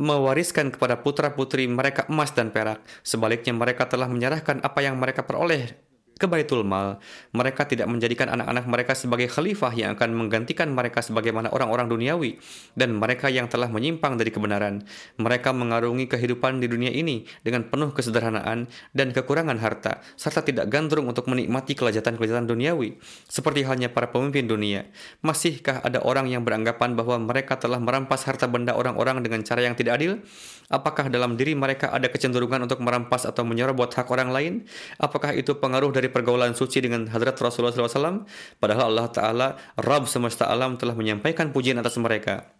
mewariskan 0.01 0.73
kepada 0.73 0.97
putra-putri 0.97 1.69
mereka 1.69 2.09
emas 2.09 2.33
dan 2.33 2.49
perak. 2.49 2.81
Sebaliknya 3.05 3.53
mereka 3.53 3.85
telah 3.85 4.09
menyerahkan 4.09 4.65
apa 4.65 4.79
yang 4.81 4.97
mereka 4.97 5.25
peroleh 5.25 5.86
ke 6.17 6.25
Baitul 6.25 6.65
Mal. 6.65 6.97
Mereka 7.31 7.69
tidak 7.69 7.87
menjadikan 7.87 8.33
anak-anak 8.33 8.65
mereka 8.65 8.93
sebagai 8.97 9.29
khalifah 9.29 9.71
yang 9.77 9.93
akan 9.93 10.17
menggantikan 10.17 10.73
mereka 10.73 11.05
sebagaimana 11.05 11.53
orang-orang 11.53 11.87
duniawi 11.87 12.41
dan 12.73 12.97
mereka 12.97 13.29
yang 13.29 13.45
telah 13.45 13.69
menyimpang 13.69 14.17
dari 14.17 14.33
kebenaran. 14.33 14.83
Mereka 15.21 15.53
mengarungi 15.53 16.09
kehidupan 16.09 16.59
di 16.59 16.67
dunia 16.67 16.89
ini 16.89 17.23
dengan 17.45 17.69
penuh 17.69 17.93
kesederhanaan 17.93 18.67
dan 18.91 19.13
kekurangan 19.13 19.61
harta 19.61 20.01
serta 20.17 20.43
tidak 20.43 20.67
gandrung 20.73 21.05
untuk 21.07 21.29
menikmati 21.29 21.77
kelezatan-kelezatan 21.77 22.49
duniawi 22.49 22.97
seperti 23.29 23.63
halnya 23.63 23.93
para 23.93 24.09
pemimpin 24.09 24.49
dunia. 24.49 24.89
Masihkah 25.21 25.85
ada 25.85 26.01
orang 26.03 26.27
yang 26.27 26.41
beranggapan 26.41 26.97
bahwa 26.97 27.21
mereka 27.21 27.55
telah 27.61 27.77
merampas 27.77 28.25
harta 28.25 28.49
benda 28.49 28.73
orang-orang 28.73 29.21
dengan 29.21 29.45
cara 29.45 29.63
yang 29.63 29.77
tidak 29.77 30.01
adil? 30.01 30.19
Apakah 30.67 31.07
dalam 31.07 31.39
diri 31.39 31.55
mereka 31.55 31.95
ada 31.95 32.11
kecenderungan 32.11 32.67
untuk 32.67 32.83
merampas 32.83 33.23
atau 33.23 33.47
menyerobot 33.47 33.87
hak 33.87 34.11
orang 34.11 34.35
lain? 34.35 34.53
Apakah 34.99 35.31
itu 35.31 35.55
pengaruh 35.55 35.95
dari 35.95 36.06
pergaulan 36.11 36.53
suci 36.57 36.83
dengan 36.83 37.07
hadrat 37.09 37.37
Rasulullah 37.39 37.73
SAW? 37.73 38.25
Padahal 38.57 38.93
Allah 38.93 39.07
Ta'ala, 39.09 39.47
Rabb 39.79 40.09
semesta 40.09 40.47
alam 40.47 40.75
telah 40.75 40.93
menyampaikan 40.93 41.51
pujian 41.51 41.77
atas 41.79 41.95
mereka. 41.99 42.57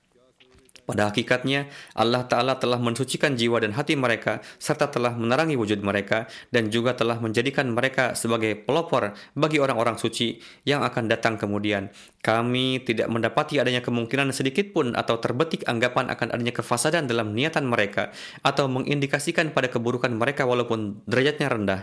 Pada 0.88 1.11
hakikatnya, 1.11 1.67
Allah 1.99 2.23
Ta'ala 2.31 2.55
telah 2.63 2.79
mensucikan 2.79 3.35
jiwa 3.35 3.59
dan 3.59 3.75
hati 3.75 3.99
mereka, 3.99 4.39
serta 4.55 4.88
telah 4.88 5.11
menerangi 5.19 5.59
wujud 5.59 5.83
mereka, 5.83 6.31
dan 6.55 6.71
juga 6.71 6.95
telah 6.95 7.19
menjadikan 7.19 7.67
mereka 7.67 8.15
sebagai 8.15 8.55
pelopor 8.55 9.11
bagi 9.35 9.59
orang-orang 9.59 9.99
suci 9.99 10.39
yang 10.63 10.88
akan 10.88 11.11
datang 11.11 11.35
kemudian. 11.35 11.91
Kami 12.23 12.88
tidak 12.88 13.11
mendapati 13.11 13.59
adanya 13.59 13.83
kemungkinan 13.83 14.31
sedikit 14.31 14.71
pun 14.71 14.95
atau 14.95 15.19
terbetik 15.19 15.67
anggapan 15.67 16.07
akan 16.07 16.31
adanya 16.31 16.55
kefasadan 16.55 17.03
dalam 17.03 17.35
niatan 17.35 17.67
mereka, 17.67 18.15
atau 18.39 18.71
mengindikasikan 18.71 19.51
pada 19.51 19.67
keburukan 19.67 20.15
mereka 20.15 20.47
walaupun 20.47 21.03
derajatnya 21.03 21.51
rendah. 21.51 21.81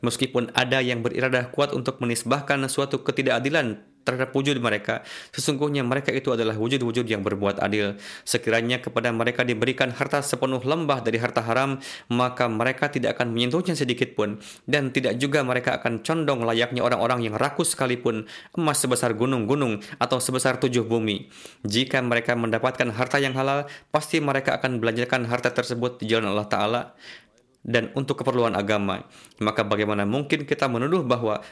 Meskipun 0.00 0.56
ada 0.56 0.80
yang 0.80 1.04
beriradah 1.04 1.52
kuat 1.52 1.76
untuk 1.76 2.00
menisbahkan 2.00 2.64
suatu 2.72 3.04
ketidakadilan 3.04 3.95
terhadap 4.06 4.30
wujud 4.30 4.62
mereka. 4.62 5.02
Sesungguhnya 5.34 5.82
mereka 5.82 6.14
itu 6.14 6.30
adalah 6.30 6.54
wujud-wujud 6.54 7.02
yang 7.10 7.26
berbuat 7.26 7.58
adil. 7.58 7.98
Sekiranya 8.22 8.78
kepada 8.78 9.10
mereka 9.10 9.42
diberikan 9.42 9.90
harta 9.90 10.22
sepenuh 10.22 10.62
lembah 10.62 11.02
dari 11.02 11.18
harta 11.18 11.42
haram, 11.42 11.82
maka 12.06 12.46
mereka 12.46 12.86
tidak 12.86 13.18
akan 13.18 13.34
menyentuhnya 13.34 13.74
sedikit 13.74 14.14
pun. 14.14 14.38
Dan 14.62 14.94
tidak 14.94 15.18
juga 15.18 15.42
mereka 15.42 15.82
akan 15.82 16.06
condong 16.06 16.46
layaknya 16.46 16.86
orang-orang 16.86 17.26
yang 17.26 17.34
rakus 17.34 17.74
sekalipun 17.74 18.30
emas 18.54 18.78
sebesar 18.78 19.18
gunung-gunung 19.18 19.82
atau 19.98 20.22
sebesar 20.22 20.62
tujuh 20.62 20.86
bumi. 20.86 21.26
Jika 21.66 21.98
mereka 21.98 22.38
mendapatkan 22.38 22.86
harta 22.94 23.18
yang 23.18 23.34
halal, 23.34 23.66
pasti 23.90 24.22
mereka 24.22 24.54
akan 24.62 24.78
belanjakan 24.78 25.26
harta 25.26 25.50
tersebut 25.50 25.98
di 25.98 26.06
jalan 26.06 26.30
Allah 26.30 26.46
Ta'ala 26.46 26.82
dan 27.66 27.90
untuk 27.98 28.22
keperluan 28.22 28.54
agama. 28.54 29.02
Maka 29.42 29.66
bagaimana 29.66 30.06
mungkin 30.06 30.46
kita 30.46 30.70
menuduh 30.70 31.02
bahwa 31.02 31.42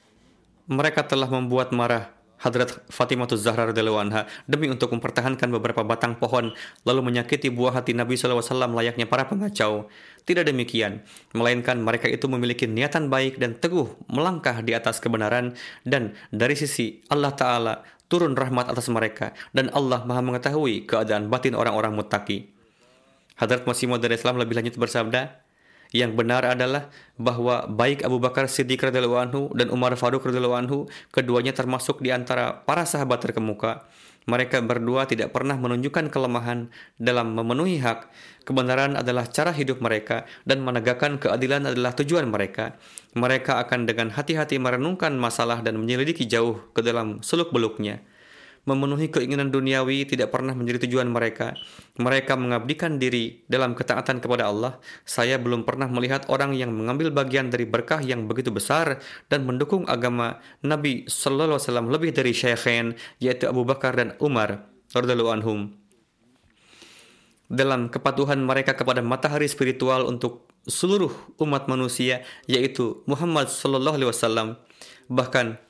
mereka 0.70 1.05
telah 1.05 1.28
membuat 1.28 1.74
marah 1.74 2.14
Hadrat 2.41 2.82
Fatimah 2.91 3.30
Zahra 3.39 3.70
radhiyallahu 3.70 4.01
anha 4.01 4.28
demi 4.45 4.66
untuk 4.68 4.93
mempertahankan 4.93 5.49
beberapa 5.55 5.87
batang 5.87 6.18
pohon 6.18 6.53
lalu 6.82 7.01
menyakiti 7.01 7.49
buah 7.49 7.80
hati 7.80 7.95
Nabi 7.95 8.18
SAW 8.18 8.43
layaknya 8.74 9.07
para 9.07 9.24
pengacau. 9.24 9.89
Tidak 10.24 10.45
demikian, 10.45 11.05
melainkan 11.37 11.78
mereka 11.80 12.09
itu 12.09 12.24
memiliki 12.26 12.64
niatan 12.64 13.12
baik 13.12 13.37
dan 13.37 13.57
teguh 13.57 13.93
melangkah 14.09 14.61
di 14.64 14.72
atas 14.72 14.99
kebenaran 14.99 15.55
dan 15.85 16.16
dari 16.32 16.57
sisi 16.57 17.05
Allah 17.12 17.32
Ta'ala 17.37 17.74
turun 18.09 18.37
rahmat 18.37 18.72
atas 18.72 18.89
mereka 18.89 19.37
dan 19.53 19.68
Allah 19.72 20.05
maha 20.05 20.24
mengetahui 20.24 20.89
keadaan 20.89 21.28
batin 21.28 21.53
orang-orang 21.57 21.93
muttaki. 21.93 22.53
Hadrat 23.35 23.66
Masih 23.66 23.91
Maud 23.91 24.05
Islam 24.07 24.39
lebih 24.39 24.55
lanjut 24.55 24.78
bersabda, 24.78 25.43
yang 25.95 26.18
benar 26.18 26.42
adalah 26.42 26.90
bahwa 27.14 27.70
baik 27.70 28.03
Abu 28.03 28.18
Bakar 28.18 28.51
Siddiq 28.51 28.82
radhiyallahu 28.82 29.22
anhu 29.22 29.42
dan 29.55 29.70
Umar 29.70 29.95
Faruq 29.95 30.26
radhiyallahu 30.26 30.59
anhu 30.59 30.78
keduanya 31.14 31.55
termasuk 31.55 32.03
di 32.03 32.11
antara 32.11 32.66
para 32.66 32.82
sahabat 32.82 33.22
terkemuka. 33.22 33.86
Mereka 34.26 34.64
berdua 34.64 35.07
tidak 35.07 35.36
pernah 35.36 35.55
menunjukkan 35.55 36.11
kelemahan 36.11 36.72
dalam 36.99 37.36
memenuhi 37.38 37.78
hak. 37.78 38.11
Kebenaran 38.42 38.99
adalah 38.99 39.28
cara 39.30 39.55
hidup 39.55 39.78
mereka 39.84 40.26
dan 40.42 40.66
menegakkan 40.66 41.20
keadilan 41.20 41.70
adalah 41.70 41.95
tujuan 41.95 42.26
mereka. 42.26 42.74
Mereka 43.14 43.62
akan 43.62 43.86
dengan 43.86 44.11
hati-hati 44.11 44.59
merenungkan 44.59 45.14
masalah 45.14 45.62
dan 45.62 45.78
menyelidiki 45.78 46.26
jauh 46.26 46.59
ke 46.74 46.82
dalam 46.82 47.22
seluk-beluknya 47.22 48.03
memenuhi 48.64 49.12
keinginan 49.12 49.52
duniawi 49.52 50.08
tidak 50.08 50.32
pernah 50.32 50.56
menjadi 50.56 50.88
tujuan 50.88 51.08
mereka. 51.08 51.52
Mereka 52.00 52.34
mengabdikan 52.36 52.96
diri 52.96 53.44
dalam 53.48 53.76
ketaatan 53.76 54.18
kepada 54.20 54.48
Allah. 54.48 54.80
Saya 55.04 55.36
belum 55.36 55.68
pernah 55.68 55.86
melihat 55.88 56.24
orang 56.32 56.56
yang 56.56 56.72
mengambil 56.72 57.12
bagian 57.12 57.52
dari 57.52 57.68
berkah 57.68 58.00
yang 58.00 58.24
begitu 58.24 58.48
besar 58.50 59.04
dan 59.28 59.44
mendukung 59.44 59.84
agama 59.84 60.40
Nabi 60.64 61.04
Sallallahu 61.04 61.60
Alaihi 61.60 61.64
Wasallam 61.68 61.88
lebih 61.92 62.10
dari 62.16 62.32
Syekhain 62.32 62.96
yaitu 63.20 63.44
Abu 63.46 63.68
Bakar 63.68 63.96
dan 63.96 64.16
Umar 64.18 64.64
radhiyallahu 64.96 65.32
anhum. 65.32 65.60
Dalam 67.52 67.92
kepatuhan 67.92 68.40
mereka 68.40 68.72
kepada 68.72 69.04
matahari 69.04 69.46
spiritual 69.46 70.08
untuk 70.08 70.48
seluruh 70.64 71.12
umat 71.44 71.68
manusia 71.68 72.24
yaitu 72.48 73.04
Muhammad 73.04 73.52
Sallallahu 73.52 74.00
Alaihi 74.00 74.10
Wasallam 74.10 74.48
bahkan 75.12 75.60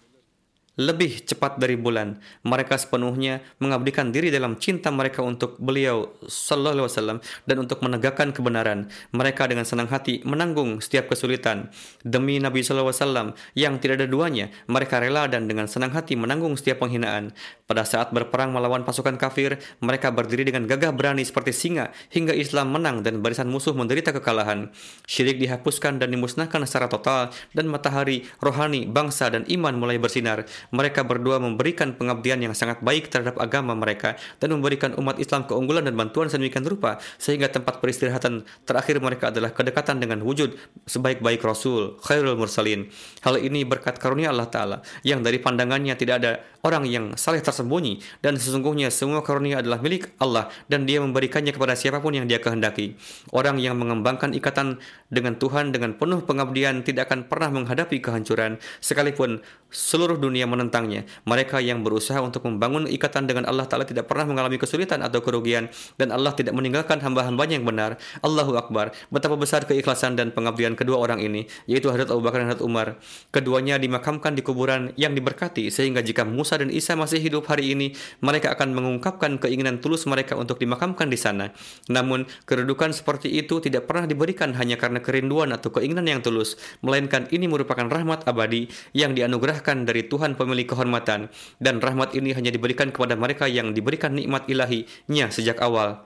lebih 0.74 1.22
cepat 1.22 1.62
dari 1.62 1.78
bulan. 1.78 2.18
Mereka 2.42 2.74
sepenuhnya 2.74 3.42
mengabdikan 3.62 4.10
diri 4.10 4.34
dalam 4.34 4.58
cinta 4.58 4.90
mereka 4.90 5.22
untuk 5.22 5.54
beliau 5.62 6.10
sallallahu 6.26 6.86
alaihi 6.86 6.90
wasallam 6.90 7.18
dan 7.46 7.56
untuk 7.62 7.78
menegakkan 7.82 8.34
kebenaran. 8.34 8.90
Mereka 9.14 9.46
dengan 9.46 9.62
senang 9.62 9.86
hati 9.90 10.26
menanggung 10.26 10.82
setiap 10.82 11.14
kesulitan 11.14 11.70
demi 12.02 12.42
Nabi 12.42 12.66
sallallahu 12.66 12.90
alaihi 12.90 13.02
wasallam 13.02 13.28
yang 13.54 13.74
tidak 13.78 14.02
ada 14.02 14.08
duanya. 14.10 14.46
Mereka 14.66 14.98
rela 14.98 15.30
dan 15.30 15.46
dengan 15.46 15.70
senang 15.70 15.94
hati 15.94 16.18
menanggung 16.18 16.58
setiap 16.58 16.82
penghinaan. 16.82 17.30
Pada 17.64 17.86
saat 17.86 18.10
berperang 18.10 18.50
melawan 18.50 18.82
pasukan 18.82 19.14
kafir, 19.16 19.56
mereka 19.78 20.10
berdiri 20.10 20.44
dengan 20.44 20.66
gagah 20.66 20.90
berani 20.90 21.22
seperti 21.22 21.54
singa 21.54 21.94
hingga 22.10 22.34
Islam 22.34 22.74
menang 22.74 23.06
dan 23.06 23.22
barisan 23.22 23.46
musuh 23.46 23.72
menderita 23.72 24.10
kekalahan. 24.10 24.74
Syirik 25.06 25.38
dihapuskan 25.38 26.02
dan 26.02 26.10
dimusnahkan 26.10 26.66
secara 26.66 26.90
total 26.90 27.30
dan 27.54 27.70
matahari 27.70 28.26
rohani 28.42 28.84
bangsa 28.84 29.30
dan 29.30 29.46
iman 29.48 29.72
mulai 29.78 29.96
bersinar 29.96 30.44
mereka 30.70 31.04
berdua 31.04 31.42
memberikan 31.42 31.92
pengabdian 31.92 32.40
yang 32.40 32.54
sangat 32.56 32.80
baik 32.80 33.10
terhadap 33.10 33.36
agama 33.42 33.76
mereka 33.76 34.16
dan 34.38 34.54
memberikan 34.54 34.94
umat 34.96 35.20
Islam 35.20 35.44
keunggulan 35.44 35.84
dan 35.84 35.98
bantuan 35.98 36.30
sedemikian 36.30 36.64
rupa 36.64 37.02
sehingga 37.20 37.50
tempat 37.50 37.82
peristirahatan 37.82 38.46
terakhir 38.64 39.02
mereka 39.02 39.28
adalah 39.34 39.50
kedekatan 39.52 40.00
dengan 40.00 40.24
wujud 40.24 40.56
sebaik-baik 40.88 41.42
Rasul, 41.42 41.98
Khairul 42.00 42.38
Mursalin. 42.38 42.88
Hal 43.26 43.36
ini 43.40 43.66
berkat 43.66 44.00
karunia 44.00 44.30
Allah 44.30 44.48
Ta'ala 44.48 44.76
yang 45.02 45.20
dari 45.20 45.42
pandangannya 45.42 45.98
tidak 45.98 46.14
ada 46.22 46.32
orang 46.64 46.88
yang 46.88 47.04
saleh 47.20 47.44
tersembunyi 47.44 48.00
dan 48.24 48.40
sesungguhnya 48.40 48.88
semua 48.88 49.20
karunia 49.20 49.60
adalah 49.60 49.84
milik 49.84 50.16
Allah 50.16 50.48
dan 50.66 50.88
dia 50.88 50.98
memberikannya 51.04 51.52
kepada 51.52 51.76
siapa 51.76 52.00
pun 52.00 52.16
yang 52.16 52.24
dia 52.24 52.40
kehendaki. 52.40 52.96
Orang 53.30 53.60
yang 53.60 53.76
mengembangkan 53.76 54.32
ikatan 54.32 54.80
dengan 55.12 55.36
Tuhan 55.36 55.70
dengan 55.70 55.94
penuh 55.94 56.24
pengabdian 56.24 56.82
tidak 56.82 57.12
akan 57.12 57.28
pernah 57.28 57.52
menghadapi 57.52 58.00
kehancuran 58.00 58.56
sekalipun 58.80 59.44
seluruh 59.68 60.16
dunia 60.16 60.48
menentangnya. 60.54 61.02
Mereka 61.26 61.58
yang 61.58 61.82
berusaha 61.82 62.22
untuk 62.22 62.46
membangun 62.46 62.86
ikatan 62.86 63.26
dengan 63.26 63.50
Allah 63.50 63.66
Ta'ala 63.66 63.82
tidak 63.82 64.06
pernah 64.06 64.30
mengalami 64.30 64.56
kesulitan 64.56 65.02
atau 65.02 65.18
kerugian 65.20 65.66
dan 65.98 66.14
Allah 66.14 66.30
tidak 66.32 66.54
meninggalkan 66.54 67.02
hamba-hambanya 67.02 67.58
yang 67.58 67.66
benar. 67.66 67.98
Allahu 68.22 68.54
Akbar. 68.54 68.94
Betapa 69.10 69.34
besar 69.34 69.66
keikhlasan 69.66 70.14
dan 70.14 70.30
pengabdian 70.30 70.78
kedua 70.78 71.02
orang 71.02 71.18
ini, 71.18 71.50
yaitu 71.66 71.90
Hadrat 71.90 72.14
Abu 72.14 72.22
Bakar 72.22 72.46
dan 72.46 72.54
Hadrat 72.54 72.62
Umar. 72.62 72.96
Keduanya 73.34 73.76
dimakamkan 73.82 74.38
di 74.38 74.46
kuburan 74.46 74.94
yang 74.94 75.12
diberkati 75.12 75.68
sehingga 75.68 76.00
jika 76.00 76.22
Musa 76.22 76.56
dan 76.56 76.70
Isa 76.70 76.94
masih 76.94 77.18
hidup 77.18 77.50
hari 77.50 77.74
ini, 77.74 77.92
mereka 78.22 78.54
akan 78.54 78.72
mengungkapkan 78.76 79.42
keinginan 79.42 79.82
tulus 79.82 80.06
mereka 80.06 80.38
untuk 80.38 80.62
dimakamkan 80.62 81.10
di 81.10 81.18
sana. 81.18 81.50
Namun, 81.90 82.28
kedudukan 82.46 82.94
seperti 82.94 83.32
itu 83.34 83.58
tidak 83.58 83.90
pernah 83.90 84.06
diberikan 84.06 84.54
hanya 84.54 84.78
karena 84.78 85.02
kerinduan 85.02 85.50
atau 85.50 85.74
keinginan 85.74 86.06
yang 86.06 86.20
tulus, 86.22 86.54
melainkan 86.84 87.26
ini 87.34 87.50
merupakan 87.50 87.86
rahmat 87.88 88.28
abadi 88.28 88.68
yang 88.92 89.16
dianugerahkan 89.16 89.88
dari 89.88 90.06
Tuhan 90.06 90.36
pemilik 90.44 90.68
kehormatan, 90.68 91.32
dan 91.56 91.80
rahmat 91.80 92.12
ini 92.12 92.36
hanya 92.36 92.52
diberikan 92.52 92.92
kepada 92.92 93.16
mereka 93.16 93.48
yang 93.48 93.72
diberikan 93.72 94.12
nikmat 94.12 94.44
ilahinya 94.44 95.32
sejak 95.32 95.56
awal. 95.64 96.04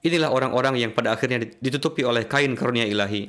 Inilah 0.00 0.32
orang-orang 0.32 0.80
yang 0.80 0.96
pada 0.96 1.12
akhirnya 1.12 1.44
ditutupi 1.60 2.00
oleh 2.08 2.24
kain 2.24 2.56
karunia 2.56 2.88
ilahi. 2.88 3.28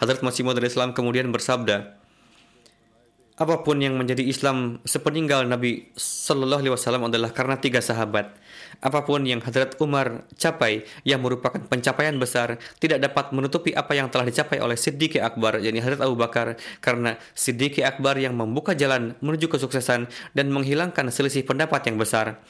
Hadrat 0.00 0.24
Masih 0.24 0.44
Maud 0.44 0.60
Islam 0.60 0.96
kemudian 0.96 1.28
bersabda, 1.28 1.96
apa 3.36 3.60
pun 3.60 3.76
yang 3.84 4.00
menjadi 4.00 4.24
Islam 4.24 4.80
sepeninggal 4.88 5.44
Nabi 5.44 5.92
Sallallahu 5.92 6.64
Alaihi 6.64 6.72
Wasallam 6.72 7.04
adalah 7.12 7.36
karena 7.36 7.60
tiga 7.60 7.84
sahabat. 7.84 8.32
Apa 8.82 9.02
pun 9.06 9.24
yang 9.24 9.40
Hadrat 9.40 9.74
Umar 9.82 10.24
capai 10.36 10.84
yang 11.02 11.22
merupakan 11.24 11.58
pencapaian 11.58 12.14
besar 12.16 12.60
tidak 12.78 13.02
dapat 13.02 13.32
menutupi 13.32 13.72
apa 13.72 13.96
yang 13.96 14.12
telah 14.12 14.28
dicapai 14.28 14.60
oleh 14.60 14.76
Siddiq 14.78 15.18
Akbar, 15.18 15.58
yakni 15.58 15.80
Hadrat 15.80 16.04
Abu 16.04 16.14
Bakar, 16.14 16.60
karena 16.84 17.16
Siddiq 17.32 17.80
Akbar 17.82 18.16
yang 18.20 18.36
membuka 18.36 18.76
jalan 18.76 19.16
menuju 19.24 19.48
kesuksesan 19.48 20.08
dan 20.36 20.46
menghilangkan 20.52 21.08
selisih 21.10 21.42
pendapat 21.44 21.86
yang 21.88 21.96
besar. 21.96 22.40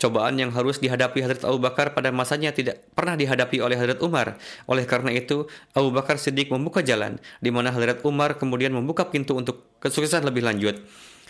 Cobaan 0.00 0.34
yang 0.40 0.50
harus 0.50 0.80
dihadapi 0.82 1.22
Hadrat 1.22 1.46
Abu 1.46 1.62
Bakar 1.62 1.94
pada 1.94 2.10
masanya 2.10 2.50
tidak 2.50 2.82
pernah 2.96 3.14
dihadapi 3.14 3.62
oleh 3.62 3.76
Hadrat 3.78 4.00
Umar. 4.02 4.40
Oleh 4.66 4.88
karena 4.88 5.14
itu, 5.14 5.46
Abu 5.76 5.94
Bakar 5.94 6.18
Siddiq 6.18 6.50
membuka 6.50 6.82
jalan, 6.82 7.20
di 7.38 7.54
mana 7.54 7.70
Hadrat 7.70 8.02
Umar 8.02 8.34
kemudian 8.34 8.74
membuka 8.74 9.06
pintu 9.12 9.38
untuk 9.38 9.68
kesuksesan 9.78 10.26
lebih 10.26 10.42
lanjut. 10.42 10.80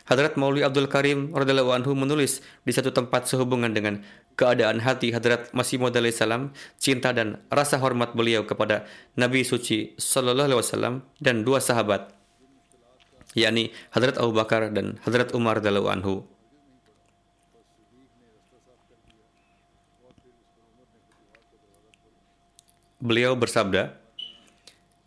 Hadrat 0.03 0.35
Mauli 0.35 0.67
Abdul 0.67 0.91
Karim 0.91 1.31
radhiyallahu 1.31 1.71
anhu 1.73 1.95
menulis 1.95 2.43
di 2.67 2.73
satu 2.75 2.91
tempat 2.91 3.31
sehubungan 3.31 3.71
dengan 3.71 4.03
keadaan 4.35 4.83
hati 4.83 5.15
Hadrat 5.15 5.55
Masih 5.55 5.79
Maud 5.79 5.95
salam, 6.11 6.51
cinta 6.81 7.15
dan 7.15 7.39
rasa 7.53 7.79
hormat 7.79 8.17
beliau 8.17 8.43
kepada 8.43 8.89
Nabi 9.15 9.47
suci 9.47 9.95
sallallahu 10.01 10.49
alaihi 10.51 10.61
wasallam 10.61 10.95
dan 11.23 11.47
dua 11.47 11.63
sahabat 11.63 12.11
yakni 13.33 13.73
Hadrat 13.93 14.21
Abu 14.21 14.33
Bakar 14.37 14.73
dan 14.73 15.01
Hadrat 15.05 15.33
Umar 15.33 15.61
radhiyallahu 15.61 15.89
anhu. 15.89 16.15
Beliau 23.03 23.35
bersabda, 23.35 23.99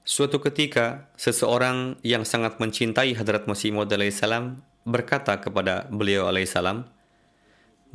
Suatu 0.05 0.37
ketika, 0.37 1.09
seseorang 1.17 1.97
yang 2.05 2.27
sangat 2.27 2.61
mencintai 2.61 3.17
Hadrat 3.17 3.49
Masih 3.49 3.73
Maud 3.73 3.89
salam 4.13 4.61
berkata 4.85 5.41
kepada 5.41 5.89
beliau 5.89 6.29
alaihissalam, 6.29 6.87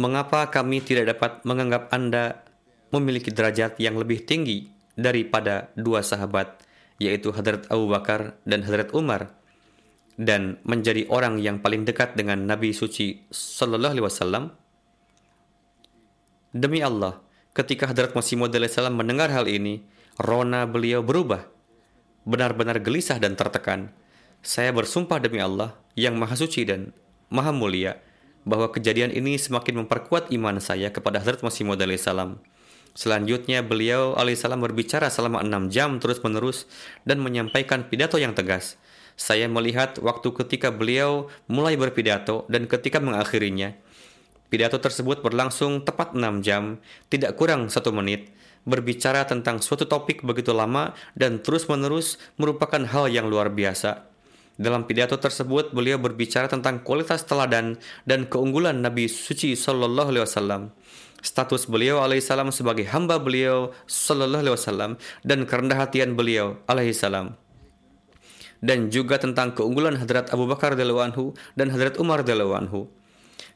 Mengapa 0.00 0.48
kami 0.48 0.80
tidak 0.80 1.12
dapat 1.16 1.44
menganggap 1.44 1.92
Anda 1.92 2.40
memiliki 2.88 3.28
derajat 3.28 3.76
yang 3.76 4.00
lebih 4.00 4.24
tinggi 4.24 4.72
daripada 4.96 5.68
dua 5.76 6.00
sahabat, 6.00 6.64
yaitu 6.96 7.30
Hadrat 7.36 7.68
Abu 7.68 7.84
Bakar 7.84 8.34
dan 8.48 8.64
Hadrat 8.64 8.96
Umar, 8.96 9.28
dan 10.16 10.56
menjadi 10.64 11.04
orang 11.12 11.36
yang 11.36 11.60
paling 11.60 11.84
dekat 11.84 12.16
dengan 12.16 12.48
Nabi 12.48 12.72
Suci 12.72 13.28
Sallallahu 13.28 13.92
Alaihi 13.92 14.06
Wasallam? 14.08 14.44
Demi 16.56 16.80
Allah, 16.80 17.20
Ketika 17.50 17.90
Hadrat 17.90 18.14
Masih 18.14 18.38
Maud 18.38 18.54
salam 18.70 18.94
mendengar 18.94 19.26
hal 19.34 19.50
ini, 19.50 19.82
rona 20.22 20.70
beliau 20.70 21.02
berubah. 21.02 21.50
Benar-benar 22.22 22.78
gelisah 22.78 23.18
dan 23.18 23.34
tertekan. 23.34 23.90
Saya 24.40 24.72
bersumpah 24.72 25.20
demi 25.20 25.36
Allah 25.36 25.76
yang 25.92 26.16
Maha 26.16 26.32
Suci 26.32 26.64
dan 26.64 26.96
Maha 27.28 27.52
Mulia 27.52 28.00
bahwa 28.48 28.72
kejadian 28.72 29.12
ini 29.12 29.36
semakin 29.36 29.84
memperkuat 29.84 30.32
iman 30.32 30.56
saya 30.64 30.88
kepada 30.88 31.20
Hadrat 31.20 31.44
Masih 31.44 31.68
Maud 31.68 31.84
salam. 32.00 32.40
Selanjutnya 32.96 33.60
beliau 33.60 34.16
alaihissalam 34.16 34.64
berbicara 34.64 35.12
selama 35.12 35.44
enam 35.44 35.68
jam 35.68 36.00
terus-menerus 36.00 36.64
dan 37.04 37.20
menyampaikan 37.20 37.84
pidato 37.92 38.16
yang 38.16 38.32
tegas. 38.32 38.80
Saya 39.12 39.44
melihat 39.44 40.00
waktu 40.00 40.32
ketika 40.32 40.72
beliau 40.72 41.28
mulai 41.44 41.76
berpidato 41.76 42.48
dan 42.48 42.64
ketika 42.64 42.96
mengakhirinya. 42.96 43.76
Pidato 44.48 44.80
tersebut 44.80 45.20
berlangsung 45.20 45.84
tepat 45.84 46.16
6 46.16 46.40
jam, 46.40 46.80
tidak 47.12 47.36
kurang 47.36 47.68
satu 47.68 47.92
menit. 47.92 48.32
berbicara 48.60 49.24
tentang 49.24 49.64
suatu 49.64 49.88
topik 49.88 50.20
begitu 50.20 50.52
lama 50.52 50.92
dan 51.16 51.40
terus-menerus 51.40 52.20
merupakan 52.36 52.84
hal 52.84 53.08
yang 53.08 53.24
luar 53.24 53.48
biasa. 53.48 54.09
Dalam 54.60 54.84
pidato 54.84 55.16
tersebut, 55.16 55.72
beliau 55.72 55.96
berbicara 55.96 56.44
tentang 56.44 56.84
kualitas 56.84 57.24
teladan 57.24 57.80
dan 58.04 58.28
keunggulan 58.28 58.84
Nabi 58.84 59.08
suci 59.08 59.56
Sallallahu 59.56 60.12
Alaihi 60.12 60.24
Wasallam 60.28 60.62
status 61.20 61.68
beliau 61.68 62.00
alaihissalam 62.00 62.48
sebagai 62.48 62.88
hamba 62.88 63.20
beliau 63.20 63.76
sallallahu 63.84 64.40
alaihi 64.40 64.56
wasallam 64.56 64.92
dan 65.20 65.44
kerendah 65.44 65.76
hatian 65.76 66.16
beliau 66.16 66.56
alaihissalam 66.64 67.36
dan 68.60 68.92
juga 68.92 69.16
tentang 69.16 69.56
keunggulan 69.56 69.96
Hadrat 69.96 70.32
Abu 70.32 70.44
Bakar 70.44 70.76
anhu 70.76 71.32
dan 71.56 71.72
Hadrat 71.72 71.96
Umar 71.96 72.20
anhu. 72.24 72.92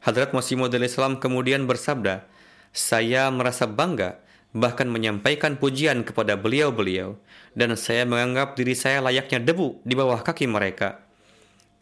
Hadrat 0.01 0.33
Masih 0.37 0.57
Maud 0.57 0.73
kemudian 1.21 1.65
bersabda, 1.65 2.25
saya 2.73 3.29
merasa 3.29 3.69
bangga 3.69 4.21
bahkan 4.55 4.87
menyampaikan 4.87 5.59
pujian 5.59 6.07
kepada 6.07 6.39
beliau-beliau 6.39 7.19
dan 7.59 7.75
saya 7.75 8.07
menganggap 8.07 8.55
diri 8.55 8.79
saya 8.79 9.03
layaknya 9.03 9.43
debu 9.43 9.83
di 9.83 9.99
bawah 9.99 10.23
kaki 10.23 10.47
mereka. 10.47 11.03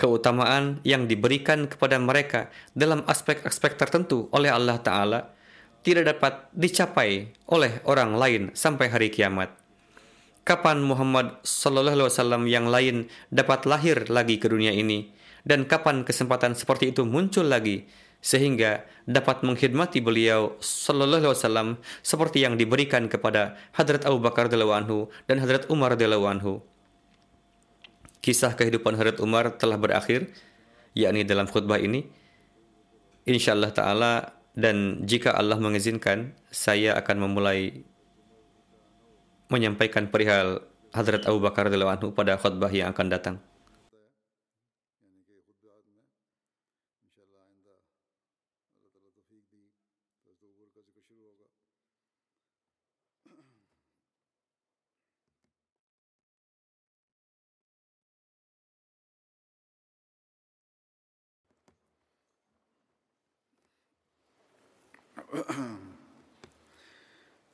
Keutamaan 0.00 0.80
yang 0.82 1.04
diberikan 1.04 1.68
kepada 1.68 2.00
mereka 2.00 2.48
dalam 2.72 3.04
aspek-aspek 3.04 3.76
tertentu 3.76 4.32
oleh 4.32 4.48
Allah 4.48 4.80
Ta'ala 4.80 5.20
tidak 5.84 6.16
dapat 6.16 6.48
dicapai 6.56 7.28
oleh 7.52 7.84
orang 7.84 8.16
lain 8.16 8.42
sampai 8.56 8.88
hari 8.88 9.12
kiamat. 9.12 9.52
Kapan 10.42 10.82
Muhammad 10.82 11.38
Sallallahu 11.46 12.02
Alaihi 12.02 12.10
Wasallam 12.10 12.42
yang 12.50 12.66
lain 12.66 13.06
dapat 13.30 13.62
lahir 13.68 14.10
lagi 14.10 14.42
ke 14.42 14.50
dunia 14.50 14.74
ini? 14.74 15.12
Dan 15.46 15.68
kapan 15.68 16.02
kesempatan 16.02 16.58
seperti 16.58 16.90
itu 16.90 17.06
muncul 17.06 17.46
lagi 17.46 17.86
sehingga 18.22 18.86
dapat 19.08 19.42
mengkhidmati 19.42 19.98
beliau 19.98 20.54
sallallahu 20.62 21.26
alaihi 21.26 21.34
wasallam 21.34 21.68
seperti 22.06 22.46
yang 22.46 22.54
diberikan 22.54 23.10
kepada 23.10 23.58
Hadrat 23.74 24.06
Abu 24.06 24.22
Bakar 24.22 24.46
radhiyallahu 24.46 25.10
dan 25.26 25.42
Hadrat 25.42 25.66
Umar 25.66 25.98
radhiyallahu 25.98 26.62
Kisah 28.22 28.54
kehidupan 28.54 28.94
Hadrat 28.94 29.18
Umar 29.18 29.58
telah 29.58 29.74
berakhir 29.74 30.30
yakni 30.94 31.26
dalam 31.26 31.50
khutbah 31.50 31.82
ini. 31.82 32.06
Insyaallah 33.26 33.74
taala 33.74 34.12
dan 34.54 35.02
jika 35.02 35.34
Allah 35.34 35.58
mengizinkan 35.58 36.34
saya 36.54 36.94
akan 36.98 37.26
memulai 37.26 37.82
menyampaikan 39.50 40.06
perihal 40.06 40.62
Hadrat 40.94 41.26
Abu 41.26 41.42
Bakar 41.42 41.66
radhiyallahu 41.66 42.14
pada 42.14 42.38
khutbah 42.38 42.70
yang 42.70 42.94
akan 42.94 43.06
datang. 43.10 43.36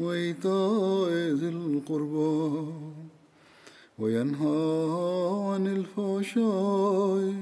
وإيتاء 0.00 1.10
ذي 1.40 1.48
القربى 1.48 2.72
وينهى 3.98 4.60
عن 5.50 5.66
الفحشاء 5.66 7.34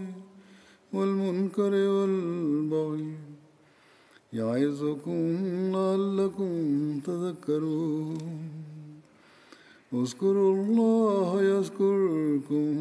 والمنكر 0.93 1.73
والبغي 1.95 3.09
يعظكم 4.33 5.21
لعلكم 5.77 6.53
تذكرون. 7.01 8.19
اذكروا 9.95 10.53
الله 10.57 11.43
يذكركم 11.43 12.75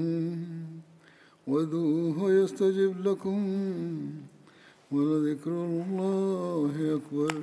وادعوه 1.47 2.31
يستجب 2.31 2.93
لكم 3.07 3.39
ولذكر 4.91 5.51
الله 5.51 6.73
أكبر. 6.97 7.33